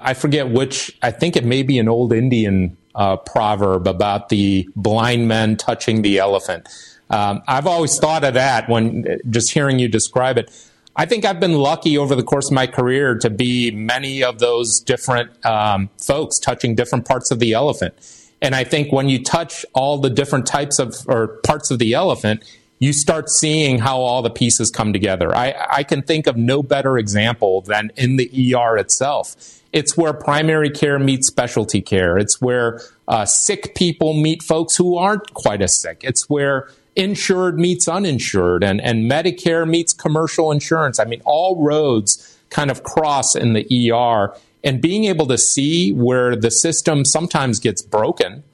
I 0.00 0.14
forget 0.14 0.50
which, 0.50 0.96
I 1.00 1.12
think 1.12 1.36
it 1.36 1.44
may 1.44 1.62
be 1.62 1.78
an 1.78 1.88
old 1.88 2.12
Indian 2.12 2.76
uh, 2.94 3.16
proverb 3.16 3.86
about 3.86 4.28
the 4.28 4.68
blind 4.76 5.28
men 5.28 5.56
touching 5.56 6.02
the 6.02 6.18
elephant. 6.18 6.68
Um, 7.10 7.42
I've 7.46 7.66
always 7.66 7.98
thought 7.98 8.24
of 8.24 8.34
that 8.34 8.68
when 8.68 9.18
just 9.28 9.52
hearing 9.52 9.78
you 9.78 9.88
describe 9.88 10.38
it. 10.38 10.50
I 10.94 11.06
think 11.06 11.24
I've 11.24 11.40
been 11.40 11.54
lucky 11.54 11.96
over 11.96 12.14
the 12.14 12.22
course 12.22 12.48
of 12.48 12.52
my 12.52 12.66
career 12.66 13.16
to 13.18 13.30
be 13.30 13.70
many 13.70 14.22
of 14.22 14.38
those 14.38 14.80
different 14.80 15.44
um, 15.44 15.88
folks 15.98 16.38
touching 16.38 16.74
different 16.74 17.06
parts 17.06 17.30
of 17.30 17.38
the 17.38 17.54
elephant. 17.54 17.94
And 18.42 18.54
I 18.54 18.64
think 18.64 18.92
when 18.92 19.08
you 19.08 19.22
touch 19.22 19.64
all 19.72 19.98
the 19.98 20.10
different 20.10 20.46
types 20.46 20.78
of 20.78 20.94
or 21.06 21.38
parts 21.44 21.70
of 21.70 21.78
the 21.78 21.94
elephant, 21.94 22.42
you 22.78 22.92
start 22.92 23.30
seeing 23.30 23.78
how 23.78 24.00
all 24.00 24.22
the 24.22 24.30
pieces 24.30 24.70
come 24.70 24.92
together. 24.92 25.34
I, 25.34 25.54
I 25.70 25.82
can 25.84 26.02
think 26.02 26.26
of 26.26 26.36
no 26.36 26.62
better 26.62 26.98
example 26.98 27.60
than 27.60 27.92
in 27.96 28.16
the 28.16 28.54
ER 28.54 28.76
itself. 28.76 29.61
It's 29.72 29.96
where 29.96 30.12
primary 30.12 30.70
care 30.70 30.98
meets 30.98 31.26
specialty 31.26 31.80
care. 31.80 32.18
It's 32.18 32.40
where 32.40 32.80
uh, 33.08 33.24
sick 33.24 33.74
people 33.74 34.12
meet 34.12 34.42
folks 34.42 34.76
who 34.76 34.96
aren't 34.96 35.32
quite 35.34 35.62
as 35.62 35.80
sick. 35.80 36.02
It's 36.04 36.28
where 36.28 36.68
insured 36.94 37.58
meets 37.58 37.88
uninsured 37.88 38.62
and, 38.62 38.80
and 38.80 39.10
Medicare 39.10 39.68
meets 39.68 39.92
commercial 39.92 40.52
insurance. 40.52 41.00
I 41.00 41.04
mean, 41.04 41.22
all 41.24 41.64
roads 41.64 42.38
kind 42.50 42.70
of 42.70 42.82
cross 42.82 43.34
in 43.34 43.54
the 43.54 43.90
ER 43.90 44.36
and 44.62 44.80
being 44.80 45.04
able 45.04 45.26
to 45.26 45.38
see 45.38 45.92
where 45.92 46.36
the 46.36 46.50
system 46.50 47.04
sometimes 47.04 47.58
gets 47.58 47.82
broken, 47.82 48.44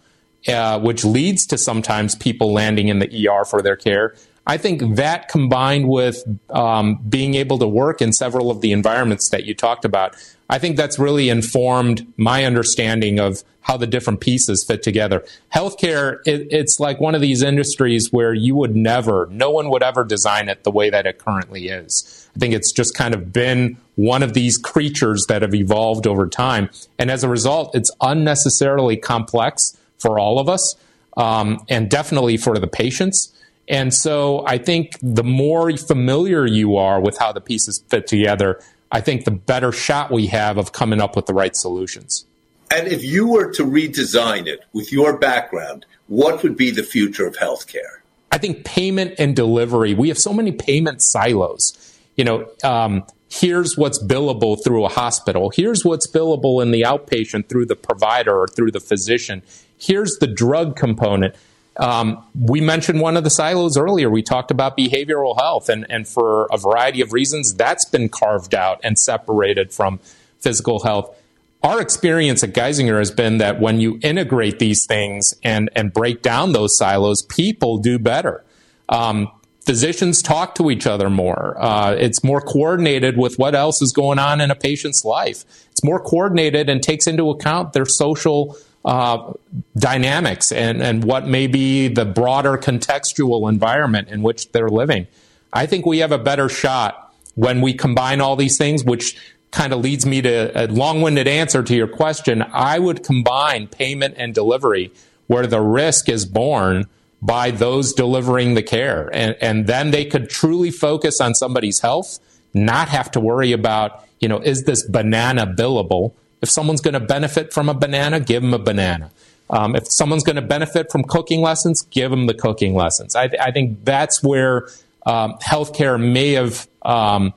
uh, 0.46 0.78
which 0.78 1.04
leads 1.04 1.46
to 1.46 1.58
sometimes 1.58 2.14
people 2.14 2.52
landing 2.52 2.88
in 2.88 3.00
the 3.00 3.28
ER 3.28 3.44
for 3.44 3.60
their 3.60 3.76
care. 3.76 4.14
I 4.48 4.56
think 4.56 4.96
that 4.96 5.28
combined 5.28 5.88
with 5.88 6.24
um, 6.48 6.96
being 7.06 7.34
able 7.34 7.58
to 7.58 7.68
work 7.68 8.00
in 8.00 8.14
several 8.14 8.50
of 8.50 8.62
the 8.62 8.72
environments 8.72 9.28
that 9.28 9.44
you 9.44 9.54
talked 9.54 9.84
about, 9.84 10.16
I 10.48 10.58
think 10.58 10.78
that's 10.78 10.98
really 10.98 11.28
informed 11.28 12.10
my 12.16 12.44
understanding 12.44 13.20
of 13.20 13.44
how 13.60 13.76
the 13.76 13.86
different 13.86 14.20
pieces 14.20 14.64
fit 14.66 14.82
together. 14.82 15.22
Healthcare, 15.54 16.26
it, 16.26 16.48
it's 16.50 16.80
like 16.80 16.98
one 16.98 17.14
of 17.14 17.20
these 17.20 17.42
industries 17.42 18.10
where 18.10 18.32
you 18.32 18.56
would 18.56 18.74
never, 18.74 19.28
no 19.30 19.50
one 19.50 19.68
would 19.68 19.82
ever 19.82 20.02
design 20.02 20.48
it 20.48 20.64
the 20.64 20.70
way 20.70 20.88
that 20.88 21.06
it 21.06 21.18
currently 21.18 21.68
is. 21.68 22.30
I 22.34 22.38
think 22.38 22.54
it's 22.54 22.72
just 22.72 22.94
kind 22.94 23.12
of 23.12 23.30
been 23.30 23.76
one 23.96 24.22
of 24.22 24.32
these 24.32 24.56
creatures 24.56 25.26
that 25.28 25.42
have 25.42 25.54
evolved 25.54 26.06
over 26.06 26.26
time. 26.26 26.70
And 26.98 27.10
as 27.10 27.22
a 27.22 27.28
result, 27.28 27.74
it's 27.74 27.90
unnecessarily 28.00 28.96
complex 28.96 29.76
for 29.98 30.18
all 30.18 30.38
of 30.38 30.48
us, 30.48 30.74
um, 31.18 31.62
and 31.68 31.90
definitely 31.90 32.38
for 32.38 32.58
the 32.58 32.68
patients. 32.68 33.34
And 33.68 33.92
so 33.92 34.44
I 34.46 34.58
think 34.58 34.92
the 35.02 35.24
more 35.24 35.76
familiar 35.76 36.46
you 36.46 36.76
are 36.76 37.00
with 37.00 37.18
how 37.18 37.32
the 37.32 37.40
pieces 37.40 37.84
fit 37.88 38.06
together, 38.06 38.60
I 38.90 39.00
think 39.00 39.24
the 39.24 39.30
better 39.30 39.72
shot 39.72 40.10
we 40.10 40.28
have 40.28 40.56
of 40.56 40.72
coming 40.72 41.00
up 41.00 41.14
with 41.14 41.26
the 41.26 41.34
right 41.34 41.54
solutions. 41.54 42.24
And 42.70 42.88
if 42.88 43.04
you 43.04 43.28
were 43.28 43.50
to 43.52 43.64
redesign 43.64 44.46
it 44.46 44.60
with 44.72 44.92
your 44.92 45.18
background, 45.18 45.86
what 46.06 46.42
would 46.42 46.56
be 46.56 46.70
the 46.70 46.82
future 46.82 47.26
of 47.26 47.36
healthcare? 47.36 48.00
I 48.30 48.38
think 48.38 48.64
payment 48.64 49.14
and 49.18 49.34
delivery, 49.34 49.94
we 49.94 50.08
have 50.08 50.18
so 50.18 50.32
many 50.32 50.52
payment 50.52 51.02
silos. 51.02 51.98
You 52.16 52.24
know, 52.24 52.50
um, 52.62 53.04
here's 53.30 53.76
what's 53.76 54.02
billable 54.02 54.62
through 54.62 54.84
a 54.84 54.88
hospital. 54.88 55.50
Here's 55.54 55.84
what's 55.84 56.10
billable 56.10 56.62
in 56.62 56.70
the 56.70 56.82
outpatient 56.82 57.48
through 57.48 57.66
the 57.66 57.76
provider 57.76 58.36
or 58.38 58.48
through 58.48 58.72
the 58.72 58.80
physician. 58.80 59.42
Here's 59.78 60.16
the 60.18 60.26
drug 60.26 60.76
component. 60.76 61.34
Um, 61.78 62.24
we 62.38 62.60
mentioned 62.60 63.00
one 63.00 63.16
of 63.16 63.24
the 63.24 63.30
silos 63.30 63.76
earlier. 63.76 64.10
We 64.10 64.22
talked 64.22 64.50
about 64.50 64.76
behavioral 64.76 65.36
health, 65.36 65.68
and, 65.68 65.86
and 65.88 66.06
for 66.08 66.48
a 66.50 66.58
variety 66.58 67.00
of 67.00 67.12
reasons, 67.12 67.54
that's 67.54 67.84
been 67.84 68.08
carved 68.08 68.54
out 68.54 68.80
and 68.82 68.98
separated 68.98 69.72
from 69.72 70.00
physical 70.40 70.82
health. 70.82 71.14
Our 71.62 71.80
experience 71.80 72.44
at 72.44 72.52
Geisinger 72.52 72.98
has 72.98 73.10
been 73.10 73.38
that 73.38 73.60
when 73.60 73.80
you 73.80 73.98
integrate 74.02 74.58
these 74.58 74.86
things 74.86 75.34
and, 75.42 75.70
and 75.74 75.92
break 75.92 76.22
down 76.22 76.52
those 76.52 76.76
silos, 76.76 77.22
people 77.22 77.78
do 77.78 77.98
better. 77.98 78.44
Um, 78.88 79.28
physicians 79.66 80.22
talk 80.22 80.54
to 80.54 80.70
each 80.70 80.86
other 80.86 81.10
more. 81.10 81.56
Uh, 81.60 81.92
it's 81.92 82.22
more 82.22 82.40
coordinated 82.40 83.18
with 83.18 83.38
what 83.38 83.54
else 83.54 83.82
is 83.82 83.92
going 83.92 84.18
on 84.18 84.40
in 84.40 84.50
a 84.50 84.54
patient's 84.54 85.04
life. 85.04 85.44
It's 85.72 85.84
more 85.84 86.00
coordinated 86.00 86.68
and 86.70 86.82
takes 86.82 87.06
into 87.06 87.28
account 87.28 87.72
their 87.72 87.86
social 87.86 88.56
uh, 88.88 89.34
dynamics 89.76 90.50
and, 90.50 90.82
and 90.82 91.04
what 91.04 91.26
may 91.26 91.46
be 91.46 91.88
the 91.88 92.06
broader 92.06 92.56
contextual 92.56 93.46
environment 93.46 94.08
in 94.08 94.22
which 94.22 94.50
they're 94.52 94.70
living. 94.70 95.06
I 95.52 95.66
think 95.66 95.84
we 95.84 95.98
have 95.98 96.10
a 96.10 96.18
better 96.18 96.48
shot 96.48 97.14
when 97.34 97.60
we 97.60 97.74
combine 97.74 98.22
all 98.22 98.34
these 98.34 98.56
things, 98.56 98.82
which 98.82 99.18
kind 99.50 99.74
of 99.74 99.80
leads 99.80 100.06
me 100.06 100.22
to 100.22 100.64
a 100.64 100.66
long 100.68 101.02
winded 101.02 101.28
answer 101.28 101.62
to 101.62 101.76
your 101.76 101.86
question. 101.86 102.42
I 102.50 102.78
would 102.78 103.04
combine 103.04 103.66
payment 103.66 104.14
and 104.16 104.34
delivery 104.34 104.90
where 105.26 105.46
the 105.46 105.60
risk 105.60 106.08
is 106.08 106.24
borne 106.24 106.86
by 107.20 107.50
those 107.50 107.92
delivering 107.92 108.54
the 108.54 108.62
care. 108.62 109.10
And, 109.12 109.36
and 109.42 109.66
then 109.66 109.90
they 109.90 110.06
could 110.06 110.30
truly 110.30 110.70
focus 110.70 111.20
on 111.20 111.34
somebody's 111.34 111.80
health, 111.80 112.20
not 112.54 112.88
have 112.88 113.10
to 113.10 113.20
worry 113.20 113.52
about, 113.52 114.02
you 114.18 114.28
know, 114.28 114.38
is 114.38 114.64
this 114.64 114.82
banana 114.88 115.46
billable? 115.46 116.14
If 116.40 116.50
someone's 116.50 116.80
going 116.80 116.94
to 116.94 117.00
benefit 117.00 117.52
from 117.52 117.68
a 117.68 117.74
banana, 117.74 118.20
give 118.20 118.42
them 118.42 118.54
a 118.54 118.58
banana. 118.58 119.10
Um, 119.50 119.74
if 119.74 119.90
someone's 119.90 120.24
going 120.24 120.36
to 120.36 120.42
benefit 120.42 120.92
from 120.92 121.04
cooking 121.04 121.40
lessons, 121.40 121.82
give 121.82 122.10
them 122.10 122.26
the 122.26 122.34
cooking 122.34 122.74
lessons. 122.74 123.16
I, 123.16 123.30
I 123.40 123.50
think 123.50 123.84
that's 123.84 124.22
where 124.22 124.68
um, 125.06 125.34
healthcare 125.42 125.98
may 126.00 126.32
have 126.32 126.68
um, 126.82 127.32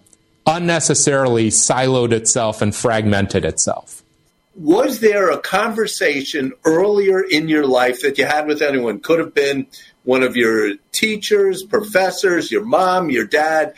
unnecessarily 0.45 1.49
siloed 1.49 2.11
itself 2.11 2.61
and 2.61 2.75
fragmented 2.75 3.45
itself. 3.45 4.03
Was 4.55 4.99
there 4.99 5.29
a 5.29 5.39
conversation 5.39 6.51
earlier 6.65 7.21
in 7.21 7.47
your 7.47 7.65
life 7.65 8.01
that 8.01 8.17
you 8.17 8.25
had 8.25 8.47
with 8.47 8.61
anyone? 8.61 8.99
Could 8.99 9.19
have 9.19 9.33
been 9.33 9.67
one 10.03 10.23
of 10.23 10.35
your 10.35 10.75
teachers, 10.91 11.63
professors, 11.63 12.51
your 12.51 12.65
mom, 12.65 13.09
your 13.09 13.25
dad, 13.25 13.73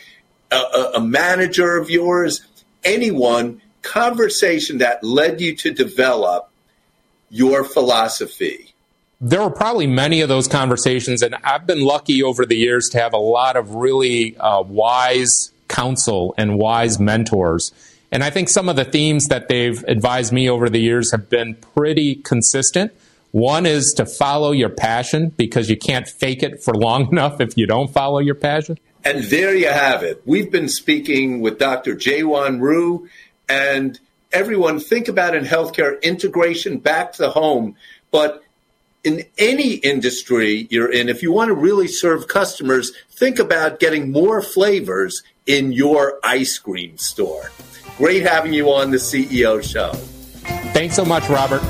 a, 0.51 0.91
a 0.95 1.01
manager 1.01 1.77
of 1.77 1.91
yours, 1.91 2.41
anyone 2.83 3.61
conversation 3.83 4.79
that 4.79 5.03
led 5.03 5.39
you 5.39 5.55
to 5.57 5.71
develop 5.71 6.49
your 7.29 7.63
philosophy? 7.63 8.73
There 9.21 9.41
were 9.41 9.51
probably 9.51 9.87
many 9.87 10.21
of 10.21 10.29
those 10.29 10.47
conversations, 10.47 11.21
and 11.21 11.35
I've 11.43 11.65
been 11.65 11.81
lucky 11.81 12.23
over 12.23 12.45
the 12.45 12.57
years 12.57 12.89
to 12.89 12.99
have 12.99 13.13
a 13.13 13.17
lot 13.17 13.55
of 13.55 13.75
really 13.75 14.35
uh, 14.37 14.61
wise 14.63 15.51
counsel 15.67 16.35
and 16.37 16.57
wise 16.57 16.99
mentors. 16.99 17.71
And 18.11 18.23
I 18.23 18.29
think 18.29 18.49
some 18.49 18.69
of 18.69 18.75
the 18.75 18.85
themes 18.85 19.29
that 19.29 19.47
they've 19.47 19.83
advised 19.87 20.33
me 20.33 20.49
over 20.49 20.69
the 20.69 20.79
years 20.79 21.11
have 21.11 21.29
been 21.29 21.55
pretty 21.55 22.15
consistent. 22.15 22.91
One 23.31 23.65
is 23.65 23.93
to 23.93 24.05
follow 24.05 24.51
your 24.51 24.69
passion 24.69 25.29
because 25.29 25.69
you 25.69 25.77
can't 25.77 26.07
fake 26.07 26.43
it 26.43 26.61
for 26.61 26.75
long 26.75 27.07
enough 27.11 27.41
if 27.41 27.57
you 27.57 27.65
don't 27.65 27.91
follow 27.91 28.19
your 28.19 28.35
passion. 28.35 28.77
And 29.03 29.23
there 29.23 29.55
you 29.55 29.67
have 29.67 30.03
it. 30.03 30.21
We've 30.25 30.51
been 30.51 30.69
speaking 30.69 31.41
with 31.41 31.57
Dr. 31.59 31.95
Jaewon 31.95 32.61
Ryu 32.61 33.09
and 33.49 33.99
everyone 34.31 34.79
think 34.79 35.07
about 35.07 35.35
in 35.35 35.45
healthcare 35.45 36.01
integration 36.01 36.77
back 36.79 37.13
to 37.13 37.21
the 37.21 37.29
home. 37.29 37.75
But 38.11 38.43
in 39.03 39.25
any 39.37 39.75
industry 39.75 40.67
you're 40.69 40.91
in, 40.91 41.09
if 41.09 41.21
you 41.21 41.31
want 41.31 41.49
to 41.49 41.55
really 41.55 41.87
serve 41.87 42.27
customers, 42.27 42.91
think 43.11 43.39
about 43.39 43.79
getting 43.79 44.11
more 44.11 44.41
flavors 44.41 45.23
in 45.45 45.71
your 45.71 46.19
ice 46.23 46.57
cream 46.57 46.97
store. 46.97 47.51
Great 47.97 48.23
having 48.23 48.53
you 48.53 48.71
on 48.71 48.91
the 48.91 48.97
CEO 48.97 49.61
show. 49.61 49.91
Thanks 50.73 50.95
so 50.95 51.05
much, 51.05 51.29
Robert. 51.29 51.61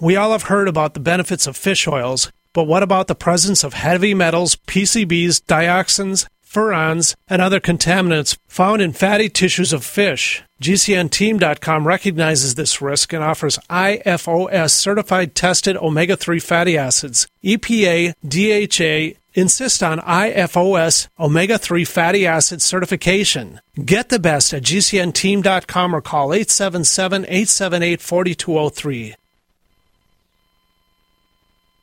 We 0.00 0.16
all 0.16 0.32
have 0.32 0.44
heard 0.44 0.68
about 0.68 0.94
the 0.94 1.00
benefits 1.00 1.46
of 1.46 1.56
fish 1.56 1.86
oils, 1.86 2.30
but 2.52 2.64
what 2.64 2.82
about 2.82 3.06
the 3.06 3.14
presence 3.14 3.62
of 3.62 3.74
heavy 3.74 4.14
metals, 4.14 4.56
PCBs, 4.56 5.42
dioxins, 5.42 6.26
furans, 6.54 7.14
and 7.28 7.42
other 7.42 7.60
contaminants 7.60 8.38
found 8.46 8.80
in 8.80 8.92
fatty 8.92 9.28
tissues 9.28 9.72
of 9.72 9.84
fish. 9.84 10.42
GCNteam.com 10.62 11.86
recognizes 11.86 12.54
this 12.54 12.80
risk 12.80 13.12
and 13.12 13.22
offers 13.22 13.58
IFOS 13.68 14.70
certified 14.70 15.34
tested 15.34 15.76
omega 15.76 16.16
3 16.16 16.38
fatty 16.38 16.78
acids. 16.78 17.26
EPA, 17.44 18.14
DHA, 18.26 19.18
insist 19.34 19.82
on 19.82 19.98
IFOS 19.98 21.08
omega 21.18 21.58
3 21.58 21.84
fatty 21.84 22.26
acid 22.26 22.62
certification. 22.62 23.60
Get 23.84 24.08
the 24.08 24.18
best 24.18 24.54
at 24.54 24.62
GCNteam.com 24.62 25.94
or 25.94 26.00
call 26.00 26.32
877 26.32 27.24
878 27.24 28.00
4203. 28.00 29.14